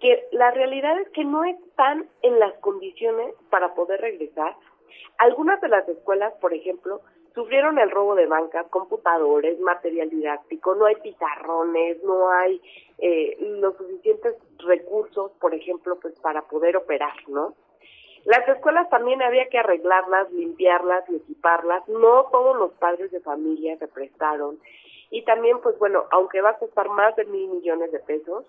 que 0.00 0.28
la 0.32 0.50
realidad 0.50 0.98
es 0.98 1.08
que 1.10 1.24
no 1.24 1.44
están 1.44 2.08
en 2.22 2.38
las 2.38 2.54
condiciones 2.60 3.34
para 3.50 3.74
poder 3.74 4.00
regresar. 4.00 4.56
Algunas 5.18 5.60
de 5.60 5.68
las 5.68 5.86
escuelas, 5.88 6.32
por 6.40 6.54
ejemplo, 6.54 7.02
sufrieron 7.34 7.78
el 7.78 7.90
robo 7.90 8.14
de 8.14 8.26
bancas, 8.26 8.66
computadores, 8.68 9.60
material 9.60 10.08
didáctico, 10.08 10.74
no 10.74 10.86
hay 10.86 10.96
pizarrones, 10.96 12.02
no 12.02 12.30
hay 12.30 12.60
eh, 12.98 13.36
los 13.40 13.76
suficientes 13.76 14.36
recursos, 14.58 15.32
por 15.40 15.54
ejemplo, 15.54 15.98
pues 16.00 16.18
para 16.20 16.42
poder 16.42 16.76
operar, 16.76 17.14
¿no? 17.28 17.54
Las 18.24 18.46
escuelas 18.48 18.88
también 18.90 19.22
había 19.22 19.48
que 19.48 19.58
arreglarlas, 19.58 20.30
limpiarlas 20.32 21.08
y 21.08 21.16
equiparlas. 21.16 21.88
No 21.88 22.26
todos 22.30 22.56
los 22.56 22.72
padres 22.72 23.10
de 23.10 23.20
familia 23.20 23.76
se 23.78 23.88
prestaron. 23.88 24.58
Y 25.10 25.22
también, 25.24 25.60
pues 25.60 25.78
bueno, 25.78 26.04
aunque 26.10 26.40
va 26.40 26.50
a 26.50 26.58
costar 26.58 26.88
más 26.90 27.16
de 27.16 27.24
mil 27.24 27.48
millones 27.48 27.90
de 27.92 27.98
pesos, 28.00 28.44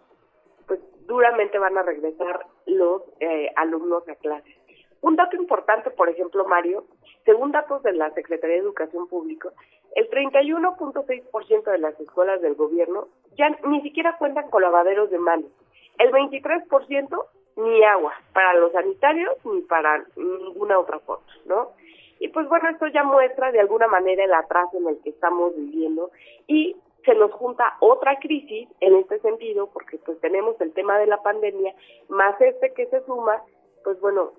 pues 0.67 0.79
duramente 1.07 1.57
van 1.57 1.77
a 1.77 1.83
regresar 1.83 2.45
los 2.65 3.01
eh, 3.19 3.49
alumnos 3.55 4.07
a 4.07 4.15
clases. 4.15 4.55
Un 5.01 5.15
dato 5.15 5.35
importante, 5.35 5.89
por 5.89 6.09
ejemplo, 6.09 6.45
Mario, 6.45 6.85
según 7.25 7.51
datos 7.51 7.81
de 7.83 7.93
la 7.93 8.11
Secretaría 8.11 8.57
de 8.57 8.61
Educación 8.61 9.07
Pública, 9.07 9.49
el 9.95 10.09
31.6% 10.09 11.63
de 11.63 11.77
las 11.79 11.99
escuelas 11.99 12.41
del 12.41 12.55
gobierno 12.55 13.07
ya 13.37 13.49
ni 13.65 13.81
siquiera 13.81 14.17
cuentan 14.17 14.49
con 14.49 14.61
lavaderos 14.61 15.09
de 15.09 15.17
manos. 15.17 15.49
El 15.97 16.11
23% 16.11 17.25
ni 17.55 17.83
agua 17.83 18.13
para 18.33 18.53
los 18.55 18.71
sanitarios 18.71 19.35
ni 19.45 19.61
para 19.61 20.03
ninguna 20.15 20.79
otra 20.79 20.99
cosa, 20.99 21.25
¿no? 21.45 21.71
Y 22.19 22.27
pues 22.27 22.47
bueno, 22.47 22.69
esto 22.69 22.87
ya 22.87 23.03
muestra 23.03 23.51
de 23.51 23.59
alguna 23.59 23.87
manera 23.87 24.23
el 24.23 24.33
atraso 24.33 24.77
en 24.77 24.87
el 24.87 25.01
que 25.01 25.09
estamos 25.09 25.55
viviendo 25.55 26.11
y 26.47 26.75
se 27.03 27.15
nos 27.15 27.31
junta 27.31 27.77
otra 27.79 28.19
crisis 28.19 28.69
en 28.79 28.95
este 28.95 29.19
sentido 29.21 29.69
porque 29.73 29.97
pues 29.97 30.19
tenemos 30.21 30.59
el 30.61 30.71
tema 30.73 30.99
de 30.99 31.07
la 31.07 31.21
pandemia 31.23 31.73
más 32.09 32.39
este 32.39 32.73
que 32.73 32.85
se 32.87 33.03
suma, 33.05 33.41
pues 33.83 33.99
bueno, 34.01 34.33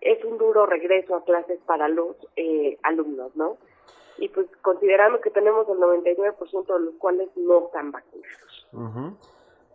es 0.00 0.22
un 0.24 0.38
duro 0.38 0.66
regreso 0.66 1.14
a 1.14 1.24
clases 1.24 1.60
para 1.66 1.88
los 1.88 2.16
eh, 2.36 2.78
alumnos, 2.82 3.34
¿no? 3.36 3.58
Y 4.18 4.28
pues 4.30 4.46
considerando 4.62 5.20
que 5.20 5.30
tenemos 5.30 5.68
el 5.68 5.76
99% 5.76 6.66
de 6.66 6.80
los 6.80 6.94
cuales 6.94 7.28
no 7.36 7.66
están 7.66 7.92
vacunados. 7.92 8.66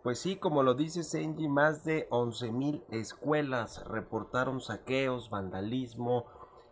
Pues 0.02 0.18
sí, 0.18 0.34
como 0.34 0.64
lo 0.64 0.74
dice 0.74 1.04
Senji, 1.04 1.48
más 1.48 1.84
de 1.84 2.08
mil 2.52 2.82
escuelas 2.90 3.84
reportaron 3.86 4.60
saqueos, 4.60 5.30
vandalismo, 5.30 6.26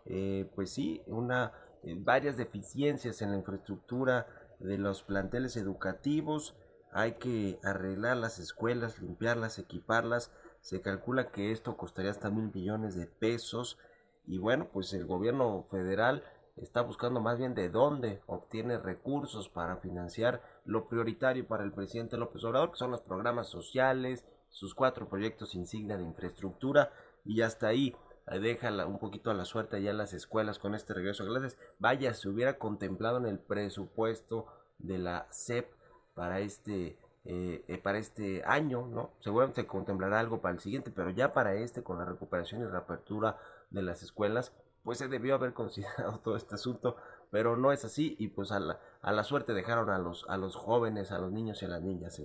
eh, 0.05 0.51
pues 0.53 0.71
sí, 0.71 1.01
una 1.07 1.53
eh, 1.83 1.95
varias 1.97 2.35
deficiencias 2.35 3.21
en 3.21 3.31
la 3.31 3.37
infraestructura 3.37 4.27
de 4.59 4.77
los 4.77 5.03
planteles 5.03 5.55
educativos. 5.55 6.55
Hay 6.91 7.13
que 7.13 7.57
arreglar 7.63 8.17
las 8.17 8.37
escuelas, 8.37 8.99
limpiarlas, 8.99 9.59
equiparlas. 9.59 10.31
Se 10.59 10.81
calcula 10.81 11.31
que 11.31 11.53
esto 11.53 11.77
costaría 11.77 12.11
hasta 12.11 12.29
mil 12.29 12.51
millones 12.53 12.95
de 12.95 13.07
pesos. 13.07 13.79
Y 14.27 14.39
bueno, 14.39 14.67
pues 14.73 14.93
el 14.93 15.05
gobierno 15.05 15.65
federal 15.71 16.23
está 16.57 16.81
buscando 16.81 17.19
más 17.19 17.37
bien 17.37 17.53
de 17.53 17.69
dónde 17.69 18.21
obtiene 18.27 18.77
recursos 18.77 19.49
para 19.49 19.77
financiar 19.77 20.41
lo 20.65 20.87
prioritario 20.87 21.47
para 21.47 21.63
el 21.63 21.71
presidente 21.71 22.17
López 22.17 22.43
Obrador, 22.43 22.71
que 22.71 22.77
son 22.77 22.91
los 22.91 23.01
programas 23.01 23.47
sociales, 23.47 24.25
sus 24.49 24.75
cuatro 24.75 25.07
proyectos 25.07 25.55
insignia 25.55 25.97
de 25.97 26.03
infraestructura 26.03 26.91
y 27.23 27.41
hasta 27.41 27.67
ahí 27.67 27.95
eh, 28.27 28.39
deja 28.39 28.85
un 28.85 28.99
poquito 28.99 29.31
a 29.31 29.33
la 29.33 29.45
suerte 29.45 29.81
ya 29.81 29.93
las 29.93 30.13
escuelas 30.13 30.59
con 30.59 30.75
este 30.75 30.93
regreso 30.93 31.23
a 31.23 31.27
clases. 31.27 31.57
Vaya, 31.79 32.13
se 32.13 32.29
hubiera 32.29 32.57
contemplado 32.57 33.17
en 33.17 33.25
el 33.25 33.39
presupuesto 33.39 34.47
de 34.77 34.97
la 34.97 35.27
SEP 35.31 35.71
para 36.13 36.39
este 36.39 36.97
eh, 37.23 37.63
eh, 37.67 37.77
para 37.77 37.99
este 37.99 38.43
año, 38.45 38.87
¿no? 38.87 39.11
Seguramente 39.19 39.61
se 39.61 39.67
contemplará 39.67 40.19
algo 40.19 40.41
para 40.41 40.55
el 40.55 40.59
siguiente, 40.59 40.89
pero 40.89 41.11
ya 41.11 41.33
para 41.33 41.53
este, 41.53 41.83
con 41.83 41.99
la 41.99 42.05
recuperación 42.05 42.61
y 42.61 42.65
reapertura 42.65 43.37
de 43.69 43.83
las 43.83 44.01
escuelas, 44.01 44.53
pues 44.83 44.97
se 44.97 45.07
debió 45.07 45.35
haber 45.35 45.53
considerado 45.53 46.19
todo 46.23 46.35
este 46.35 46.55
asunto, 46.55 46.95
pero 47.31 47.55
no 47.55 47.71
es 47.71 47.85
así 47.85 48.15
y 48.19 48.29
pues 48.29 48.51
a 48.51 48.59
la, 48.59 48.79
a 49.01 49.11
la 49.11 49.23
suerte 49.23 49.53
dejaron 49.53 49.89
a 49.89 49.99
los, 49.99 50.25
a 50.29 50.37
los 50.37 50.55
jóvenes, 50.55 51.11
a 51.11 51.19
los 51.19 51.31
niños 51.31 51.61
y 51.61 51.65
a 51.65 51.69
las 51.69 51.81
niñas. 51.81 52.21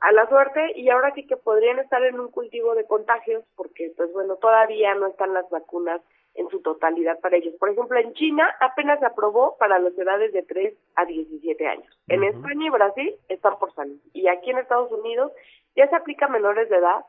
A 0.00 0.12
la 0.12 0.28
suerte 0.28 0.72
y 0.76 0.88
ahora 0.90 1.12
sí 1.14 1.26
que 1.26 1.36
podrían 1.36 1.78
estar 1.78 2.02
en 2.02 2.20
un 2.20 2.30
cultivo 2.30 2.74
de 2.74 2.86
contagios 2.86 3.44
porque 3.54 3.92
pues 3.96 4.12
bueno, 4.12 4.36
todavía 4.36 4.94
no 4.94 5.06
están 5.06 5.32
las 5.34 5.48
vacunas 5.50 6.00
en 6.34 6.50
su 6.50 6.60
totalidad 6.60 7.18
para 7.20 7.36
ellos. 7.36 7.54
Por 7.58 7.70
ejemplo, 7.70 7.98
en 7.98 8.12
China 8.12 8.54
apenas 8.60 8.98
se 9.00 9.06
aprobó 9.06 9.56
para 9.58 9.78
las 9.78 9.96
edades 9.96 10.34
de 10.34 10.42
3 10.42 10.74
a 10.96 11.06
17 11.06 11.66
años. 11.66 11.98
En 12.08 12.24
España 12.24 12.66
y 12.66 12.70
Brasil 12.70 13.14
están 13.28 13.58
por 13.58 13.74
salir. 13.74 13.98
Y 14.12 14.28
aquí 14.28 14.50
en 14.50 14.58
Estados 14.58 14.92
Unidos 14.92 15.32
ya 15.74 15.88
se 15.88 15.96
aplica 15.96 16.26
a 16.26 16.28
menores 16.28 16.68
de 16.68 16.76
edad, 16.76 17.06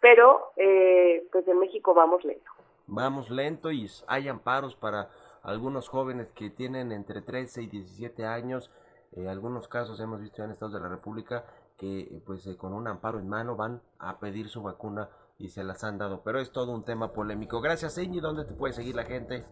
pero 0.00 0.50
eh, 0.56 1.24
pues 1.30 1.46
en 1.46 1.60
México 1.60 1.94
vamos 1.94 2.24
lento 2.24 2.55
vamos 2.86 3.30
lento 3.30 3.70
y 3.70 3.90
hay 4.06 4.28
amparos 4.28 4.76
para 4.76 5.10
algunos 5.42 5.88
jóvenes 5.88 6.32
que 6.32 6.50
tienen 6.50 6.92
entre 6.92 7.22
13 7.22 7.62
y 7.62 7.66
17 7.68 8.26
años. 8.26 8.70
En 9.12 9.28
algunos 9.28 9.68
casos 9.68 10.00
hemos 10.00 10.20
visto 10.20 10.42
en 10.42 10.50
Estados 10.50 10.74
de 10.74 10.80
la 10.80 10.88
República 10.88 11.44
que 11.76 12.22
pues 12.24 12.46
eh, 12.46 12.56
con 12.56 12.72
un 12.72 12.88
amparo 12.88 13.18
en 13.18 13.28
mano 13.28 13.56
van 13.56 13.82
a 13.98 14.18
pedir 14.18 14.48
su 14.48 14.62
vacuna 14.62 15.08
y 15.38 15.50
se 15.50 15.62
las 15.62 15.84
han 15.84 15.98
dado. 15.98 16.22
Pero 16.22 16.40
es 16.40 16.50
todo 16.50 16.72
un 16.72 16.84
tema 16.84 17.12
polémico. 17.12 17.60
Gracias, 17.60 17.98
Eñi. 17.98 18.20
¿Dónde 18.20 18.44
te 18.44 18.54
puede 18.54 18.74
seguir 18.74 18.96
la 18.96 19.04
gente? 19.04 19.44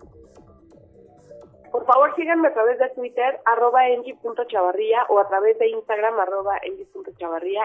Por 1.84 1.92
favor, 1.96 2.16
síganme 2.16 2.48
a 2.48 2.54
través 2.54 2.78
de 2.78 2.88
Twitter, 2.94 3.40
arroba 3.44 3.80
o 5.10 5.18
a 5.18 5.28
través 5.28 5.58
de 5.58 5.68
Instagram, 5.68 6.18
arroba 6.18 6.58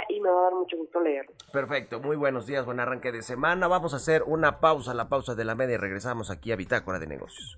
y 0.09 0.19
me 0.19 0.29
va 0.29 0.39
a 0.39 0.43
dar 0.43 0.53
mucho 0.55 0.75
gusto 0.75 0.99
leerlo. 0.99 1.31
Perfecto, 1.53 2.01
muy 2.01 2.17
buenos 2.17 2.45
días, 2.45 2.65
buen 2.65 2.81
arranque 2.81 3.13
de 3.13 3.21
semana. 3.21 3.69
Vamos 3.69 3.93
a 3.93 3.95
hacer 3.95 4.23
una 4.23 4.59
pausa, 4.59 4.93
la 4.93 5.07
pausa 5.07 5.35
de 5.35 5.45
la 5.45 5.55
media 5.55 5.75
y 5.75 5.77
regresamos 5.77 6.31
aquí 6.31 6.51
a 6.51 6.57
Bitácora 6.57 6.99
de 6.99 7.07
Negocios. 7.07 7.57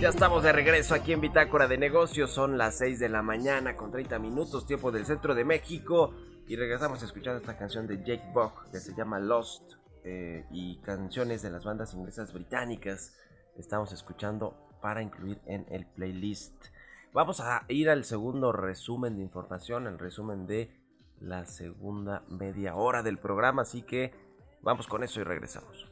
Ya 0.00 0.08
estamos 0.08 0.42
de 0.42 0.52
regreso 0.52 0.96
aquí 0.96 1.12
en 1.12 1.20
Bitácora 1.20 1.68
de 1.68 1.78
Negocios. 1.78 2.32
Son 2.32 2.58
las 2.58 2.78
6 2.78 2.98
de 2.98 3.08
la 3.08 3.22
mañana 3.22 3.76
con 3.76 3.92
30 3.92 4.18
minutos, 4.18 4.66
tiempo 4.66 4.90
del 4.90 5.06
centro 5.06 5.36
de 5.36 5.44
México. 5.44 6.12
Y 6.48 6.56
regresamos 6.56 7.00
escuchando 7.04 7.38
esta 7.38 7.56
canción 7.56 7.86
de 7.86 7.98
Jake 7.98 8.32
Bach 8.34 8.68
que 8.72 8.80
se 8.80 8.92
llama 8.96 9.20
Lost. 9.20 9.74
eh, 10.02 10.44
y 10.50 10.78
canciones 10.80 11.40
de 11.42 11.50
las 11.50 11.64
bandas 11.64 11.94
inglesas 11.94 12.32
británicas 12.32 13.14
estamos 13.56 13.92
escuchando 13.92 14.68
para 14.82 15.00
incluir 15.00 15.40
en 15.46 15.64
el 15.70 15.86
playlist. 15.86 16.54
Vamos 17.12 17.38
a 17.40 17.64
ir 17.68 17.88
al 17.88 18.04
segundo 18.04 18.50
resumen 18.50 19.16
de 19.16 19.22
información, 19.22 19.86
el 19.86 19.98
resumen 19.98 20.46
de 20.46 20.76
la 21.20 21.46
segunda 21.46 22.24
media 22.28 22.74
hora 22.74 23.02
del 23.02 23.18
programa, 23.18 23.62
así 23.62 23.82
que 23.82 24.23
vamos 24.64 24.86
con 24.86 25.04
eso 25.04 25.20
y 25.20 25.24
regresamos. 25.24 25.86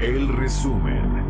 El 0.00 0.28
resumen. 0.28 1.20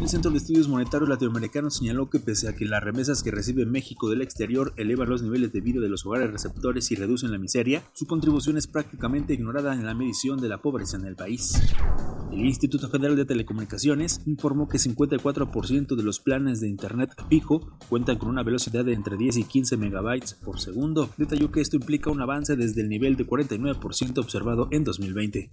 El 0.00 0.10
Centro 0.10 0.30
de 0.30 0.36
Estudios 0.36 0.68
Monetarios 0.68 1.08
Latinoamericanos 1.08 1.78
señaló 1.78 2.10
que 2.10 2.20
pese 2.20 2.48
a 2.48 2.54
que 2.54 2.64
las 2.64 2.80
remesas 2.80 3.22
que 3.22 3.30
recibe 3.30 3.66
México 3.66 4.08
del 4.08 4.22
exterior 4.22 4.72
elevan 4.76 5.08
los 5.08 5.22
niveles 5.22 5.52
de 5.52 5.60
vida 5.62 5.80
de 5.80 5.88
los 5.88 6.06
hogares 6.06 6.30
receptores 6.30 6.90
y 6.92 6.94
reducen 6.94 7.32
la 7.32 7.38
miseria, 7.38 7.82
su 7.94 8.06
contribución 8.06 8.56
es 8.56 8.66
prácticamente 8.66 9.32
ignorada 9.32 9.72
en 9.72 9.84
la 9.84 9.94
medición 9.94 10.38
de 10.40 10.48
la 10.48 10.58
pobreza 10.58 10.96
en 10.96 11.06
el 11.06 11.16
país. 11.16 11.60
El 12.36 12.44
Instituto 12.44 12.90
Federal 12.90 13.16
de 13.16 13.24
Telecomunicaciones 13.24 14.20
informó 14.26 14.68
que 14.68 14.76
54% 14.76 15.96
de 15.96 16.02
los 16.02 16.20
planes 16.20 16.60
de 16.60 16.68
Internet 16.68 17.14
fijo 17.30 17.78
cuentan 17.88 18.18
con 18.18 18.28
una 18.28 18.42
velocidad 18.42 18.84
de 18.84 18.92
entre 18.92 19.16
10 19.16 19.38
y 19.38 19.44
15 19.44 19.78
megabytes 19.78 20.34
por 20.34 20.60
segundo. 20.60 21.08
Detalló 21.16 21.50
que 21.50 21.62
esto 21.62 21.76
implica 21.76 22.10
un 22.10 22.20
avance 22.20 22.54
desde 22.54 22.82
el 22.82 22.90
nivel 22.90 23.16
de 23.16 23.26
49% 23.26 24.18
observado 24.18 24.68
en 24.70 24.84
2020. 24.84 25.50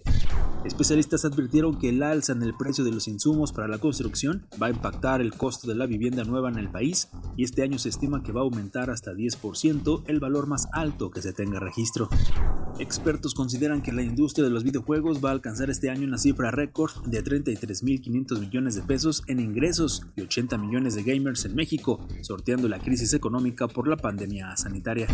Especialistas 0.66 1.24
advirtieron 1.24 1.78
que 1.78 1.88
el 1.88 2.02
alza 2.02 2.32
en 2.32 2.42
el 2.42 2.54
precio 2.54 2.84
de 2.84 2.92
los 2.92 3.08
insumos 3.08 3.52
para 3.52 3.68
la 3.68 3.78
construcción 3.78 4.46
va 4.62 4.66
a 4.66 4.70
impactar 4.70 5.22
el 5.22 5.32
costo 5.32 5.66
de 5.66 5.74
la 5.74 5.86
vivienda 5.86 6.24
nueva 6.24 6.50
en 6.50 6.58
el 6.58 6.70
país 6.70 7.08
y 7.34 7.44
este 7.44 7.62
año 7.62 7.78
se 7.78 7.88
estima 7.88 8.22
que 8.22 8.32
va 8.32 8.42
a 8.42 8.44
aumentar 8.44 8.90
hasta 8.90 9.12
10% 9.12 10.04
el 10.06 10.20
valor 10.20 10.46
más 10.48 10.68
alto 10.72 11.10
que 11.10 11.22
se 11.22 11.32
tenga 11.32 11.60
registro. 11.60 12.10
Expertos 12.78 13.34
consideran 13.34 13.82
que 13.82 13.92
la 13.92 14.02
industria 14.02 14.44
de 14.44 14.50
los 14.50 14.64
videojuegos 14.64 15.24
va 15.24 15.28
a 15.28 15.32
alcanzar 15.32 15.70
este 15.70 15.90
año 15.90 16.08
una 16.08 16.18
cifra 16.18 16.50
récord 16.50 16.73
de 16.74 17.22
33.500 17.22 18.40
millones 18.40 18.74
de 18.74 18.82
pesos 18.82 19.22
en 19.28 19.38
ingresos 19.38 20.02
y 20.16 20.22
80 20.22 20.58
millones 20.58 20.96
de 20.96 21.04
gamers 21.04 21.44
en 21.44 21.54
México, 21.54 22.04
sorteando 22.22 22.68
la 22.68 22.80
crisis 22.80 23.14
económica 23.14 23.68
por 23.68 23.86
la 23.86 23.96
pandemia 23.96 24.56
sanitaria. 24.56 25.06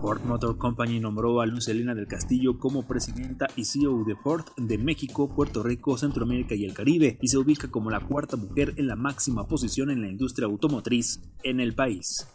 Ford 0.00 0.22
Motor 0.24 0.58
Company 0.58 1.00
nombró 1.00 1.40
a 1.40 1.46
Lucelina 1.46 1.96
del 1.96 2.06
Castillo 2.06 2.56
como 2.56 2.86
presidenta 2.86 3.48
y 3.56 3.64
CEO 3.64 4.04
de 4.04 4.14
Ford 4.14 4.44
de 4.56 4.78
México, 4.78 5.34
Puerto 5.34 5.64
Rico, 5.64 5.98
Centroamérica 5.98 6.54
y 6.54 6.64
el 6.64 6.72
Caribe 6.72 7.18
y 7.20 7.26
se 7.26 7.38
ubica 7.38 7.68
como 7.68 7.90
la 7.90 7.98
cuarta 7.98 8.36
mujer 8.36 8.74
en 8.76 8.86
la 8.86 8.94
máxima 8.94 9.48
posición 9.48 9.90
en 9.90 10.02
la 10.02 10.08
industria 10.08 10.46
automotriz 10.46 11.20
en 11.42 11.58
el 11.58 11.74
país. 11.74 12.28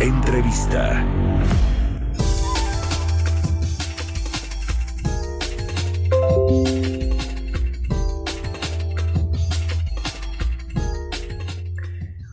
Entrevista. 0.00 1.04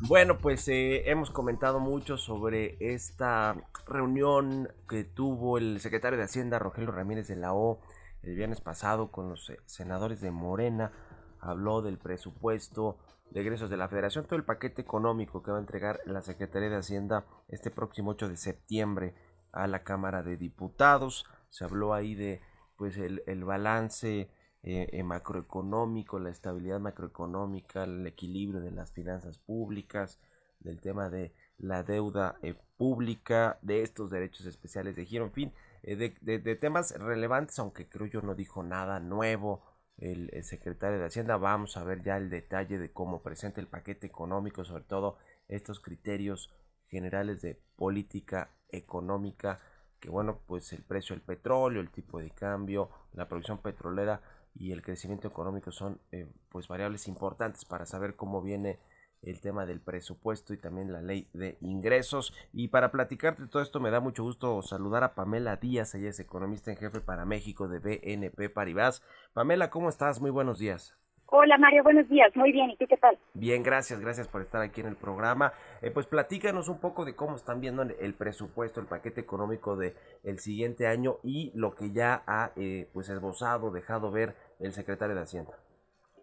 Bueno, 0.08 0.38
pues 0.38 0.67
eh, 0.69 1.10
hemos 1.12 1.32
comentado 1.32 1.82
mucho 1.82 2.17
sobre 2.17 2.77
esta 2.80 3.56
reunión 3.86 4.69
que 4.88 5.03
tuvo 5.03 5.58
el 5.58 5.82
secretario 5.82 6.17
de 6.17 6.23
Hacienda, 6.23 6.60
Rogelio 6.60 6.91
Ramírez 6.91 7.27
de 7.27 7.36
la 7.36 7.53
O, 7.53 7.82
el 8.23 8.36
viernes 8.36 8.62
pasado 8.62 9.12
con 9.12 9.27
los 9.27 9.49
eh, 9.49 9.60
senadores 9.65 10.21
de 10.21 10.32
Morena, 10.32 10.93
habló 11.41 11.82
del 11.82 11.97
presupuesto 11.97 12.97
de 13.32 13.41
egresos 13.41 13.69
de 13.69 13.75
la 13.75 13.89
Federación, 13.89 14.23
todo 14.25 14.38
el 14.38 14.45
paquete 14.45 14.82
económico 14.82 15.43
que 15.43 15.51
va 15.51 15.58
a 15.58 15.60
entregar 15.60 15.99
la 16.06 16.21
Secretaría 16.21 16.69
de 16.69 16.77
Hacienda 16.77 17.25
este 17.49 17.69
próximo 17.69 18.12
8 18.12 18.30
de 18.30 18.38
septiembre 18.38 19.13
a 19.51 19.67
la 19.67 19.84
Cámara 19.84 20.23
de 20.23 20.38
Diputados. 20.38 21.25
Se 21.49 21.65
habló 21.65 21.93
ahí 21.93 22.15
de 22.15 22.41
pues 22.78 22.98
el, 22.98 23.44
balance 23.44 24.30
eh, 24.63 24.90
eh, 24.92 25.04
macroeconómico, 25.04 26.20
la 26.20 26.30
estabilidad 26.30 26.80
macroeconómica, 26.80 27.84
el 27.84 28.06
equilibrio 28.08 28.62
de 28.62 28.72
las 28.72 28.92
finanzas 28.92 29.38
públicas, 29.40 30.20
del 30.60 30.80
tema 30.82 31.10
de 31.10 31.34
la 31.58 31.84
deuda 31.84 32.40
pública, 32.78 33.58
de 33.62 33.82
estos 33.84 34.12
derechos 34.12 34.46
especiales 34.46 34.96
de 34.96 35.06
giro, 35.06 35.26
en 35.26 35.32
fin, 35.32 35.54
eh, 35.84 35.96
de, 35.96 36.56
temas 36.56 36.92
relevantes, 37.00 37.58
aunque 37.60 37.88
creo 37.88 38.08
yo 38.08 38.22
no 38.22 38.36
dijo 38.36 38.63
nada 38.63 39.00
nuevo 39.00 39.63
el, 39.98 40.30
secretario 40.44 41.00
de 41.00 41.06
Hacienda. 41.06 41.38
Vamos 41.38 41.78
a 41.78 41.84
ver 41.84 42.04
ya 42.04 42.18
el 42.18 42.30
detalle 42.30 42.78
de 42.78 42.92
cómo 42.92 43.22
presenta 43.22 43.62
el 43.62 43.68
paquete 43.68 44.08
económico, 44.08 44.63
sobre 44.63 44.84
todo 44.84 45.18
estos 45.48 45.80
criterios 45.80 46.54
generales 46.88 47.42
de 47.42 47.60
política 47.76 48.52
económica, 48.70 49.62
que 49.99 50.10
bueno, 50.10 50.39
pues 50.47 50.73
el 50.73 50.83
precio 50.83 51.15
del 51.15 51.23
petróleo, 51.23 51.81
el 51.81 51.89
tipo 51.89 52.19
de 52.19 52.29
cambio, 52.31 52.89
la 53.13 53.27
producción 53.27 53.60
petrolera 53.60 54.21
y 54.55 54.71
el 54.71 54.81
crecimiento 54.81 55.27
económico 55.27 55.71
son 55.71 55.99
eh, 56.12 56.27
pues 56.49 56.67
variables 56.67 57.07
importantes 57.07 57.65
para 57.65 57.86
saber 57.86 58.15
cómo 58.15 58.41
viene 58.41 58.79
el 59.21 59.41
tema 59.41 59.65
del 59.65 59.81
presupuesto 59.81 60.53
y 60.53 60.57
también 60.57 60.93
la 60.93 61.01
ley 61.01 61.27
de 61.33 61.57
ingresos. 61.62 62.33
Y 62.53 62.67
para 62.69 62.91
platicarte 62.91 63.47
todo 63.47 63.62
esto 63.62 63.79
me 63.79 63.91
da 63.91 63.99
mucho 63.99 64.23
gusto 64.23 64.62
saludar 64.62 65.03
a 65.03 65.15
Pamela 65.15 65.57
Díaz, 65.57 65.95
ella 65.95 66.10
es 66.10 66.19
economista 66.19 66.71
en 66.71 66.77
jefe 66.77 67.01
para 67.01 67.25
México 67.25 67.67
de 67.67 67.79
BNP 67.79 68.49
Paribas. 68.49 69.03
Pamela, 69.33 69.69
¿cómo 69.69 69.89
estás? 69.89 70.21
Muy 70.21 70.31
buenos 70.31 70.60
días. 70.60 70.97
Hola 71.30 71.58
Mario, 71.58 71.84
buenos 71.84 72.08
días, 72.08 72.34
muy 72.38 72.54
bien, 72.54 72.70
¿y 72.70 72.78
tú 72.78 72.86
qué 72.88 72.96
tal? 72.96 73.18
Bien, 73.34 73.62
gracias, 73.62 74.00
gracias 74.00 74.30
por 74.30 74.42
estar 74.42 74.62
aquí 74.62 74.80
en 74.80 74.88
el 74.88 74.96
programa. 74.96 75.52
Eh, 75.82 75.92
pues 75.92 76.08
platícanos 76.08 76.70
un 76.70 76.80
poco 76.80 77.04
de 77.04 77.18
cómo 77.18 77.36
están 77.36 77.60
viendo 77.60 77.82
el 77.84 78.13
presupuesto, 78.13 78.80
el 78.80 78.88
paquete 78.88 79.20
económico 79.20 79.76
de 79.76 79.94
el 80.24 80.40
siguiente 80.40 80.88
año 80.88 81.18
y 81.24 81.52
lo 81.54 81.76
que 81.76 81.92
ya 81.92 82.24
ha 82.28 82.52
eh, 82.56 82.88
pues 82.94 83.10
esbozado, 83.10 83.72
dejado 83.72 84.10
ver 84.10 84.36
el 84.62 84.72
secretario 84.72 85.16
de 85.16 85.22
Hacienda. 85.22 85.52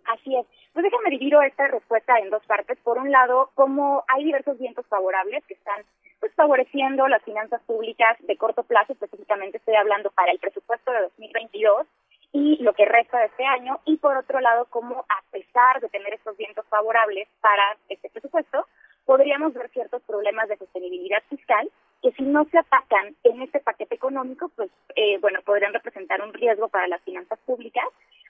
Así 0.07 0.35
es. 0.37 0.47
Pues 0.73 0.83
déjame 0.83 1.11
dividir 1.11 1.35
esta 1.47 1.69
respuesta 1.69 2.19
en 2.19 2.31
dos 2.31 2.45
partes. 2.47 2.79
Por 2.81 2.97
un 2.97 3.11
lado, 3.11 3.51
como 3.55 4.05
hay 4.09 4.25
diversos 4.25 4.59
vientos 4.59 4.87
favorables 4.87 5.45
que 5.45 5.55
están 5.55 5.83
pues 6.19 6.33
favoreciendo 6.35 7.07
las 7.09 7.23
finanzas 7.23 7.61
públicas 7.64 8.17
de 8.21 8.38
corto 8.38 8.62
plazo, 8.62 8.95
específicamente 8.95 9.59
estoy 9.59 9.75
hablando 9.75 10.11
para 10.12 10.33
el 10.33 10.38
presupuesto 10.38 10.90
de 10.93 11.03
2022 11.03 11.87
y 12.35 12.61
lo 12.61 12.75
que 12.75 12.85
resta 12.85 13.20
de 13.20 13.27
este 13.27 13.47
año, 13.47 13.79
y 13.85 13.97
por 13.97 14.16
otro 14.16 14.40
lado, 14.40 14.66
como 14.68 14.99
a 15.09 15.23
pesar 15.31 15.81
de 15.81 15.88
tener 15.88 16.12
estos 16.14 16.37
vientos 16.37 16.66
favorables 16.68 17.29
para 17.40 17.62
este 17.88 18.11
presupuesto, 18.11 18.66
podríamos 19.07 19.55
ver 19.55 19.70
ciertos 19.70 20.03
problemas 20.03 20.49
de 20.49 20.57
sostenibilidad 20.57 21.23
fiscal 21.31 21.70
que 22.03 22.11
si 22.11 22.25
no 22.25 22.44
se 22.47 22.59
atacan 22.59 23.14
en 23.23 23.40
este 23.42 23.61
paquete 23.61 23.94
económico, 23.94 24.51
pues 24.57 24.68
eh, 24.97 25.16
bueno, 25.20 25.42
podrían 25.42 25.73
representar 25.73 26.23
un 26.23 26.35
riesgo 26.35 26.68
para 26.68 26.88
las 26.88 27.01
finanzas 27.03 27.38
públicas 27.47 27.85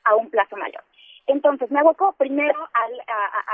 a 0.04 0.14
un 0.16 0.28
plazo 0.28 0.54
mayor. 0.56 0.84
Entonces, 1.26 1.70
me 1.70 1.80
aboco 1.80 2.12
primero 2.18 2.58
al, 2.72 2.92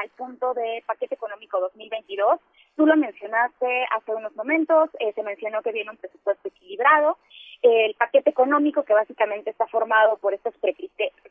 al 0.03 0.09
punto 0.11 0.55
de 0.55 0.83
paquete 0.87 1.15
económico 1.15 1.61
2022. 1.61 2.41
Tú 2.77 2.87
lo 2.87 2.97
mencionaste 2.97 3.87
hace 3.91 4.15
unos 4.15 4.35
momentos, 4.35 4.91
eh, 4.99 5.13
se 5.15 5.23
mencionó 5.23 5.63
que 5.63 5.73
viene 5.73 5.91
un 5.91 5.97
presupuesto 5.97 6.49
equilibrado. 6.49 7.19
el 7.63 7.95
paquete 7.95 8.31
económico, 8.31 8.85
que 8.85 8.95
básicamente 8.95 9.51
está 9.51 9.67
formado 9.67 10.17
por 10.17 10.33
estos 10.35 10.55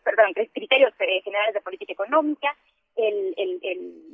perdón, 0.03 0.33
criterios 0.53 0.93
eh, 0.99 1.21
generales 1.21 1.53
de 1.53 1.61
política 1.61 1.93
económica, 1.93 2.55
el, 2.95 3.33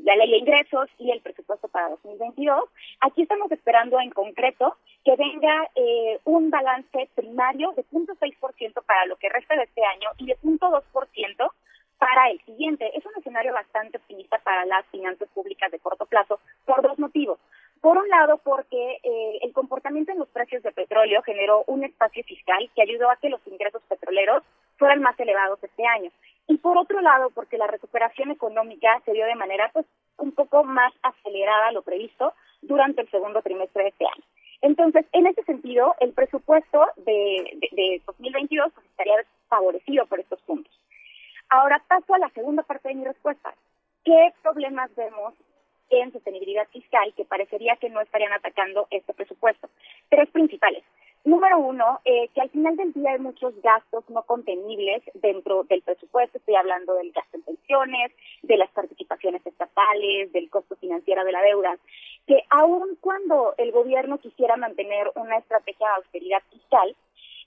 la 0.04 0.16
ley 0.16 0.30
de 0.30 0.38
ingresos 0.38 0.90
y 1.00 1.12
el 1.12 1.22
presupuesto 1.22 1.68
para 1.68 1.90
2022. 1.90 2.70
Aquí 3.02 3.24
estamos 3.24 3.52
esperando 3.52 4.00
en 4.00 4.12
concreto 4.12 4.78
que 5.04 5.16
venga 5.16 5.70
eh, 5.76 6.20
un 6.26 6.50
balance 6.50 7.10
primario 7.16 7.72
de 7.76 7.84
0.6% 7.86 8.86
para 8.86 9.06
lo 9.08 9.16
que 9.18 9.30
resta 9.30 9.56
de 9.56 9.64
este 9.64 9.84
año 9.84 10.10
y 10.18 10.28
de 10.28 10.38
0.2% 10.38 11.52
para 11.98 12.30
el 12.30 12.40
siguiente. 12.46 12.92
Es 12.98 13.06
un 13.06 13.14
escenario 13.18 13.54
bastante 13.54 13.98
optimista 13.98 14.40
para 14.40 14.66
las 14.66 14.86
finanzas 14.88 15.28
públicas 15.34 15.72
de 15.72 15.80
corto 15.80 16.06
plazo 16.06 16.40
por 16.66 16.82
dos 16.82 16.98
motivos. 17.00 17.40
Por 17.82 17.98
un 17.98 18.08
lado, 18.10 18.40
porque 18.44 18.98
eh, 19.04 19.40
el 19.42 19.54
comportamiento 19.54 20.12
en 20.12 20.20
los 20.20 20.30
precios 20.30 20.64
de 20.64 20.72
petróleo 20.72 21.22
generó 21.22 21.64
un 21.68 21.84
espacio 21.84 22.24
fiscal 22.24 22.70
que 22.74 22.82
ayudó 22.82 23.10
a 23.10 23.18
que 23.18 23.30
los 23.30 23.46
ingresos 23.48 23.82
petroleros 23.88 24.44
fueran 24.78 25.02
más 25.02 25.20
elevados 25.20 25.64
este 25.64 25.86
año. 25.86 26.12
Y 26.48 26.58
por 26.58 26.78
otro 26.78 27.02
lado, 27.02 27.30
porque 27.32 27.58
la 27.58 27.68
recuperación 27.68 28.32
económica 28.32 29.02
se 29.06 29.14
dio 29.14 29.26
de 29.26 29.36
manera 29.36 29.70
pues 29.74 29.86
un 30.18 30.32
poco 30.32 30.64
más 30.64 30.94
acelerada 31.02 31.68
a 31.68 31.72
lo 31.72 31.82
previsto 31.82 32.34
durante 32.62 33.02
el 33.02 33.10
segundo 33.10 33.42
trimestre 33.42 33.84
de 33.84 33.90
este 33.90 34.06
año. 34.06 34.24
Entonces, 34.62 35.06
en 35.12 35.28
ese 35.28 35.44
sentido, 35.44 35.96
el 36.00 36.14
presupuesto 36.14 36.88
de, 36.98 37.58
de, 37.72 38.02
2022 38.08 38.72
pues, 38.74 38.88
estaría 38.88 39.16
favorecido 39.48 40.06
por. 40.08 40.25
Ahora 41.56 41.82
paso 41.88 42.14
a 42.14 42.20
la 42.20 42.30
segunda 42.32 42.64
parte 42.64 42.90
de 42.90 42.96
mi 42.96 43.06
respuesta. 43.06 43.54
¿Qué 44.04 44.34
problemas 44.42 44.94
vemos 44.96 45.34
en 45.90 46.12
sostenibilidad 46.12 46.68
fiscal 46.68 47.14
que 47.16 47.24
parecería 47.24 47.78
que 47.78 47.90
no 47.90 48.02
estarían 48.02 48.34
atacando 48.34 48.88
este 48.92 49.14
presupuesto? 49.14 49.70
Tres 50.10 50.30
principales. 50.32 50.84
Número 51.24 51.58
uno, 51.58 52.02
eh, 52.04 52.28
que 52.36 52.42
al 52.42 52.50
final 52.50 52.76
del 52.76 52.92
día 52.92 53.12
hay 53.12 53.20
muchos 53.20 53.54
gastos 53.62 54.04
no 54.10 54.24
contenibles 54.24 55.02
dentro 55.14 55.64
del 55.64 55.82
presupuesto. 55.82 56.40
Estoy 56.40 56.56
hablando 56.56 56.94
del 56.96 57.14
gasto 57.14 57.38
en 57.38 57.44
pensiones, 57.44 58.12
de 58.44 58.58
las 58.58 58.70
participaciones 58.72 59.44
estatales, 59.46 60.34
del 60.34 60.50
costo 60.50 60.76
financiero 60.76 61.24
de 61.24 61.32
la 61.32 61.42
deuda, 61.42 61.78
que 62.28 62.44
aun 62.50 62.98
cuando 63.00 63.56
el 63.58 63.72
gobierno 63.72 64.18
quisiera 64.18 64.58
mantener 64.58 65.10
una 65.16 65.38
estrategia 65.38 65.88
de 65.88 65.96
austeridad 65.96 66.44
fiscal, 66.52 66.96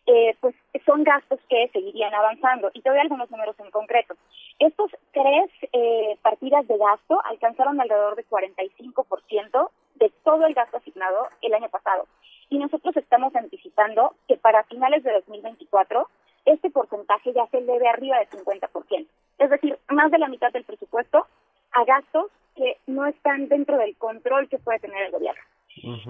eh, 0.08 0.34
pues 0.40 0.54
son 0.86 1.04
gastos 1.04 1.38
que 1.48 1.68
seguirían 1.68 2.14
avanzando. 2.14 2.70
Y 2.72 2.80
te 2.80 2.88
doy 2.88 2.98
algunos 2.98 3.30
números 3.30 3.54
en 3.60 3.70
concreto. 3.70 4.14
Estos 4.58 4.90
tres 5.12 5.50
eh, 5.72 6.16
partidas 6.22 6.66
de 6.66 6.78
gasto 6.78 7.20
alcanzaron 7.26 7.80
alrededor 7.80 8.16
del 8.16 8.26
45% 8.28 9.70
de 9.96 10.10
todo 10.24 10.46
el 10.46 10.54
gasto 10.54 10.78
asignado 10.78 11.28
el 11.42 11.54
año 11.54 11.68
pasado 11.68 12.06
y 12.50 12.58
nosotros 12.58 12.96
estamos 12.96 13.34
anticipando 13.36 14.14
que 14.26 14.36
para 14.36 14.64
finales 14.64 15.02
de 15.04 15.12
2024 15.12 16.08
este 16.46 16.70
porcentaje 16.70 17.32
ya 17.34 17.46
se 17.48 17.58
eleve 17.58 17.88
arriba 17.88 18.18
del 18.18 18.28
50%. 18.30 19.06
Es 19.38 19.50
decir, 19.50 19.78
más 19.88 20.10
de 20.10 20.18
la 20.18 20.28
mitad 20.28 20.50
del 20.52 20.64
presupuesto 20.64 21.26
a 21.72 21.84
gastos 21.84 22.30
que 22.56 22.78
no 22.86 23.06
están 23.06 23.48
dentro 23.48 23.76
del 23.76 23.94
control 23.96 24.48
que 24.48 24.58
puede 24.58 24.78
tener 24.78 25.04
el 25.04 25.12
gobierno. 25.12 25.42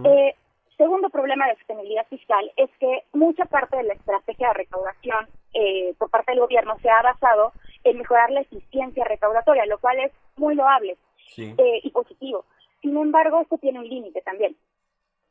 eh, 0.04 0.34
segundo 0.78 1.10
problema 1.10 1.46
de 1.46 1.56
sostenibilidad 1.56 2.06
fiscal 2.06 2.50
es 2.56 2.70
que 2.80 3.04
mucha 3.12 3.44
parte 3.44 3.76
de 3.76 3.82
la 3.82 3.94
estrategia 3.94 4.48
de 4.48 4.54
recaudación 4.54 5.28
eh, 5.52 5.94
por 5.98 6.08
parte 6.08 6.32
del 6.32 6.40
gobierno 6.40 6.78
se 6.80 6.88
ha 6.88 7.02
basado 7.02 7.52
en 7.84 7.98
mejorar 7.98 8.30
la 8.30 8.40
eficiencia 8.40 9.04
recaudatoria, 9.04 9.66
lo 9.66 9.78
cual 9.78 9.98
es 10.00 10.12
muy 10.36 10.54
loable 10.54 10.96
eh, 11.36 11.80
y 11.82 11.90
positivo. 11.90 12.46
Sin 12.80 12.96
embargo, 12.96 13.40
esto 13.42 13.58
tiene 13.58 13.80
un 13.80 13.88
límite 13.88 14.22
también. 14.22 14.56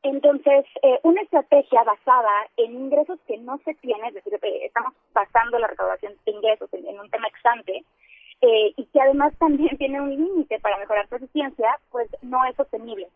Entonces, 0.04 0.66
eh, 0.84 1.00
una 1.04 1.22
estrategia 1.22 1.84
basada 1.84 2.32
en 2.58 2.74
ingresos 2.76 3.20
que 3.28 3.38
no 3.38 3.58
se 3.66 3.74
tienen, 3.76 4.08
es 4.08 4.14
decir, 4.14 4.34
eh, 4.42 4.66
estamos 4.66 4.94
basando 5.14 5.58
la 5.60 5.68
recaudación 5.68 6.14
de 6.26 6.32
ingresos 6.32 6.72
en, 6.74 7.00
un 7.00 7.10
tema 7.10 7.28
exante, 7.28 7.84
eh, 8.42 8.74
y 8.76 8.86
que 8.86 9.02
además 9.02 9.34
también 9.40 9.76
tiene 9.78 10.00
un 10.00 10.12
límite 10.12 10.60
para 10.60 10.78
mejorar 10.78 11.10
su 11.10 11.16
eficiencia, 11.16 11.80
pues 11.92 12.10
no 12.22 12.46
es 12.46 12.56
sostenible. 12.56 13.08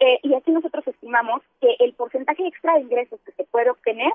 Eh, 0.00 0.18
y 0.22 0.34
así 0.34 0.50
nosotros 0.50 0.86
estimamos 0.86 1.42
que 1.60 1.76
el 1.78 1.92
porcentaje 1.94 2.46
extra 2.46 2.74
de 2.74 2.80
ingresos 2.80 3.20
que 3.20 3.32
se 3.32 3.44
puede 3.44 3.70
obtener 3.70 4.12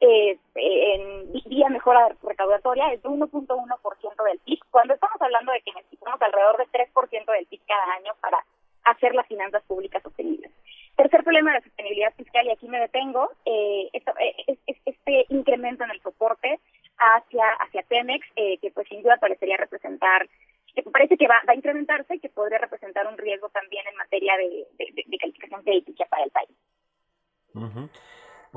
eh, 0.00 0.38
en 0.54 1.32
vía 1.46 1.68
mejora 1.68 2.08
recaudatoria 2.22 2.92
es 2.92 3.02
de 3.02 3.08
1.1% 3.08 4.24
del 4.24 4.38
PIB, 4.40 4.58
cuando 4.70 4.94
estamos 4.94 5.20
hablando 5.20 5.52
de 5.52 5.60
que 5.62 5.72
necesitamos 5.72 6.20
alrededor 6.20 6.58
de 6.58 6.66
3% 6.66 7.32
del 7.32 7.46
PIB 7.46 7.60
cada 7.66 7.94
año 7.94 8.12
para 8.20 8.44
hacer 8.84 9.14
las 9.14 9.26
finanzas 9.26 9.62
públicas 9.64 10.02
sostenibles. 10.02 10.52
Tercer 10.96 11.24
problema 11.24 11.50
de 11.50 11.58
la 11.58 11.64
sostenibilidad 11.64 12.14
fiscal, 12.14 12.46
y 12.46 12.50
aquí 12.50 12.68
me 12.68 12.80
detengo, 12.80 13.30
eh, 13.44 13.90
esto, 13.92 14.12
eh, 14.18 14.58
es, 14.66 14.76
este 14.84 15.26
incremento 15.28 15.84
en 15.84 15.90
el 15.90 16.00
soporte 16.00 16.58
hacia 16.98 17.50
hacia 17.60 17.82
Pemex, 17.82 18.26
eh, 18.36 18.58
que 18.58 18.70
pues 18.70 18.88
sin 18.88 19.02
duda 19.02 19.18
parecería 19.18 19.58
representar, 19.58 20.26
que 20.74 20.82
parece 20.84 21.16
que 21.16 21.28
va, 21.28 21.42
va 21.46 21.52
a 21.52 21.56
incrementarse 21.56 22.16
y 22.16 22.20
que 22.20 22.28
podría 22.28 22.58
representar 22.58 23.06
un 23.06 23.18
riesgo 23.18 23.48
también 23.50 23.86
en 23.86 23.96
materia 23.96 24.36
de, 24.36 24.66
de, 24.78 25.04
de 25.06 25.18
calificación 25.18 25.62
crítica 25.62 26.06
para 26.06 26.24
el 26.24 26.30
país. 26.30 26.50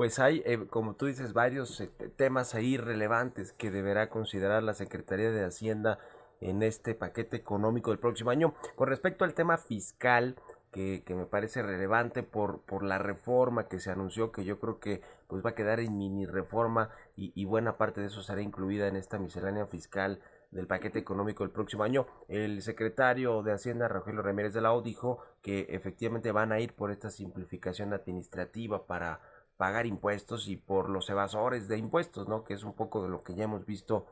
Pues 0.00 0.18
hay, 0.18 0.42
eh, 0.46 0.66
como 0.70 0.94
tú 0.94 1.04
dices, 1.04 1.34
varios 1.34 1.78
eh, 1.78 1.90
temas 2.16 2.54
ahí 2.54 2.78
relevantes 2.78 3.52
que 3.52 3.70
deberá 3.70 4.08
considerar 4.08 4.62
la 4.62 4.72
Secretaría 4.72 5.30
de 5.30 5.44
Hacienda 5.44 5.98
en 6.40 6.62
este 6.62 6.94
paquete 6.94 7.36
económico 7.36 7.90
del 7.90 7.98
próximo 7.98 8.30
año. 8.30 8.54
Con 8.76 8.88
respecto 8.88 9.26
al 9.26 9.34
tema 9.34 9.58
fiscal, 9.58 10.36
que, 10.72 11.04
me 11.08 11.26
parece 11.26 11.60
relevante 11.60 12.22
por, 12.22 12.62
por 12.62 12.82
la 12.82 12.96
reforma 12.96 13.68
que 13.68 13.78
se 13.78 13.90
anunció, 13.90 14.32
que 14.32 14.44
yo 14.46 14.58
creo 14.58 14.80
que 14.80 15.02
pues 15.26 15.44
va 15.44 15.50
a 15.50 15.54
quedar 15.54 15.80
en 15.80 15.98
mini 15.98 16.24
reforma 16.24 16.88
y, 17.14 17.32
y 17.34 17.44
buena 17.44 17.76
parte 17.76 18.00
de 18.00 18.06
eso 18.06 18.22
será 18.22 18.40
incluida 18.40 18.88
en 18.88 18.96
esta 18.96 19.18
miscelánea 19.18 19.66
fiscal 19.66 20.22
del 20.50 20.66
paquete 20.66 20.98
económico 20.98 21.44
del 21.44 21.52
próximo 21.52 21.82
año. 21.82 22.06
El 22.26 22.62
secretario 22.62 23.42
de 23.42 23.52
Hacienda, 23.52 23.86
Rogelio 23.86 24.22
Ramírez 24.22 24.54
de 24.54 24.62
la 24.62 24.72
O, 24.72 24.80
dijo 24.80 25.18
que 25.42 25.66
efectivamente 25.68 26.32
van 26.32 26.52
a 26.52 26.60
ir 26.60 26.72
por 26.72 26.90
esta 26.90 27.10
simplificación 27.10 27.92
administrativa 27.92 28.86
para 28.86 29.20
pagar 29.60 29.84
impuestos 29.84 30.48
y 30.48 30.56
por 30.56 30.88
los 30.88 31.10
evasores 31.10 31.68
de 31.68 31.76
impuestos, 31.76 32.26
¿no? 32.26 32.44
Que 32.44 32.54
es 32.54 32.64
un 32.64 32.72
poco 32.72 33.02
de 33.02 33.10
lo 33.10 33.22
que 33.22 33.34
ya 33.34 33.44
hemos 33.44 33.66
visto 33.66 34.06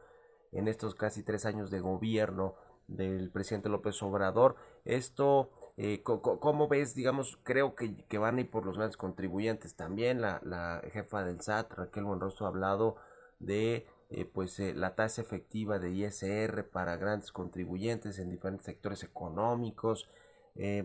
en 0.53 0.69
estos 0.69 0.95
casi 0.95 1.23
tres 1.23 1.47
años 1.47 1.71
de 1.71 1.81
gobierno 1.81 2.55
del 2.87 3.31
presidente 3.31 3.71
López 3.71 4.03
Obrador. 4.03 4.57
Esto 4.85 5.49
eh, 5.79 6.03
¿Cómo 6.03 6.69
ves? 6.69 6.95
Digamos, 6.95 7.39
creo 7.45 7.75
que, 7.75 8.19
van 8.19 8.37
a 8.37 8.41
ir 8.43 8.51
por 8.51 8.67
los 8.67 8.77
grandes 8.77 8.99
contribuyentes 8.99 9.75
también. 9.75 10.21
La, 10.21 10.39
la 10.45 10.83
jefa 10.93 11.25
del 11.25 11.41
SAT, 11.41 11.73
Raquel 11.73 12.05
Buenrostro, 12.05 12.45
ha 12.45 12.49
hablado 12.51 12.97
de 13.39 13.87
eh, 14.11 14.27
pues 14.27 14.61
eh, 14.61 14.75
la 14.75 14.97
tasa 14.97 15.23
efectiva 15.23 15.79
de 15.79 15.93
ISR 15.93 16.69
para 16.69 16.97
grandes 16.97 17.33
contribuyentes 17.33 18.19
en 18.19 18.29
diferentes 18.29 18.67
sectores 18.67 19.03
económicos. 19.03 20.11
Eh, 20.59 20.85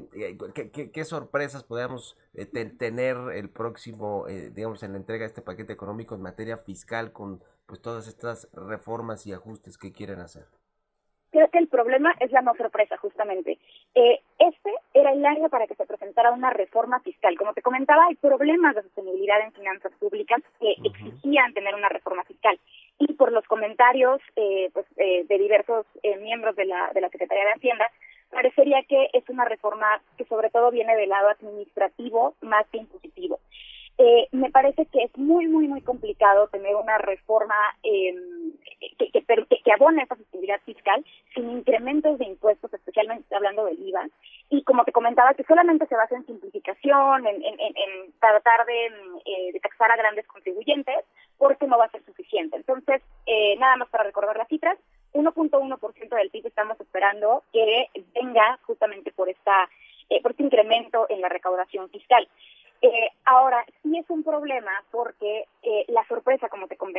¿qué, 0.54 0.72
qué, 0.72 0.92
qué, 0.92 1.04
sorpresas 1.04 1.64
podríamos 1.64 2.16
eh, 2.36 2.46
tener 2.46 3.18
el 3.34 3.50
próximo, 3.50 4.28
eh, 4.28 4.52
digamos, 4.52 4.84
en 4.84 4.92
la 4.92 5.00
entrega 5.00 5.22
de 5.22 5.28
este 5.28 5.42
paquete 5.42 5.74
económico 5.74 6.14
en 6.14 6.22
materia 6.22 6.58
fiscal 6.58 7.12
con 7.12 7.42
pues 7.66 7.82
todas 7.82 8.08
estas 8.08 8.48
reformas 8.54 9.26
y 9.26 9.34
ajustes 9.34 9.78
que 9.78 9.92
quieren 9.92 10.20
hacer? 10.20 10.46
creo 11.34 11.50
que 11.50 11.58
el 11.58 11.68
problema 11.68 12.14
es 12.20 12.32
la 12.32 12.42
no 12.42 12.54
sorpresa, 12.56 12.96
justamente. 12.98 13.58
Eh, 13.96 14.20
este 14.38 14.70
era 14.94 15.12
el 15.12 15.26
año 15.26 15.50
para 15.50 15.66
que 15.66 15.74
se 15.76 15.86
presentara 15.86 16.32
una 16.32 16.52
reforma 16.52 17.00
fiscal. 17.00 17.36
Como 17.38 17.54
te 17.54 17.64
comentaba, 17.64 18.06
hay 18.06 18.16
problemas 18.16 18.76
de 18.76 18.84
sostenibilidad 18.84 19.42
en 19.42 19.52
finanzas 19.52 19.92
públicas 20.00 20.42
que 20.60 20.76
exigían 20.84 21.54
tener 21.54 21.74
una 21.74 21.90
reforma 21.90 22.24
fiscal. 22.24 22.58
Y 23.00 23.14
por 23.14 23.32
los 23.32 23.44
comentarios 23.46 24.22
eh, 24.36 24.70
pues, 24.74 24.86
eh, 24.98 25.26
de 25.28 25.38
diversos 25.40 25.88
eh, 26.04 26.18
miembros 26.18 26.56
de 26.56 26.66
la, 26.66 26.92
de 26.94 27.02
la 27.02 27.10
Secretaría 27.10 27.46
de 27.46 27.54
Hacienda, 27.54 27.90
parecería 28.34 28.84
que 28.84 29.10
es 29.13 29.28
una 29.30 29.46
reforma 29.46 30.02
que 30.17 30.26
sobre 30.26 30.50
todo 30.50 30.72
viene 30.72 30.96
del 30.96 31.10
lado 31.10 31.30
administrativo 31.30 32.36
más 32.41 32.67
que 32.69 32.80
impositivo. 32.80 33.39
Eh, 34.00 34.28
me 34.32 34.50
parece 34.50 34.88
que 34.88 35.04
es 35.04 35.17
muy, 35.17 35.48
muy, 35.48 35.67
muy 35.67 35.82
complicado 35.82 36.48
tener 36.48 36.76
una 36.76 36.98
reforma 36.98 37.56
eh, 37.84 38.15
que, 38.98 39.12
que, 39.12 39.24
que, 39.63 39.72
abone 39.72 40.02
esa 40.02 40.15
sostenibilidad 40.15 40.60
fiscal 40.62 41.06
sin 41.36 41.50
incrementos 41.52 42.17
de 42.17 42.26
impuestos, 42.26 42.74
especialmente 42.74 43.36
hablando 43.36 43.65
del 43.65 43.80
IVA, 43.80 44.08
y 44.50 44.63
como 44.63 44.84
te 44.84 44.91
comentaba, 44.91 45.34
que 45.36 45.43
solamente 45.43 45.86
se 45.86 45.96
basa 45.96 46.15
en 46.15 46.26
simplificación, 46.26 47.28
en, 47.28 47.43
en, 47.43 47.60
en 47.60 48.12
tratar 48.19 48.65
de, 48.65 48.86
eh, 49.26 49.52
de, 49.54 49.60
taxar 49.60 49.91
a 49.91 49.98
grandes 49.98 50.26
contribuyentes, 50.28 51.06
porque 51.38 51.67
no 51.67 51.78
va 51.78 51.86
a 51.86 51.91
ser 51.91 52.04
suficiente. 52.04 52.58
Entonces, 52.58 53.02
eh, 53.26 53.56
nada 53.58 53.76
más 53.78 53.89
para 53.89 54.06
recordar 54.06 54.38
las 54.38 54.48
cifras, 54.48 54.78
1.1% 55.13 56.15
del 56.15 56.30
PIB 56.30 56.47
estamos 56.47 56.80
esperando 56.80 57.43
que 57.52 57.89
venga 58.13 58.60
justamente 58.63 59.12
por 59.12 59.30
esta 59.30 59.69
eh, 60.10 60.21
por 60.21 60.32
este 60.32 60.43
incremento 60.43 61.06
en 61.10 61.21
la 61.21 61.30
recaudación 61.30 61.89
fiscal. 61.89 62.28
Eh, 62.82 63.10
ahora, 63.23 63.65
sí 63.82 63.97
es 63.97 64.10
un 64.10 64.23
problema 64.23 64.71
porque 64.91 65.45
eh, 65.62 65.86
la 65.88 66.06
sorpresa, 66.08 66.49
como 66.49 66.67
te, 66.67 66.76
como, 66.76 66.91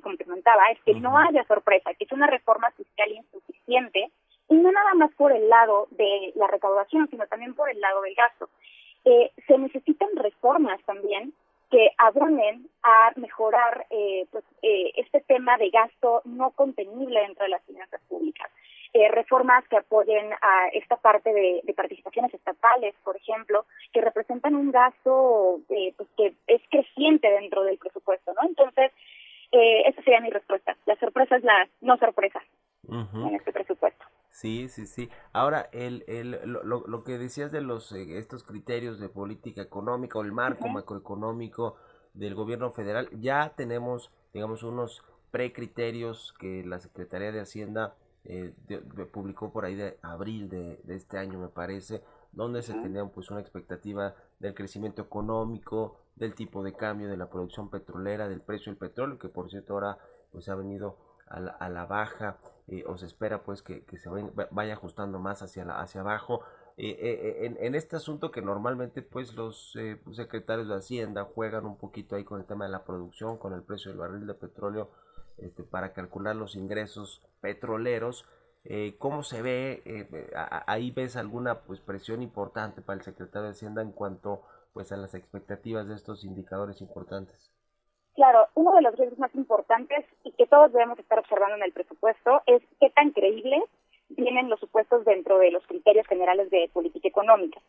como 0.00 0.16
te 0.16 0.24
comentaba, 0.24 0.70
es 0.70 0.80
que 0.80 0.94
no 0.94 1.18
haya 1.18 1.44
sorpresa, 1.44 1.92
que 1.92 2.04
es 2.04 2.12
una 2.12 2.26
reforma 2.26 2.70
fiscal 2.70 3.12
insuficiente, 3.12 4.10
y 4.48 4.54
no 4.54 4.72
nada 4.72 4.94
más 4.94 5.12
por 5.14 5.32
el 5.32 5.48
lado 5.48 5.88
de 5.90 6.32
la 6.36 6.46
recaudación, 6.46 7.08
sino 7.10 7.26
también 7.26 7.54
por 7.54 7.68
el 7.68 7.78
lado 7.80 8.00
del 8.00 8.14
gasto. 8.14 8.48
Eh, 9.04 9.30
se 9.46 9.58
necesitan 9.58 10.08
reformas 10.16 10.80
también 10.84 11.34
que 11.70 11.90
abonen 11.98 12.68
a 12.82 13.12
mejorar 13.16 13.86
eh, 13.90 14.26
pues, 14.30 14.44
eh, 14.62 14.92
este 14.96 15.20
tema 15.22 15.56
de 15.58 15.70
gasto 15.70 16.22
no 16.24 16.50
contenible 16.52 17.20
dentro 17.20 17.44
de 17.44 17.50
las 17.50 17.64
finanzas 17.64 18.00
públicas 18.08 18.50
eh, 18.96 19.08
reformas 19.10 19.62
que 19.68 19.76
apoyen 19.76 20.32
a 20.32 20.68
esta 20.72 20.96
parte 20.96 21.30
de, 21.30 21.60
de, 21.64 21.74
participaciones 21.74 22.32
estatales, 22.32 22.94
por 23.04 23.14
ejemplo, 23.14 23.66
que 23.92 24.00
representan 24.00 24.54
un 24.54 24.70
gasto 24.70 25.60
eh, 25.68 25.92
pues 25.98 26.08
que 26.16 26.32
es 26.46 26.62
creciente 26.70 27.28
dentro 27.28 27.62
del 27.64 27.76
presupuesto, 27.76 28.32
¿no? 28.32 28.48
Entonces, 28.48 28.92
eh, 29.52 29.82
esa 29.86 30.02
sería 30.02 30.20
mi 30.20 30.30
respuesta. 30.30 30.76
La 30.86 30.96
sorpresa 30.96 31.36
es 31.36 31.44
la 31.44 31.68
no 31.82 31.98
sorpresa 31.98 32.42
uh 32.88 32.94
-huh. 32.94 33.28
en 33.28 33.34
este 33.34 33.52
presupuesto. 33.52 33.95
Sí, 34.36 34.68
sí, 34.68 34.86
sí. 34.86 35.08
Ahora, 35.32 35.70
el, 35.72 36.04
el, 36.08 36.32
lo, 36.44 36.62
lo 36.86 37.04
que 37.04 37.16
decías 37.16 37.52
de 37.52 37.62
los 37.62 37.90
eh, 37.92 38.18
estos 38.18 38.44
criterios 38.44 39.00
de 39.00 39.08
política 39.08 39.62
económica 39.62 40.18
o 40.18 40.22
el 40.22 40.32
marco 40.32 40.66
uh 40.66 40.68
-huh. 40.68 40.74
macroeconómico 40.74 41.76
del 42.12 42.34
gobierno 42.34 42.70
federal, 42.70 43.08
ya 43.18 43.54
tenemos, 43.56 44.10
digamos, 44.34 44.62
unos 44.62 45.02
precriterios 45.30 46.34
que 46.38 46.62
la 46.66 46.80
Secretaría 46.80 47.32
de 47.32 47.40
Hacienda 47.40 47.96
eh, 48.24 48.52
de, 48.68 48.82
de, 48.82 49.06
publicó 49.06 49.54
por 49.54 49.64
ahí 49.64 49.74
de 49.74 49.98
abril 50.02 50.50
de, 50.50 50.82
de, 50.84 50.96
este 50.96 51.16
año 51.16 51.38
me 51.38 51.48
parece 51.48 52.02
donde 52.32 52.60
se 52.60 52.74
tenía 52.74 53.06
pues 53.06 53.30
una 53.30 53.40
expectativa 53.40 54.16
del 54.38 54.52
crecimiento 54.52 55.00
económico 55.00 55.96
del 56.14 56.34
tipo 56.34 56.62
de 56.62 56.74
cambio 56.74 57.08
de 57.08 57.16
la 57.16 57.30
producción 57.30 57.70
petrolera 57.70 58.28
del 58.28 58.42
precio 58.42 58.70
del 58.70 58.78
petróleo 58.78 59.18
que 59.18 59.28
por 59.28 59.48
cierto 59.48 59.72
ahora 59.72 59.96
pues 60.30 60.48
ha 60.50 60.56
venido 60.56 60.98
a 61.26 61.40
la, 61.40 61.52
a 61.52 61.68
la 61.70 61.86
baja 61.86 62.36
eh, 62.68 62.84
o 62.86 62.96
se 62.96 63.06
espera 63.06 63.42
pues 63.42 63.62
que, 63.62 63.84
que 63.84 63.98
se 63.98 64.08
vaya, 64.50 64.72
ajustando 64.72 65.18
más 65.18 65.42
hacia 65.42 65.64
la, 65.64 65.80
hacia 65.80 66.00
abajo 66.00 66.42
eh, 66.78 66.94
eh, 67.00 67.46
en, 67.46 67.56
en, 67.58 67.74
este 67.74 67.96
asunto 67.96 68.30
que 68.30 68.42
normalmente 68.42 69.00
pues 69.00 69.32
los 69.32 69.74
eh, 69.76 69.98
secretarios 70.12 70.68
de 70.68 70.74
Hacienda 70.74 71.24
juegan 71.24 71.64
un 71.64 71.78
poquito 71.78 72.16
ahí 72.16 72.24
con 72.24 72.38
el 72.38 72.46
tema 72.46 72.66
de 72.66 72.70
la 72.70 72.84
producción, 72.84 73.38
con 73.38 73.54
el 73.54 73.62
precio 73.62 73.90
del 73.90 73.98
barril 73.98 74.26
de 74.26 74.34
petróleo 74.34 74.90
este, 75.38 75.62
para 75.62 75.94
calcular 75.94 76.36
los 76.36 76.54
ingresos 76.54 77.22
petroleros. 77.40 78.26
¿Cómo 78.98 79.22
se 79.22 79.42
ve? 79.42 80.10
ahí 80.66 80.90
ves 80.90 81.14
alguna 81.14 81.60
pues 81.60 81.78
presión 81.78 82.20
importante 82.20 82.82
para 82.82 82.98
el 82.98 83.04
secretario 83.04 83.44
de 83.44 83.50
Hacienda 83.50 83.80
en 83.80 83.92
cuanto 83.92 84.42
pues 84.72 84.90
a 84.90 84.96
las 84.96 85.14
expectativas 85.14 85.86
de 85.86 85.94
estos 85.94 86.24
indicadores 86.24 86.80
importantes. 86.80 87.52
Claro, 88.16 88.45
uno 88.56 88.72
de 88.72 88.82
los 88.82 88.96
riesgos 88.96 89.18
más 89.18 89.34
importantes 89.34 90.04
y 90.24 90.32
que 90.32 90.46
todos 90.46 90.72
debemos 90.72 90.98
estar 90.98 91.18
observando 91.18 91.56
en 91.56 91.62
el 91.62 91.72
presupuesto 91.72 92.42
es 92.46 92.62
qué 92.80 92.90
tan 92.90 93.10
creíble 93.10 93.62
vienen 94.08 94.48
los 94.48 94.58
supuestos 94.58 95.04
dentro 95.04 95.38
de 95.38 95.50
los 95.50 95.64
criterios 95.66 96.06
generales 96.06 96.48
de 96.50 96.70
política 96.72 97.06
económica. 97.06 97.60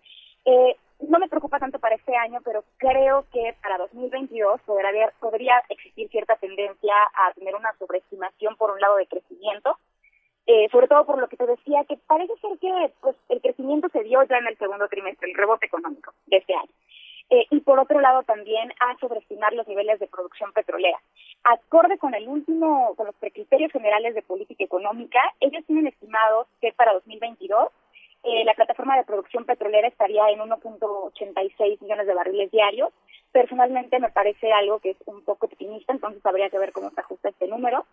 Eh, 0.45 0.77
no 1.09 1.19
me 1.19 1.27
preocupa 1.27 1.59
tanto 1.59 1.77
para 1.77 1.95
este 1.95 2.15
año, 2.15 2.39
pero 2.43 2.63
creo 2.77 3.25
que 3.33 3.53
para 3.61 3.77
2022 3.79 4.61
podrá 4.61 4.89
haber, 4.89 5.11
podría 5.19 5.61
existir 5.67 6.07
cierta 6.09 6.37
tendencia 6.37 6.93
a 7.13 7.33
tener 7.33 7.53
una 7.55 7.73
sobreestimación 7.77 8.55
por 8.55 8.71
un 8.71 8.79
lado 8.79 8.95
de 8.95 9.07
crecimiento, 9.07 9.77
eh, 10.45 10.69
sobre 10.71 10.87
todo 10.87 11.05
por 11.05 11.19
lo 11.19 11.27
que 11.27 11.35
te 11.35 11.45
decía, 11.45 11.83
que 11.83 11.97
parece 12.07 12.33
ser 12.37 12.57
que 12.59 12.93
pues, 13.01 13.15
el 13.27 13.41
crecimiento 13.41 13.89
se 13.89 14.03
dio 14.03 14.23
ya 14.23 14.37
en 14.37 14.47
el 14.47 14.57
segundo 14.57 14.87
trimestre, 14.87 15.29
el 15.29 15.35
rebote 15.35 15.65
económico 15.65 16.13
de 16.27 16.37
este 16.37 16.53
año. 16.53 16.71
Eh, 17.29 17.45
y 17.51 17.59
por 17.59 17.77
otro 17.77 17.99
lado 17.99 18.23
también 18.23 18.71
a 18.79 18.97
sobreestimar 18.99 19.53
los 19.53 19.67
niveles 19.67 19.99
de 19.99 20.07
producción 20.07 20.53
petrolera. 20.53 20.97
Acorde 21.43 21.97
con 21.97 22.13
el 22.13 22.27
último, 22.27 22.95
con 22.95 23.07
los 23.07 23.15
criterios 23.15 23.71
generales 23.71 24.15
de 24.15 24.21
política 24.21 24.63
económica, 24.63 25.19
ellos 25.41 25.65
tienen 25.65 25.87
estimados 25.87 26.47
que 26.61 26.71
para 26.71 26.93
2022 26.93 27.69
eh, 28.23 28.45
la 28.45 28.53
plataforma 28.53 28.97
de 28.97 29.03
producción 29.03 29.45
petrolera 29.45 29.87
estaría 29.87 30.29
en 30.29 30.39
1.86 30.39 31.81
millones 31.81 32.07
de 32.07 32.13
barriles 32.13 32.51
diarios. 32.51 32.91
Personalmente 33.31 33.99
me 33.99 34.09
parece 34.09 34.51
algo 34.53 34.79
que 34.79 34.91
es 34.91 34.97
un 35.05 35.21
poco 35.23 35.47
optimista, 35.47 35.91
entonces 35.91 36.25
habría 36.25 36.49
que 36.49 36.57
ver 36.57 36.71
cómo 36.71 36.89
se 36.91 37.01
ajusta 37.01 37.29
este 37.29 37.47
número. 37.47 37.85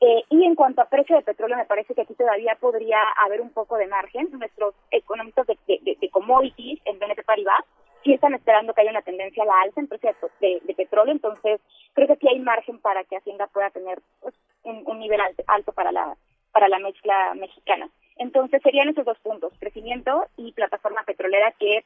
Eh, 0.00 0.22
y 0.30 0.44
en 0.44 0.54
cuanto 0.54 0.80
a 0.80 0.86
precio 0.88 1.16
de 1.16 1.22
petróleo, 1.22 1.58
me 1.58 1.66
parece 1.66 1.94
que 1.94 2.02
aquí 2.02 2.14
todavía 2.14 2.56
podría 2.58 3.02
haber 3.24 3.40
un 3.42 3.50
poco 3.50 3.76
de 3.76 3.86
margen. 3.86 4.28
Nuestros 4.32 4.74
economistas 4.90 5.46
de, 5.46 5.58
de, 5.66 5.96
de 6.00 6.10
commodities 6.10 6.80
en 6.86 6.98
BNP 6.98 7.22
Paribas 7.24 7.64
sí 8.04 8.12
están 8.14 8.34
esperando 8.34 8.72
que 8.72 8.80
haya 8.80 8.90
una 8.90 9.02
tendencia 9.02 9.42
a 9.42 9.46
la 9.46 9.60
alza 9.62 9.80
en 9.80 9.88
precio 9.88 10.14
de, 10.40 10.74
petróleo, 10.76 11.12
entonces 11.12 11.60
creo 11.94 12.06
que 12.06 12.12
aquí 12.14 12.28
hay 12.28 12.38
margen 12.40 12.78
para 12.80 13.04
que 13.04 13.16
Hacienda 13.16 13.46
pueda 13.48 13.70
tener 13.70 14.00
pues, 14.20 14.34
un, 14.62 14.98
nivel 14.98 15.20
alto, 15.46 15.72
para 15.72 15.92
la 15.92 16.16
para 16.52 16.68
la 16.68 16.78
mezcla 16.78 17.34
mexicana. 17.34 17.90
Entonces 18.16 18.60
serían 18.62 18.88
esos 18.88 19.04
dos 19.04 19.18
puntos, 19.20 19.52
crecimiento 19.60 20.26
y 20.36 20.52
plataforma 20.52 21.04
petrolera 21.04 21.52
que 21.52 21.84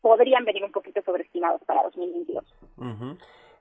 podrían 0.00 0.44
venir 0.44 0.64
un 0.64 0.72
poquito 0.72 1.00
sobreestimados 1.02 1.62
para 1.64 1.82
2022. 1.84 2.44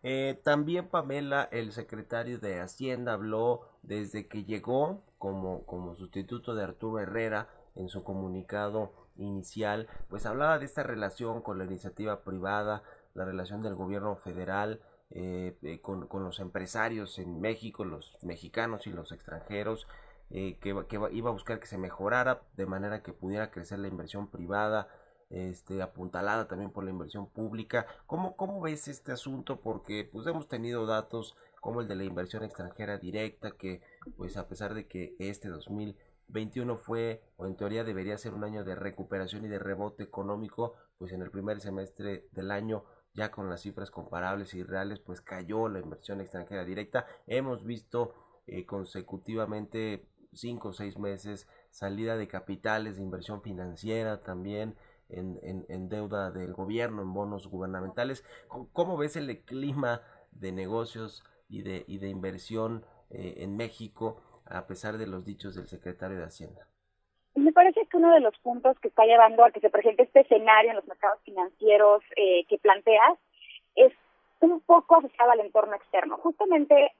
Eh, 0.03 0.39
también 0.43 0.89
Pamela, 0.89 1.47
el 1.51 1.71
secretario 1.71 2.39
de 2.39 2.59
Hacienda, 2.59 3.13
habló 3.13 3.61
desde 3.83 4.27
que 4.27 4.43
llegó 4.43 5.03
como, 5.19 5.65
como 5.65 5.95
sustituto 5.95 6.55
de 6.55 6.63
Arturo 6.63 6.99
Herrera 6.99 7.47
en 7.75 7.87
su 7.87 8.03
comunicado 8.03 8.91
inicial, 9.17 9.87
pues 10.09 10.25
hablaba 10.25 10.59
de 10.59 10.65
esta 10.65 10.83
relación 10.83 11.41
con 11.41 11.57
la 11.57 11.65
iniciativa 11.65 12.23
privada, 12.23 12.83
la 13.13 13.25
relación 13.25 13.61
del 13.61 13.75
gobierno 13.75 14.15
federal 14.15 14.81
eh, 15.13 15.57
eh, 15.63 15.81
con, 15.81 16.07
los 16.23 16.39
empresarios 16.39 17.19
en 17.19 17.41
México, 17.41 17.83
los 17.83 18.17
mexicanos 18.21 18.87
y 18.87 18.91
los 18.91 19.11
extranjeros, 19.11 19.87
eh, 20.29 20.57
que, 20.61 20.69
iba 20.69 21.29
a 21.29 21.33
buscar 21.33 21.59
que 21.59 21.67
se 21.67 21.77
mejorara 21.77 22.43
de 22.55 22.65
manera 22.65 23.03
que 23.03 23.11
pudiera 23.11 23.51
crecer 23.51 23.79
la 23.79 23.89
inversión 23.89 24.27
privada, 24.29 24.87
este, 25.29 25.81
apuntalada 25.81 26.47
también 26.47 26.71
por 26.71 26.83
la 26.85 26.91
inversión 26.91 27.27
pública. 27.27 27.85
¿Cómo, 28.05 28.35
¿Cómo 28.37 28.61
ves 28.61 28.87
este 28.87 29.11
asunto? 29.11 29.59
Porque 29.59 30.07
pues 30.09 30.25
hemos 30.27 30.47
tenido 30.47 30.85
datos 30.85 31.35
como 31.59 31.81
el 31.81 31.87
de 31.87 31.95
la 31.95 32.03
inversión 32.05 32.43
extranjera 32.43 32.97
directa, 32.97 33.51
que 33.51 33.81
pues 34.17 34.37
a 34.37 34.47
pesar 34.47 34.73
de 34.73 34.87
que 34.87 35.15
este 35.19 35.49
2000 35.49 35.97
21 36.27 36.77
fue, 36.77 37.23
o 37.37 37.45
en 37.45 37.55
teoría 37.55 37.83
debería 37.83 38.17
ser 38.17 38.33
un 38.33 38.43
año 38.43 38.63
de 38.63 38.75
recuperación 38.75 39.45
y 39.45 39.49
de 39.49 39.59
rebote 39.59 40.03
económico, 40.03 40.75
pues 40.97 41.11
en 41.11 41.21
el 41.21 41.31
primer 41.31 41.59
semestre 41.59 42.27
del 42.31 42.51
año, 42.51 42.85
ya 43.13 43.31
con 43.31 43.49
las 43.49 43.61
cifras 43.61 43.91
comparables 43.91 44.53
y 44.53 44.63
reales, 44.63 44.99
pues 44.99 45.21
cayó 45.21 45.67
la 45.67 45.79
inversión 45.79 46.21
extranjera 46.21 46.63
directa. 46.63 47.05
Hemos 47.27 47.65
visto 47.65 48.13
eh, 48.47 48.65
consecutivamente 48.65 50.07
cinco 50.33 50.69
o 50.69 50.73
seis 50.73 50.97
meses 50.97 51.47
salida 51.71 52.15
de 52.17 52.27
capitales 52.27 52.95
de 52.95 53.03
inversión 53.03 53.41
financiera 53.41 54.21
también. 54.23 54.75
En, 55.13 55.65
en, 55.67 55.89
deuda 55.89 56.31
del 56.31 56.53
gobierno, 56.53 57.01
en 57.01 57.13
bonos 57.13 57.47
gubernamentales. 57.47 58.23
¿Cómo, 58.47 58.95
ves 58.95 59.17
el 59.17 59.43
clima 59.43 60.03
de 60.31 60.53
negocios 60.53 61.21
y 61.49 61.63
de, 61.63 61.83
y 61.85 61.97
de 61.97 62.07
inversión 62.07 62.85
eh, 63.09 63.33
en 63.39 63.57
México? 63.57 64.23
A 64.51 64.67
pesar 64.67 64.97
de 64.97 65.07
los 65.07 65.25
dichos 65.25 65.55
del 65.55 65.67
secretario 65.67 66.17
de 66.17 66.25
Hacienda? 66.25 66.67
Me 67.35 67.53
parece 67.53 67.85
que 67.85 67.97
uno 67.97 68.13
de 68.13 68.19
los 68.19 68.37
puntos 68.39 68.77
que 68.79 68.89
está 68.89 69.05
llevando 69.05 69.45
a 69.45 69.51
que 69.51 69.61
se 69.61 69.69
presente 69.69 70.03
este 70.03 70.21
escenario 70.21 70.71
en 70.71 70.75
los 70.75 70.87
mercados 70.87 71.19
financieros 71.23 72.03
eh, 72.15 72.45
que 72.49 72.57
planteas 72.57 73.17
es 73.75 73.93
un 74.41 74.59
poco 74.61 74.97
asociado 74.97 75.31
al 75.31 75.39
entorno 75.39 75.75
externo. 75.75 76.17
Justamente 76.17 76.91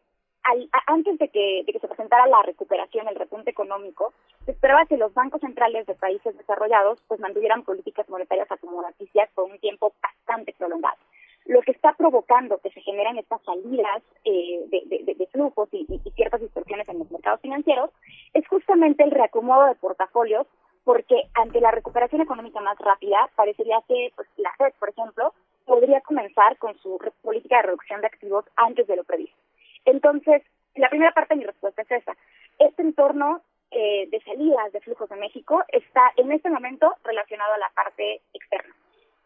antes 0.88 1.20
de 1.20 1.30
que, 1.30 1.80
se 1.80 1.88
presentara 1.88 2.26
la 2.28 2.42
recuperación, 2.42 3.08
el 3.08 3.16
repunte 3.16 3.52
económico, 3.52 4.14
se 4.46 4.52
esperaba 4.52 4.86
que 4.86 4.98
los 4.98 5.14
bancos 5.14 5.42
centrales 5.42 5.86
de 5.86 5.94
países 5.94 6.36
desarrollados 6.36 7.00
pues 7.08 7.20
mantuvieran 7.20 7.64
políticas 7.64 8.10
monetarias 8.10 8.52
acomodaticias 8.52 9.30
por 9.36 9.52
un 9.52 9.60
tiempo 9.60 9.94
bastante 10.02 10.54
prolongado 10.58 10.98
lo 11.46 11.62
que 11.62 11.72
está 11.72 11.94
provocando 11.94 12.60
que 12.60 12.70
se 12.72 12.82
generen 12.82 13.18
estas 13.18 13.42
salidas 13.44 14.04
eh, 14.26 14.62
de, 14.70 15.28
flujos 15.32 15.70
y, 15.72 15.86
ciertas 16.16 16.42
distorsiones 16.42 16.88
en 16.90 17.00
los 17.00 17.12
mercados 17.12 17.42
financieros 17.42 17.90
es 18.34 18.48
justamente 18.48 19.04
el 19.04 19.12
reacomodo 19.12 19.66
de 19.66 19.76
portafolios, 19.76 20.46
porque 20.84 21.30
ante 21.36 21.62
la 21.62 21.72
recuperación 21.72 22.22
económica 22.22 22.60
más 22.60 22.78
rápida, 22.80 23.30
parecería 23.36 23.82
que 23.88 24.12
pues, 24.16 24.28
la 24.38 24.52
Fed, 24.58 24.74
por 24.80 24.90
ejemplo, 24.90 25.34
podría 25.66 26.02
comenzar 26.02 26.58
con 26.58 26.78
su 26.80 27.00
política 27.22 27.58
de 27.58 27.64
reducción 27.64 28.02
de 28.02 28.08
activos 28.08 28.46
antes 28.56 28.88
de 28.88 28.96
lo 28.96 29.04
previsto. 29.04 29.38
Entonces, 29.86 30.44
la 30.76 30.90
primera 30.90 31.12
parte 31.12 31.34
de 31.34 31.40
mi 31.40 31.46
respuesta 31.46 31.82
es 31.82 31.92
esa. 31.92 32.16
Este 32.60 32.82
entorno 32.82 33.42
eh, 33.72 34.08
de 34.10 34.22
salidas 34.22 34.72
de 34.74 34.82
flujos 34.82 35.10
de 35.10 35.16
México 35.16 35.64
está 35.70 36.12
en 36.18 36.32
este 36.32 36.50
momento 36.50 36.94
relacionado 37.04 37.54
a 37.54 37.58
la 37.58 37.70
parte 37.70 38.22
externa. 38.34 38.76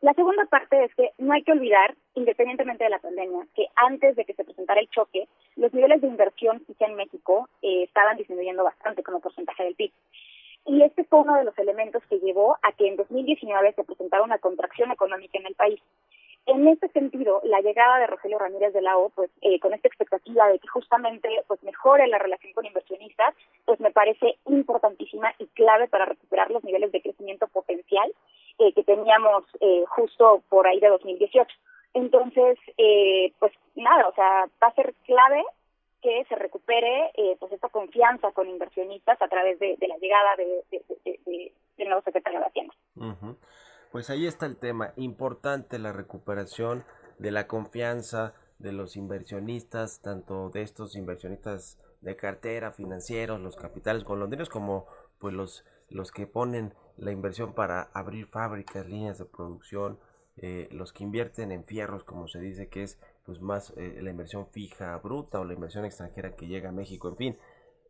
La 0.01 0.13
segunda 0.13 0.45
parte 0.45 0.83
es 0.83 0.93
que 0.95 1.11
no 1.17 1.33
hay 1.33 1.43
que 1.43 1.51
olvidar, 1.51 1.95
independientemente 2.15 2.83
de 2.83 2.89
la 2.89 2.99
pandemia, 2.99 3.47
que 3.55 3.67
antes 3.75 4.15
de 4.15 4.25
que 4.25 4.33
se 4.33 4.43
presentara 4.43 4.81
el 4.81 4.89
choque, 4.89 5.27
los 5.55 5.73
niveles 5.73 6.01
de 6.01 6.07
inversión 6.07 6.63
quizá 6.65 6.85
en 6.85 6.95
México 6.95 7.49
eh, 7.61 7.83
estaban 7.83 8.17
disminuyendo 8.17 8.63
bastante 8.63 9.03
como 9.03 9.21
porcentaje 9.21 9.63
del 9.63 9.75
PIB. 9.75 9.91
Y 10.67 10.81
este 10.81 11.03
fue 11.05 11.21
uno 11.21 11.35
de 11.35 11.43
los 11.43 11.57
elementos 11.59 12.03
que 12.09 12.19
llevó 12.19 12.57
a 12.61 12.71
que 12.73 12.87
en 12.87 12.97
2019 12.97 13.73
se 13.73 13.83
presentara 13.83 14.23
una 14.23 14.39
contracción 14.39 14.91
económica 14.91 15.37
en 15.37 15.45
el 15.45 15.55
país. 15.55 15.79
En 16.47 16.67
este 16.67 16.89
sentido, 16.89 17.41
la 17.43 17.59
llegada 17.61 17.97
de 17.97 18.05
Rogelio 18.05 18.37
Ramírez 18.37 18.71
de 18.71 18.81
la 18.81 18.97
O, 18.97 19.09
pues 19.09 19.31
eh, 19.41 19.59
con 19.59 19.73
esta 19.73 19.87
expectativa 19.87 20.47
de 20.47 20.59
que 20.59 20.67
justamente 20.67 21.27
pues 21.47 21.61
mejore 21.63 22.07
la 22.07 22.19
relación 22.19 22.53
con 22.53 22.65
inversionistas, 22.65 23.33
pues 23.65 23.79
me 23.79 23.89
parece 23.89 24.37
importantísima 24.45 25.33
y 25.39 25.47
clave 25.47 25.87
para 25.87 26.05
recuperar 26.05 26.51
los 26.51 26.63
niveles 26.63 26.91
de 26.91 27.01
crecimiento 27.01 27.47
potencial 27.47 28.13
eh, 28.59 28.73
que 28.73 28.83
teníamos 28.83 29.43
eh, 29.59 29.85
justo 29.87 30.43
por 30.47 30.67
ahí 30.67 30.79
de 30.79 30.89
2018. 30.89 31.51
Entonces, 31.95 32.59
pues 33.39 33.53
nada, 33.75 34.07
o 34.09 34.13
sea, 34.13 34.47
va 34.61 34.67
a 34.67 34.75
ser 34.75 34.93
clave 35.05 35.43
que 36.01 36.25
se 36.25 36.35
recupere 36.35 37.09
pues 37.39 37.53
esta 37.53 37.69
confianza 37.69 38.33
con 38.33 38.49
inversionistas 38.49 39.19
a 39.21 39.29
través 39.29 39.57
de, 39.59 39.77
la 39.79 39.95
llegada 39.97 40.35
de, 40.35 40.61
del 41.77 41.87
nuevo 41.87 42.01
secretario 42.01 42.39
de 42.39 42.45
Hacienda. 42.45 42.73
Pues 43.95 44.09
ahí 44.09 44.27
está 44.27 44.45
el 44.45 44.57
tema, 44.57 44.91
importante 44.97 45.79
la 45.79 45.93
recuperación 45.93 46.83
de 47.17 47.31
la 47.31 47.47
confianza 47.47 48.33
de 48.59 48.73
los 48.73 48.97
inversionistas, 48.97 50.01
tanto 50.01 50.49
de 50.49 50.63
estos 50.63 50.97
inversionistas 50.97 51.79
de 52.01 52.17
cartera, 52.17 52.73
financieros, 52.73 53.39
los 53.39 53.55
capitales 53.55 54.03
colombianos, 54.03 54.49
como 54.49 54.85
pues 55.17 55.33
los, 55.33 55.63
los 55.87 56.11
que 56.11 56.27
ponen 56.27 56.73
la 56.97 57.13
inversión 57.13 57.53
para 57.53 57.83
abrir 57.93 58.27
fábricas, 58.27 58.85
líneas 58.85 59.17
de 59.17 59.23
producción, 59.23 59.97
eh, 60.35 60.67
los 60.71 60.91
que 60.91 61.05
invierten 61.05 61.53
en 61.53 61.63
fierros, 61.63 62.03
como 62.03 62.27
se 62.27 62.41
dice 62.41 62.67
que 62.67 62.83
es 62.83 62.99
pues 63.25 63.39
más 63.39 63.71
eh, 63.77 63.99
la 64.01 64.09
inversión 64.09 64.47
fija 64.47 64.97
bruta 64.97 65.39
o 65.39 65.45
la 65.45 65.53
inversión 65.53 65.85
extranjera 65.85 66.35
que 66.35 66.47
llega 66.47 66.67
a 66.67 66.73
México, 66.73 67.07
en 67.07 67.15
fin, 67.15 67.37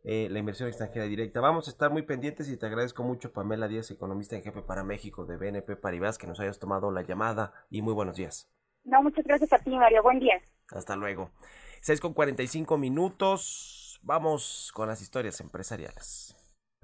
eh, 0.08 0.28
la 0.30 0.38
inversión 0.38 0.68
extranjera 0.68 1.04
directa. 1.06 1.40
Vamos 1.40 1.66
a 1.66 1.72
estar 1.72 1.90
muy 1.90 2.02
pendientes 2.02 2.48
y 2.48 2.56
te 2.56 2.64
agradezco 2.64 3.02
mucho, 3.02 3.32
Pamela 3.32 3.66
Díaz, 3.66 3.90
economista 3.90 4.36
en 4.36 4.44
jefe 4.44 4.62
para 4.62 4.84
México 4.84 5.26
de 5.26 5.36
BNP 5.36 5.74
Paribas, 5.74 6.16
que 6.16 6.28
nos 6.28 6.38
hayas 6.38 6.60
tomado 6.60 6.92
la 6.92 7.02
llamada 7.02 7.52
y 7.70 7.82
muy 7.82 7.92
buenos 7.92 8.14
días. 8.14 8.48
No, 8.84 9.02
muchas 9.02 9.24
gracias 9.24 9.52
a 9.52 9.58
ti, 9.58 9.76
Mario. 9.76 10.04
Buen 10.04 10.20
día. 10.20 10.40
Hasta 10.70 10.94
luego. 10.94 11.32
6 11.80 12.00
con 12.00 12.14
45 12.14 12.78
minutos. 12.78 13.98
Vamos 14.02 14.70
con 14.72 14.86
las 14.86 15.02
historias 15.02 15.40
empresariales. 15.40 16.35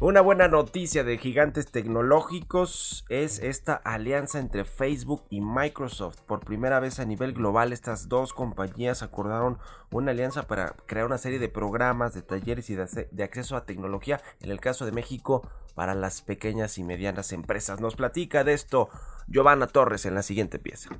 Una 0.00 0.20
buena 0.20 0.46
noticia 0.46 1.02
de 1.02 1.18
gigantes 1.18 1.72
tecnológicos 1.72 3.04
es 3.08 3.40
esta 3.40 3.74
alianza 3.74 4.38
entre 4.38 4.64
Facebook 4.64 5.24
y 5.28 5.40
Microsoft. 5.40 6.20
Por 6.20 6.38
primera 6.38 6.78
vez 6.78 7.00
a 7.00 7.04
nivel 7.04 7.32
global 7.32 7.72
estas 7.72 8.08
dos 8.08 8.32
compañías 8.32 9.02
acordaron 9.02 9.58
una 9.90 10.12
alianza 10.12 10.46
para 10.46 10.76
crear 10.86 11.04
una 11.04 11.18
serie 11.18 11.40
de 11.40 11.48
programas, 11.48 12.14
de 12.14 12.22
talleres 12.22 12.70
y 12.70 12.76
de, 12.76 13.24
acceso 13.24 13.56
a 13.56 13.64
tecnología, 13.64 14.20
en 14.40 14.52
el 14.52 14.60
caso 14.60 14.86
de 14.86 14.92
México, 14.92 15.50
para 15.74 15.96
las 15.96 16.22
pequeñas 16.22 16.78
y 16.78 16.84
medianas 16.84 17.32
empresas. 17.32 17.80
Nos 17.80 17.96
platica 17.96 18.44
de 18.44 18.52
esto 18.52 18.90
Giovanna 19.26 19.66
Torres 19.66 20.06
en 20.06 20.14
la 20.14 20.22
siguiente 20.22 20.60
pieza. 20.60 20.90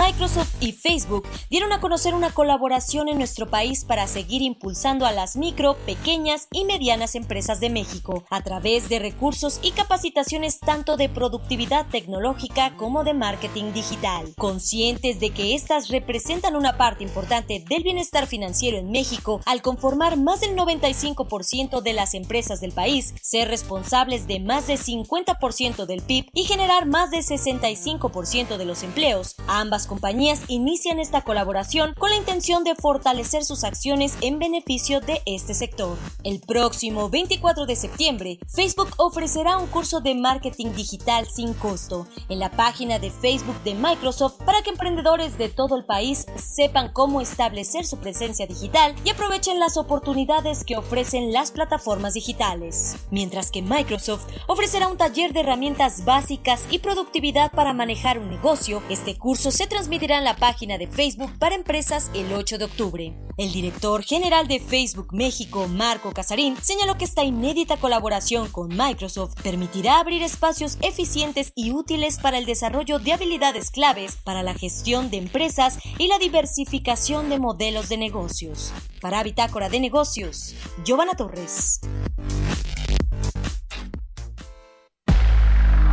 Microsoft 0.00 0.54
y 0.60 0.72
Facebook 0.72 1.28
dieron 1.50 1.72
a 1.74 1.80
conocer 1.80 2.14
una 2.14 2.30
colaboración 2.30 3.10
en 3.10 3.18
nuestro 3.18 3.50
país 3.50 3.84
para 3.84 4.06
seguir 4.06 4.40
impulsando 4.40 5.04
a 5.04 5.12
las 5.12 5.36
micro, 5.36 5.76
pequeñas 5.84 6.48
y 6.52 6.64
medianas 6.64 7.14
empresas 7.14 7.60
de 7.60 7.68
México 7.68 8.24
a 8.30 8.42
través 8.42 8.88
de 8.88 8.98
recursos 8.98 9.60
y 9.62 9.72
capacitaciones 9.72 10.58
tanto 10.58 10.96
de 10.96 11.10
productividad 11.10 11.86
tecnológica 11.86 12.74
como 12.78 13.04
de 13.04 13.12
marketing 13.12 13.74
digital. 13.74 14.32
Conscientes 14.38 15.20
de 15.20 15.30
que 15.30 15.54
estas 15.54 15.88
representan 15.88 16.56
una 16.56 16.78
parte 16.78 17.04
importante 17.04 17.62
del 17.68 17.82
bienestar 17.82 18.26
financiero 18.26 18.78
en 18.78 18.90
México 18.90 19.42
al 19.44 19.60
conformar 19.60 20.16
más 20.16 20.40
del 20.40 20.56
95% 20.56 21.82
de 21.82 21.92
las 21.92 22.14
empresas 22.14 22.62
del 22.62 22.72
país, 22.72 23.12
ser 23.20 23.48
responsables 23.48 24.26
de 24.26 24.40
más 24.40 24.66
del 24.66 24.78
50% 24.78 25.84
del 25.84 26.00
PIB 26.00 26.30
y 26.32 26.44
generar 26.44 26.86
más 26.86 27.10
del 27.10 27.22
65% 27.22 28.56
de 28.56 28.64
los 28.64 28.82
empleos, 28.82 29.36
ambas 29.46 29.89
compañías 29.90 30.42
inician 30.46 31.00
esta 31.00 31.22
colaboración 31.22 31.94
con 31.98 32.10
la 32.10 32.16
intención 32.16 32.62
de 32.62 32.76
fortalecer 32.76 33.44
sus 33.44 33.64
acciones 33.64 34.16
en 34.20 34.38
beneficio 34.38 35.00
de 35.00 35.20
este 35.26 35.52
sector. 35.52 35.98
El 36.22 36.38
próximo 36.38 37.10
24 37.10 37.66
de 37.66 37.74
septiembre, 37.74 38.38
Facebook 38.46 38.90
ofrecerá 38.98 39.56
un 39.56 39.66
curso 39.66 40.00
de 40.00 40.14
marketing 40.14 40.74
digital 40.76 41.26
sin 41.26 41.54
costo 41.54 42.06
en 42.28 42.38
la 42.38 42.52
página 42.52 43.00
de 43.00 43.10
Facebook 43.10 43.60
de 43.64 43.74
Microsoft 43.74 44.34
para 44.44 44.62
que 44.62 44.70
emprendedores 44.70 45.36
de 45.38 45.48
todo 45.48 45.76
el 45.76 45.84
país 45.84 46.24
sepan 46.36 46.92
cómo 46.92 47.20
establecer 47.20 47.84
su 47.84 47.98
presencia 47.98 48.46
digital 48.46 48.94
y 49.04 49.10
aprovechen 49.10 49.58
las 49.58 49.76
oportunidades 49.76 50.62
que 50.62 50.76
ofrecen 50.76 51.32
las 51.32 51.50
plataformas 51.50 52.14
digitales. 52.14 52.94
Mientras 53.10 53.50
que 53.50 53.60
Microsoft 53.60 54.28
ofrecerá 54.46 54.86
un 54.86 54.98
taller 54.98 55.32
de 55.32 55.40
herramientas 55.40 56.04
básicas 56.04 56.64
y 56.70 56.78
productividad 56.78 57.50
para 57.50 57.72
manejar 57.72 58.20
un 58.20 58.30
negocio, 58.30 58.84
este 58.88 59.18
curso 59.18 59.50
se 59.50 59.66
transmitirá 59.66 59.79
en 59.88 60.24
la 60.24 60.36
página 60.36 60.76
de 60.76 60.86
Facebook 60.86 61.32
para 61.38 61.54
empresas 61.54 62.10
el 62.14 62.34
8 62.34 62.58
de 62.58 62.64
octubre. 62.66 63.14
El 63.38 63.50
director 63.50 64.02
general 64.02 64.46
de 64.46 64.60
Facebook 64.60 65.08
México, 65.14 65.68
Marco 65.68 66.12
Casarín, 66.12 66.54
señaló 66.60 66.98
que 66.98 67.06
esta 67.06 67.24
inédita 67.24 67.78
colaboración 67.78 68.48
con 68.50 68.68
Microsoft 68.68 69.40
permitirá 69.42 69.98
abrir 69.98 70.22
espacios 70.22 70.76
eficientes 70.82 71.52
y 71.54 71.72
útiles 71.72 72.18
para 72.18 72.36
el 72.36 72.44
desarrollo 72.44 72.98
de 72.98 73.14
habilidades 73.14 73.70
claves 73.70 74.16
para 74.22 74.42
la 74.42 74.52
gestión 74.52 75.10
de 75.10 75.16
empresas 75.16 75.78
y 75.96 76.08
la 76.08 76.18
diversificación 76.18 77.30
de 77.30 77.38
modelos 77.38 77.88
de 77.88 77.96
negocios. 77.96 78.74
Para 79.00 79.22
Bitácora 79.22 79.70
de 79.70 79.80
Negocios, 79.80 80.54
Giovanna 80.84 81.14
Torres. 81.14 81.80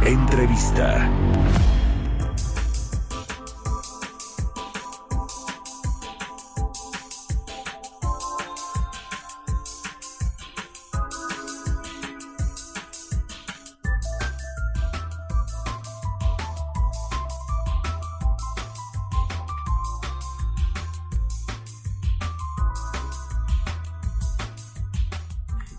Entrevista. 0.05 1.09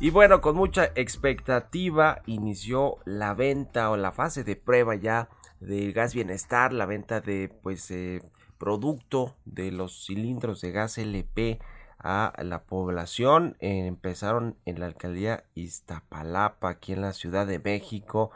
Y 0.08 0.10
bueno, 0.10 0.40
con 0.40 0.56
mucha 0.56 0.86
expectativa 0.94 2.22
inició 2.24 2.96
la 3.04 3.34
venta 3.34 3.90
o 3.90 3.98
la 3.98 4.10
fase 4.10 4.42
de 4.42 4.56
prueba 4.56 4.94
ya 4.94 5.28
de 5.60 5.92
gas 5.92 6.14
bienestar, 6.14 6.72
la 6.72 6.86
venta 6.86 7.20
de 7.20 7.50
pues 7.62 7.90
eh, 7.90 8.22
producto 8.56 9.36
de 9.44 9.70
los 9.70 10.06
cilindros 10.06 10.62
de 10.62 10.72
gas 10.72 10.96
LP 10.96 11.58
a 11.98 12.32
la 12.42 12.62
población. 12.62 13.58
empezaron 13.60 14.56
en 14.64 14.80
la 14.80 14.86
alcaldía 14.86 15.44
Iztapalapa, 15.54 16.70
aquí 16.70 16.94
en 16.94 17.02
la 17.02 17.12
Ciudad 17.12 17.46
de 17.46 17.58
México. 17.58 18.30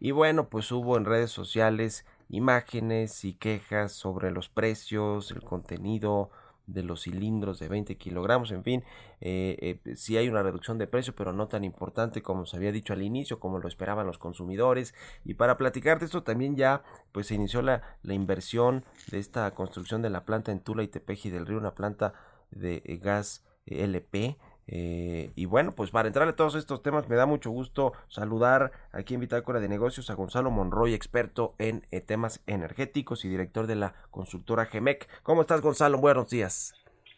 Y 0.00 0.10
bueno, 0.10 0.48
pues 0.48 0.72
hubo 0.72 0.96
en 0.96 1.04
redes 1.04 1.30
sociales 1.30 2.04
imágenes 2.30 3.24
y 3.24 3.34
quejas 3.34 3.92
sobre 3.92 4.32
los 4.32 4.48
precios, 4.48 5.30
el 5.30 5.44
contenido, 5.44 6.32
de 6.66 6.82
los 6.82 7.02
cilindros 7.02 7.58
de 7.58 7.68
20 7.68 7.96
kilogramos, 7.96 8.50
en 8.52 8.62
fin, 8.62 8.84
eh, 9.20 9.78
eh, 9.84 9.96
sí 9.96 10.16
hay 10.16 10.28
una 10.28 10.42
reducción 10.42 10.78
de 10.78 10.86
precio, 10.86 11.14
pero 11.14 11.32
no 11.32 11.48
tan 11.48 11.64
importante 11.64 12.22
como 12.22 12.46
se 12.46 12.56
había 12.56 12.72
dicho 12.72 12.92
al 12.92 13.02
inicio, 13.02 13.40
como 13.40 13.58
lo 13.58 13.68
esperaban 13.68 14.06
los 14.06 14.18
consumidores. 14.18 14.94
Y 15.24 15.34
para 15.34 15.56
platicar 15.56 15.98
de 15.98 16.06
esto 16.06 16.22
también 16.22 16.56
ya 16.56 16.82
pues 17.12 17.26
se 17.26 17.34
inició 17.34 17.62
la, 17.62 17.82
la 18.02 18.14
inversión 18.14 18.84
de 19.10 19.18
esta 19.18 19.50
construcción 19.54 20.02
de 20.02 20.10
la 20.10 20.24
planta 20.24 20.52
en 20.52 20.60
Tula 20.60 20.82
y 20.82 20.88
Tepeji 20.88 21.30
del 21.30 21.46
Río, 21.46 21.58
una 21.58 21.74
planta 21.74 22.14
de 22.50 22.82
eh, 22.84 22.96
gas 22.96 23.44
LP 23.66 24.36
eh, 24.68 25.30
y 25.34 25.46
bueno, 25.46 25.72
pues 25.76 25.90
para 25.90 26.08
entrar 26.08 26.28
a 26.28 26.36
todos 26.36 26.54
estos 26.54 26.82
temas 26.82 27.08
me 27.08 27.16
da 27.16 27.26
mucho 27.26 27.50
gusto 27.50 27.92
saludar 28.08 28.70
aquí 28.92 29.14
en 29.14 29.20
Bitácora 29.20 29.60
de 29.60 29.68
Negocios 29.68 30.10
a 30.10 30.14
Gonzalo 30.14 30.50
Monroy, 30.50 30.94
experto 30.94 31.54
en 31.58 31.82
eh, 31.90 32.00
temas 32.00 32.42
energéticos 32.46 33.24
y 33.24 33.28
director 33.28 33.66
de 33.66 33.76
la 33.76 33.94
consultora 34.10 34.66
GEMEC. 34.66 35.08
¿Cómo 35.22 35.40
estás 35.42 35.60
Gonzalo? 35.60 35.98
Buenos 35.98 36.30
días. 36.30 36.74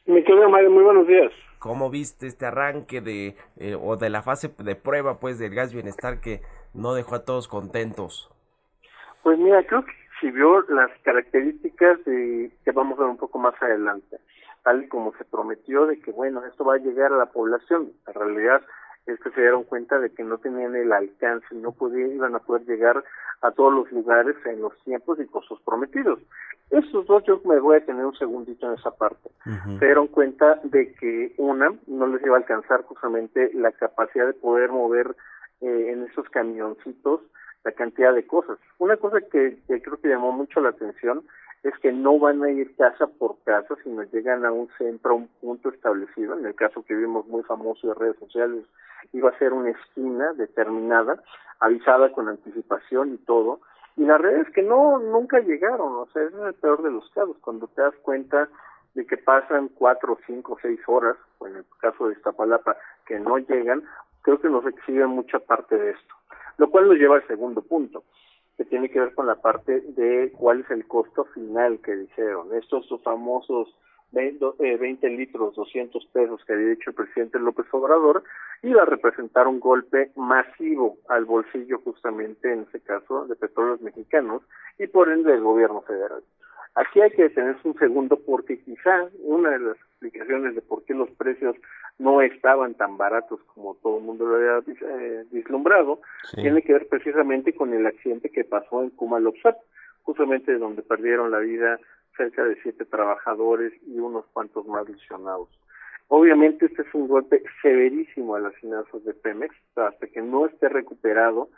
Mi 0.06 0.22
querido 0.24 0.48
Mario, 0.48 0.70
muy 0.70 0.84
buenos 0.84 1.06
días. 1.06 1.32
¿Cómo 1.58 1.90
viste 1.90 2.26
este 2.26 2.46
arranque 2.46 3.00
de 3.00 3.36
eh, 3.56 3.74
o 3.80 3.96
de 3.96 4.10
la 4.10 4.22
fase 4.22 4.50
de 4.58 4.74
prueba 4.74 5.18
pues 5.18 5.38
del 5.38 5.54
gas 5.54 5.72
bienestar 5.72 6.20
que 6.20 6.40
no 6.74 6.94
dejó 6.94 7.14
a 7.14 7.24
todos 7.24 7.48
contentos? 7.48 8.30
Pues 9.22 9.38
mira, 9.38 9.62
creo 9.66 9.84
que 9.84 9.92
si 10.20 10.30
vio 10.30 10.60
las 10.68 10.90
características 11.02 12.04
de, 12.04 12.50
que 12.64 12.70
vamos 12.72 12.98
a 12.98 13.02
ver 13.02 13.10
un 13.10 13.16
poco 13.16 13.38
más 13.38 13.54
adelante 13.62 14.18
tal 14.64 14.82
y 14.82 14.88
como 14.88 15.12
se 15.16 15.24
prometió 15.24 15.86
de 15.86 16.00
que 16.00 16.10
bueno 16.10 16.44
esto 16.44 16.64
va 16.64 16.74
a 16.74 16.78
llegar 16.78 17.12
a 17.12 17.18
la 17.18 17.26
población. 17.26 17.92
En 18.06 18.14
realidad 18.14 18.62
es 19.06 19.20
que 19.20 19.30
se 19.30 19.40
dieron 19.40 19.64
cuenta 19.64 19.98
de 20.00 20.10
que 20.10 20.24
no 20.24 20.38
tenían 20.38 20.74
el 20.74 20.92
alcance 20.92 21.46
no 21.54 21.72
podían 21.72 22.12
iban 22.12 22.34
a 22.34 22.40
poder 22.40 22.64
llegar 22.66 23.04
a 23.42 23.50
todos 23.52 23.72
los 23.72 23.92
lugares 23.92 24.34
en 24.46 24.62
los 24.62 24.72
tiempos 24.84 25.20
y 25.20 25.26
costos 25.26 25.60
prometidos. 25.64 26.18
Esos 26.70 27.06
dos 27.06 27.22
yo 27.24 27.40
me 27.44 27.60
voy 27.60 27.76
a 27.76 27.84
tener 27.84 28.04
un 28.04 28.16
segundito 28.16 28.66
en 28.66 28.78
esa 28.78 28.90
parte. 28.90 29.30
Se 29.78 29.84
dieron 29.84 30.08
cuenta 30.08 30.58
de 30.64 30.94
que 30.94 31.34
una 31.36 31.74
no 31.86 32.06
les 32.06 32.24
iba 32.24 32.36
a 32.36 32.38
alcanzar 32.38 32.82
justamente 32.84 33.50
la 33.52 33.70
capacidad 33.72 34.26
de 34.26 34.32
poder 34.32 34.70
mover 34.70 35.14
eh, 35.60 35.92
en 35.92 36.04
esos 36.04 36.28
camioncitos 36.30 37.20
la 37.64 37.72
cantidad 37.72 38.14
de 38.14 38.26
cosas 38.26 38.58
una 38.78 38.96
cosa 38.96 39.20
que, 39.20 39.58
que 39.66 39.82
creo 39.82 40.00
que 40.00 40.08
llamó 40.08 40.32
mucho 40.32 40.60
la 40.60 40.70
atención 40.70 41.24
es 41.64 41.72
que 41.78 41.92
no 41.92 42.18
van 42.18 42.42
a 42.42 42.50
ir 42.50 42.76
casa 42.76 43.06
por 43.06 43.38
casa, 43.44 43.74
sino 43.82 44.02
llegan 44.02 44.44
a 44.44 44.52
un 44.52 44.68
centro, 44.76 45.12
a 45.12 45.14
un 45.14 45.28
punto 45.40 45.70
establecido. 45.70 46.38
En 46.38 46.44
el 46.44 46.54
caso 46.54 46.84
que 46.84 46.94
vimos 46.94 47.26
muy 47.26 47.42
famoso 47.44 47.88
de 47.88 47.94
redes 47.94 48.18
sociales, 48.18 48.66
iba 49.14 49.30
a 49.30 49.38
ser 49.38 49.54
una 49.54 49.70
esquina 49.70 50.34
determinada, 50.34 51.22
avisada 51.60 52.12
con 52.12 52.28
anticipación 52.28 53.14
y 53.14 53.16
todo. 53.18 53.60
Y 53.96 54.04
la 54.04 54.18
realidad 54.18 54.46
es 54.46 54.54
que 54.54 54.62
no, 54.62 54.98
nunca 54.98 55.40
llegaron, 55.40 55.94
o 55.94 56.06
sea, 56.12 56.24
es 56.24 56.34
el 56.34 56.54
peor 56.54 56.82
de 56.82 56.90
los 56.90 57.08
casos, 57.10 57.38
cuando 57.40 57.66
te 57.68 57.80
das 57.80 57.94
cuenta 58.02 58.50
de 58.94 59.06
que 59.06 59.16
pasan 59.16 59.68
cuatro, 59.68 60.18
cinco, 60.26 60.58
seis 60.60 60.80
horas, 60.86 61.16
o 61.38 61.46
en 61.46 61.56
el 61.56 61.64
caso 61.80 62.08
de 62.08 62.14
Iztapalapa, 62.14 62.76
que 63.06 63.18
no 63.18 63.38
llegan, 63.38 63.84
creo 64.22 64.38
que 64.40 64.50
nos 64.50 64.66
exhiben 64.66 65.08
mucha 65.08 65.38
parte 65.38 65.78
de 65.78 65.90
esto. 65.92 66.14
Lo 66.58 66.70
cual 66.70 66.88
nos 66.88 66.96
lleva 66.96 67.16
al 67.16 67.26
segundo 67.26 67.62
punto 67.62 68.04
que 68.56 68.64
tiene 68.64 68.88
que 68.88 69.00
ver 69.00 69.14
con 69.14 69.26
la 69.26 69.40
parte 69.40 69.80
de 69.80 70.32
cuál 70.36 70.60
es 70.60 70.70
el 70.70 70.86
costo 70.86 71.24
final 71.26 71.80
que 71.80 71.96
dijeron. 71.96 72.54
Estos 72.54 72.86
famosos 73.02 73.74
20, 74.12 74.54
eh, 74.60 75.10
litros, 75.10 75.54
200 75.56 76.06
pesos 76.12 76.44
que 76.44 76.52
había 76.52 76.68
dicho 76.68 76.90
el 76.90 76.96
presidente 76.96 77.38
López 77.38 77.66
Obrador, 77.72 78.22
iba 78.62 78.82
a 78.82 78.86
representar 78.86 79.48
un 79.48 79.58
golpe 79.58 80.12
masivo 80.14 80.98
al 81.08 81.24
bolsillo 81.24 81.80
justamente 81.80 82.52
en 82.52 82.60
este 82.60 82.80
caso 82.80 83.26
de 83.26 83.34
petróleos 83.34 83.80
mexicanos 83.80 84.42
y 84.78 84.86
por 84.86 85.10
ende 85.10 85.32
del 85.32 85.42
gobierno 85.42 85.82
federal. 85.82 86.22
Aquí 86.76 87.00
hay 87.00 87.10
que 87.10 87.24
detenerse 87.24 87.68
un 87.68 87.78
segundo 87.78 88.18
porque 88.26 88.58
quizá 88.58 89.08
una 89.20 89.50
de 89.50 89.60
las 89.60 89.76
explicaciones 89.76 90.54
de 90.56 90.62
por 90.62 90.84
qué 90.84 90.94
los 90.94 91.10
precios 91.12 91.56
no 91.98 92.20
estaban 92.20 92.74
tan 92.74 92.96
baratos 92.96 93.40
como 93.54 93.76
todo 93.76 93.98
el 93.98 94.04
mundo 94.04 94.26
lo 94.26 94.36
había 94.36 94.64
eh, 94.66 95.24
vislumbrado 95.30 96.00
tiene 96.34 96.62
que 96.62 96.72
ver 96.72 96.88
precisamente 96.88 97.54
con 97.54 97.72
el 97.72 97.86
accidente 97.86 98.30
que 98.30 98.44
pasó 98.44 98.82
en 98.82 98.90
Kumalopsat, 98.90 99.56
justamente 100.02 100.58
donde 100.58 100.82
perdieron 100.82 101.30
la 101.30 101.38
vida 101.38 101.78
cerca 102.16 102.44
de 102.44 102.60
siete 102.62 102.84
trabajadores 102.84 103.72
y 103.86 103.98
unos 103.98 104.24
cuantos 104.32 104.66
más 104.66 104.88
lesionados. 104.88 105.48
Obviamente 106.08 106.66
este 106.66 106.82
es 106.82 106.94
un 106.94 107.08
golpe 107.08 107.42
severísimo 107.62 108.34
a 108.34 108.40
las 108.40 108.54
finanzas 108.56 109.04
de 109.04 109.14
Pemex, 109.14 109.54
hasta 109.76 110.06
que 110.06 110.20
no 110.20 110.46
esté 110.46 110.68
recuperado, 110.68 111.48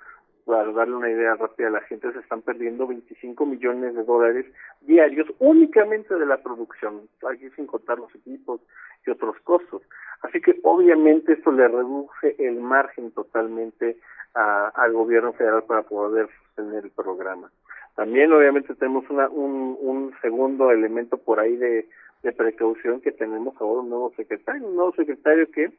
para 0.47 0.72
darle 0.72 0.94
una 0.94 1.11
idea 1.11 1.34
rápida 1.34 1.68
a 1.68 1.72
la 1.72 1.80
gente, 1.82 2.12
se 2.12 2.20
están 2.20 2.40
perdiendo 2.40 2.86
25 2.86 3.44
millones 3.44 3.94
de 3.94 4.05
dólares 4.05 4.47
diarios 4.80 5.26
únicamente 5.40 6.14
de 6.14 6.24
la 6.24 6.38
producción, 6.38 7.03
aquí 7.28 7.51
sin 7.57 7.66
contar 7.66 7.99
los 7.99 8.14
equipos 8.14 8.61
y 9.05 9.11
otros 9.11 9.36
costos. 9.40 9.82
Así 10.22 10.40
que 10.40 10.59
obviamente 10.62 11.34
esto 11.34 11.53
le 11.53 11.68
reduce 11.68 12.36
el 12.38 12.61
margen 12.61 13.11
totalmente 13.11 13.99
al 14.34 14.92
gobierno 14.92 15.32
federal 15.32 15.64
para 15.64 15.82
poder 15.82 16.28
sostener 16.44 16.84
el 16.84 16.90
programa. 16.90 17.51
También 17.94 18.32
obviamente 18.32 18.74
tenemos 18.74 19.09
una, 19.11 19.28
un, 19.28 19.76
un 19.80 20.14
segundo 20.22 20.70
elemento 20.70 21.18
por 21.18 21.40
ahí 21.40 21.57
de 21.57 21.88
de 22.26 22.32
precaución 22.32 23.01
que 23.01 23.12
tenemos 23.12 23.55
ahora 23.61 23.82
un 23.82 23.88
nuevo 23.88 24.12
secretario, 24.16 24.66
un 24.66 24.74
nuevo 24.74 24.92
secretario 24.92 25.51
que 25.51 25.70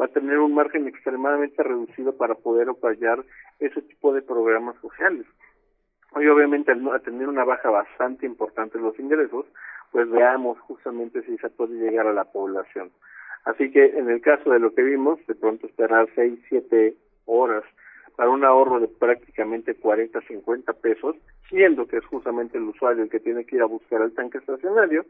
va 0.00 0.06
a 0.06 0.08
tener 0.08 0.38
un 0.38 0.54
margen 0.54 0.86
extremadamente 0.86 1.62
reducido 1.62 2.16
para 2.16 2.34
poder 2.34 2.68
apoyar 2.68 3.24
ese 3.58 3.82
tipo 3.82 4.12
de 4.12 4.22
programas 4.22 4.76
sociales. 4.80 5.26
Hoy 6.12 6.28
obviamente 6.28 6.72
al 6.72 7.02
tener 7.02 7.28
una 7.28 7.44
baja 7.44 7.70
bastante 7.70 8.26
importante 8.26 8.78
en 8.78 8.84
los 8.84 8.98
ingresos, 8.98 9.46
pues 9.92 10.08
veamos 10.10 10.58
justamente 10.60 11.22
si 11.22 11.36
se 11.38 11.50
puede 11.50 11.74
llegar 11.74 12.06
a 12.06 12.12
la 12.12 12.24
población. 12.24 12.90
Así 13.44 13.70
que 13.70 13.84
en 13.84 14.10
el 14.10 14.20
caso 14.20 14.50
de 14.50 14.58
lo 14.58 14.74
que 14.74 14.82
vimos, 14.82 15.24
de 15.26 15.34
pronto 15.34 15.66
esperar 15.66 16.08
seis, 16.14 16.38
siete 16.48 16.96
horas 17.26 17.64
para 18.16 18.30
un 18.30 18.44
ahorro 18.44 18.80
de 18.80 18.88
prácticamente 18.88 19.74
40, 19.74 20.20
50 20.22 20.72
pesos, 20.74 21.16
siendo 21.48 21.86
que 21.86 21.98
es 21.98 22.04
justamente 22.06 22.58
el 22.58 22.64
usuario 22.64 23.04
el 23.04 23.10
que 23.10 23.20
tiene 23.20 23.44
que 23.44 23.56
ir 23.56 23.62
a 23.62 23.66
buscar 23.66 24.00
el 24.02 24.14
tanque 24.14 24.38
estacionario, 24.38 25.04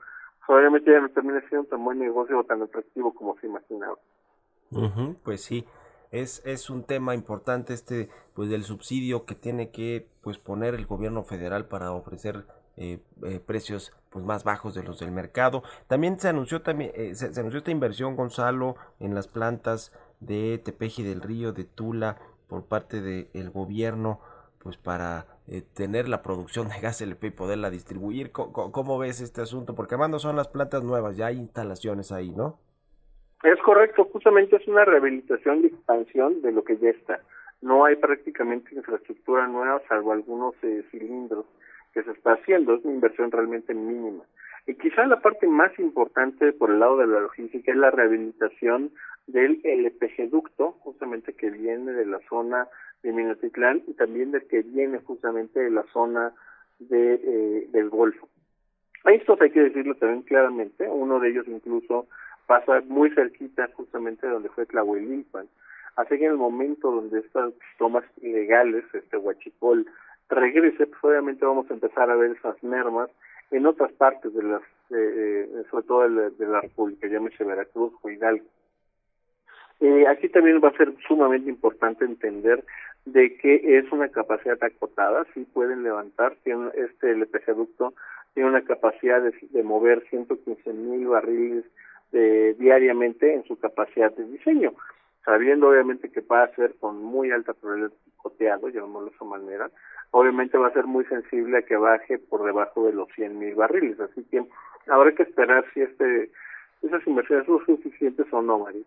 obviamente 0.48 0.90
ya 0.90 1.00
no 1.00 1.08
termina 1.08 1.40
siendo 1.48 1.68
tan 1.68 1.84
buen 1.84 1.98
negocio 1.98 2.38
o 2.38 2.44
tan 2.44 2.62
atractivo 2.62 3.14
como 3.14 3.38
se 3.38 3.46
imaginaba. 3.46 3.96
Pues 5.22 5.42
sí, 5.42 5.66
es, 6.10 6.42
es 6.44 6.70
un 6.70 6.84
tema 6.84 7.14
importante 7.14 7.74
este 7.74 8.08
pues 8.34 8.48
del 8.48 8.64
subsidio 8.64 9.24
que 9.24 9.34
tiene 9.34 9.70
que 9.70 10.08
pues 10.20 10.38
poner 10.38 10.74
el 10.74 10.86
gobierno 10.86 11.24
federal 11.24 11.66
para 11.66 11.92
ofrecer 11.92 12.46
eh, 12.76 13.00
eh, 13.22 13.40
precios 13.40 13.92
pues 14.10 14.22
más 14.22 14.44
bajos 14.44 14.74
de 14.74 14.82
los 14.82 14.98
del 14.98 15.10
mercado. 15.10 15.62
También 15.86 16.20
se 16.20 16.28
anunció 16.28 16.60
también 16.60 16.92
eh, 16.94 17.14
se, 17.14 17.26
anunció 17.40 17.58
esta 17.58 17.70
inversión 17.70 18.16
Gonzalo 18.16 18.76
en 19.00 19.14
las 19.14 19.28
plantas 19.28 19.92
de 20.20 20.60
Tepeji 20.62 21.02
del 21.02 21.22
Río, 21.22 21.52
de 21.52 21.64
Tula 21.64 22.18
por 22.48 22.64
parte 22.64 23.00
del 23.00 23.50
gobierno 23.50 24.20
pues 24.58 24.76
para 24.76 25.26
tener 25.74 26.08
la 26.08 26.22
producción 26.22 26.68
de 26.68 26.80
gas 26.80 27.00
LP 27.00 27.28
y 27.28 27.30
poderla 27.30 27.70
distribuir. 27.70 28.32
¿Cómo, 28.32 28.98
ves 28.98 29.20
este 29.20 29.40
asunto? 29.40 29.76
Porque 29.76 29.94
además 29.94 30.20
son 30.20 30.34
las 30.34 30.48
plantas 30.48 30.82
nuevas, 30.82 31.16
ya 31.16 31.26
hay 31.26 31.38
instalaciones 31.38 32.10
ahí, 32.10 32.32
¿no? 32.32 32.58
Es 33.42 33.60
correcto, 33.60 34.04
justamente 34.04 34.56
es 34.56 34.66
una 34.66 34.84
rehabilitación 34.84 35.62
y 35.62 35.66
expansión 35.66 36.42
de 36.42 36.52
lo 36.52 36.64
que 36.64 36.78
ya 36.78 36.90
está. 36.90 37.20
No 37.60 37.84
hay 37.84 37.96
prácticamente 37.96 38.74
infraestructura 38.74 39.46
nueva, 39.46 39.82
salvo 39.88 40.12
algunos 40.12 40.54
eh, 40.62 40.84
cilindros 40.90 41.46
que 41.92 42.02
se 42.02 42.12
está 42.12 42.32
haciendo. 42.32 42.74
Es 42.74 42.84
una 42.84 42.94
inversión 42.94 43.30
realmente 43.30 43.74
mínima. 43.74 44.24
Y 44.66 44.74
quizá 44.74 45.06
la 45.06 45.20
parte 45.20 45.46
más 45.46 45.78
importante 45.78 46.52
por 46.52 46.70
el 46.70 46.80
lado 46.80 46.96
de 46.96 47.06
la 47.06 47.20
logística 47.20 47.70
es 47.70 47.78
la 47.78 47.90
rehabilitación 47.90 48.90
del 49.26 49.60
LPG 49.62 50.30
ducto, 50.30 50.72
justamente 50.80 51.34
que 51.34 51.50
viene 51.50 51.92
de 51.92 52.06
la 52.06 52.20
zona 52.28 52.68
de 53.02 53.12
Minatitlán 53.12 53.82
y 53.86 53.94
también 53.94 54.32
del 54.32 54.46
que 54.48 54.62
viene 54.62 54.98
justamente 55.00 55.60
de 55.60 55.70
la 55.70 55.84
zona 55.92 56.32
de, 56.78 57.14
eh, 57.14 57.68
del 57.70 57.90
Golfo. 57.90 58.28
Esto 59.04 59.36
hay 59.40 59.50
que 59.50 59.62
decirlo 59.62 59.94
también 59.94 60.22
claramente, 60.22 60.88
uno 60.88 61.20
de 61.20 61.30
ellos 61.30 61.46
incluso 61.46 62.08
pasa 62.46 62.82
muy 62.86 63.10
cerquita 63.10 63.68
justamente 63.74 64.26
de 64.26 64.32
donde 64.32 64.48
fue 64.50 64.66
Tlahuelilpan. 64.66 65.48
Así 65.96 66.18
que 66.18 66.26
en 66.26 66.32
el 66.32 66.36
momento 66.36 66.90
donde 66.90 67.20
estas 67.20 67.52
tomas 67.78 68.04
ilegales, 68.20 68.84
este 68.92 69.16
huachipol, 69.16 69.86
regrese, 70.28 70.86
pues 70.86 71.04
obviamente 71.04 71.44
vamos 71.44 71.70
a 71.70 71.74
empezar 71.74 72.10
a 72.10 72.16
ver 72.16 72.32
esas 72.32 72.62
mermas 72.62 73.10
en 73.50 73.66
otras 73.66 73.92
partes 73.92 74.34
de 74.34 74.42
las, 74.42 74.62
eh, 74.90 75.48
sobre 75.70 75.86
todo 75.86 76.02
de 76.02 76.10
la, 76.10 76.30
de 76.30 76.46
la 76.46 76.60
República, 76.60 77.06
llámese 77.06 77.44
Veracruz 77.44 77.92
o 78.02 78.10
Hidalgo. 78.10 78.44
Eh, 79.80 80.06
aquí 80.08 80.28
también 80.28 80.60
va 80.62 80.68
a 80.68 80.76
ser 80.76 80.92
sumamente 81.06 81.50
importante 81.50 82.04
entender 82.04 82.64
de 83.04 83.36
que 83.36 83.78
es 83.78 83.90
una 83.92 84.08
capacidad 84.08 84.62
acotada, 84.62 85.26
sí 85.32 85.46
pueden 85.52 85.82
levantar, 85.82 86.36
tiene 86.42 86.70
este 86.74 87.12
LPG 87.12 87.54
ducto 87.54 87.94
tiene 88.36 88.50
una 88.50 88.64
capacidad 88.64 89.22
de, 89.22 89.62
mover 89.62 90.04
115 90.10 90.70
mil 90.74 91.08
barriles 91.08 91.64
de, 92.16 92.54
diariamente 92.54 93.34
en 93.34 93.44
su 93.44 93.58
capacidad 93.58 94.12
de 94.14 94.24
diseño, 94.24 94.72
sabiendo 95.24 95.68
obviamente 95.68 96.10
que 96.10 96.22
va 96.22 96.44
a 96.44 96.54
ser 96.54 96.74
con 96.80 97.02
muy 97.02 97.30
alta 97.30 97.52
probabilidad 97.52 97.92
coteado, 98.16 98.68
llamémoslo 98.68 99.10
de 99.10 99.16
esa 99.16 99.24
manera, 99.24 99.70
obviamente 100.12 100.56
va 100.56 100.68
a 100.68 100.72
ser 100.72 100.86
muy 100.86 101.04
sensible 101.04 101.58
a 101.58 101.62
que 101.62 101.76
baje 101.76 102.18
por 102.18 102.44
debajo 102.44 102.86
de 102.86 102.92
los 102.92 103.08
100 103.14 103.38
mil 103.38 103.54
barriles, 103.54 104.00
así 104.00 104.24
que 104.30 104.44
habrá 104.88 105.12
que 105.12 105.24
esperar 105.24 105.64
si 105.74 105.82
este 105.82 106.30
esas 106.82 107.06
inversiones 107.06 107.46
son 107.46 107.64
suficientes 107.66 108.26
o 108.32 108.42
no, 108.42 108.60
María. 108.60 108.84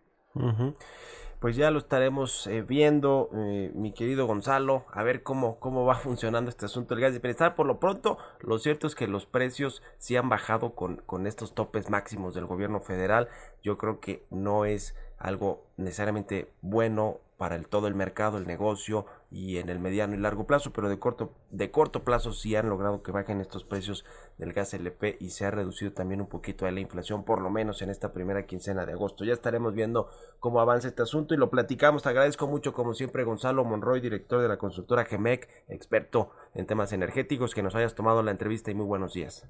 Pues 1.39 1.55
ya 1.55 1.71
lo 1.71 1.79
estaremos 1.79 2.47
eh, 2.47 2.63
viendo, 2.63 3.29
eh, 3.33 3.71
mi 3.73 3.93
querido 3.93 4.27
Gonzalo, 4.27 4.85
a 4.91 5.03
ver 5.03 5.23
cómo, 5.23 5.57
cómo 5.59 5.85
va 5.85 5.95
funcionando 5.95 6.49
este 6.49 6.65
asunto 6.65 6.93
del 6.93 7.01
gas 7.01 7.13
de 7.13 7.21
pensar. 7.21 7.55
Por 7.55 7.65
lo 7.65 7.79
pronto, 7.79 8.17
lo 8.41 8.59
cierto 8.59 8.87
es 8.87 8.95
que 8.95 9.07
los 9.07 9.25
precios 9.25 9.81
sí 9.97 10.17
han 10.17 10.27
bajado 10.27 10.75
con, 10.75 10.97
con 10.97 11.27
estos 11.27 11.55
topes 11.55 11.89
máximos 11.89 12.35
del 12.35 12.45
gobierno 12.45 12.81
federal. 12.81 13.29
Yo 13.63 13.77
creo 13.77 14.01
que 14.01 14.25
no 14.29 14.65
es 14.65 14.95
algo 15.17 15.63
necesariamente 15.77 16.51
bueno 16.61 17.19
para 17.39 17.55
el, 17.55 17.69
todo 17.69 17.87
el 17.87 17.95
mercado, 17.95 18.37
el 18.37 18.45
negocio 18.45 19.05
y 19.31 19.59
en 19.59 19.69
el 19.69 19.79
mediano 19.79 20.13
y 20.13 20.17
largo 20.17 20.45
plazo, 20.45 20.73
pero 20.73 20.89
de 20.89 20.99
corto, 20.99 21.31
de 21.51 21.71
corto 21.71 22.03
plazo 22.03 22.33
sí 22.33 22.53
han 22.57 22.67
logrado 22.67 23.01
que 23.01 23.13
bajen 23.13 23.39
estos 23.39 23.63
precios 23.63 24.03
del 24.37 24.51
gas 24.51 24.73
LP 24.73 25.15
y 25.21 25.29
se 25.29 25.45
ha 25.45 25.51
reducido 25.51 25.93
también 25.93 26.19
un 26.19 26.27
poquito 26.27 26.69
la 26.69 26.81
inflación, 26.81 27.23
por 27.23 27.39
lo 27.39 27.49
menos 27.49 27.81
en 27.81 27.91
esta 27.91 28.11
primera 28.11 28.45
quincena 28.45 28.85
de 28.85 28.91
agosto. 28.91 29.23
Ya 29.23 29.31
estaremos 29.31 29.73
viendo 29.73 30.09
cómo 30.41 30.59
avanza 30.59 30.89
este 30.89 31.01
asunto 31.01 31.33
y 31.33 31.37
lo 31.37 31.49
platicamos. 31.49 32.03
Te 32.03 32.09
agradezco 32.09 32.45
mucho, 32.45 32.73
como 32.73 32.93
siempre, 32.93 33.23
Gonzalo 33.23 33.63
Monroy, 33.63 34.01
director 34.01 34.41
de 34.41 34.49
la 34.49 34.57
consultora 34.57 35.05
GEMEC, 35.05 35.47
experto 35.69 36.31
en 36.53 36.67
temas 36.67 36.91
energéticos, 36.91 37.55
que 37.55 37.63
nos 37.63 37.73
hayas 37.73 37.95
tomado 37.95 38.21
la 38.21 38.31
entrevista 38.31 38.69
y 38.69 38.75
muy 38.75 38.85
buenos 38.85 39.13
días. 39.13 39.47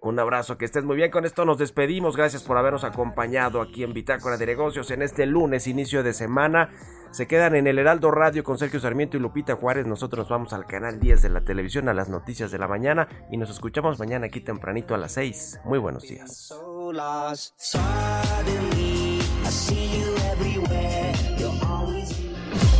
Un 0.00 0.18
abrazo, 0.18 0.58
que 0.58 0.64
estés 0.64 0.84
muy 0.84 0.96
bien. 0.96 1.10
Con 1.10 1.24
esto 1.24 1.44
nos 1.44 1.58
despedimos. 1.58 2.16
Gracias 2.16 2.42
por 2.42 2.56
habernos 2.56 2.84
acompañado 2.84 3.60
aquí 3.60 3.84
en 3.84 3.92
Bitácora 3.92 4.36
de 4.36 4.46
Negocios 4.46 4.90
en 4.90 5.02
este 5.02 5.26
lunes, 5.26 5.66
inicio 5.66 6.02
de 6.02 6.12
semana. 6.12 6.70
Se 7.10 7.26
quedan 7.26 7.56
en 7.56 7.66
el 7.66 7.78
Heraldo 7.78 8.10
Radio 8.10 8.44
con 8.44 8.56
Sergio 8.56 8.78
Sarmiento 8.78 9.16
y 9.16 9.20
Lupita 9.20 9.56
Juárez. 9.56 9.86
Nosotros 9.86 10.28
vamos 10.28 10.52
al 10.52 10.66
canal 10.66 11.00
10 11.00 11.22
de 11.22 11.28
la 11.30 11.40
televisión 11.42 11.88
a 11.88 11.94
las 11.94 12.08
noticias 12.08 12.50
de 12.52 12.58
la 12.58 12.68
mañana 12.68 13.08
y 13.30 13.36
nos 13.36 13.50
escuchamos 13.50 13.98
mañana 13.98 14.26
aquí 14.26 14.40
tempranito 14.40 14.94
a 14.94 14.98
las 14.98 15.12
6. 15.12 15.60
Muy 15.64 15.78
buenos 15.78 16.04
días. 16.04 16.54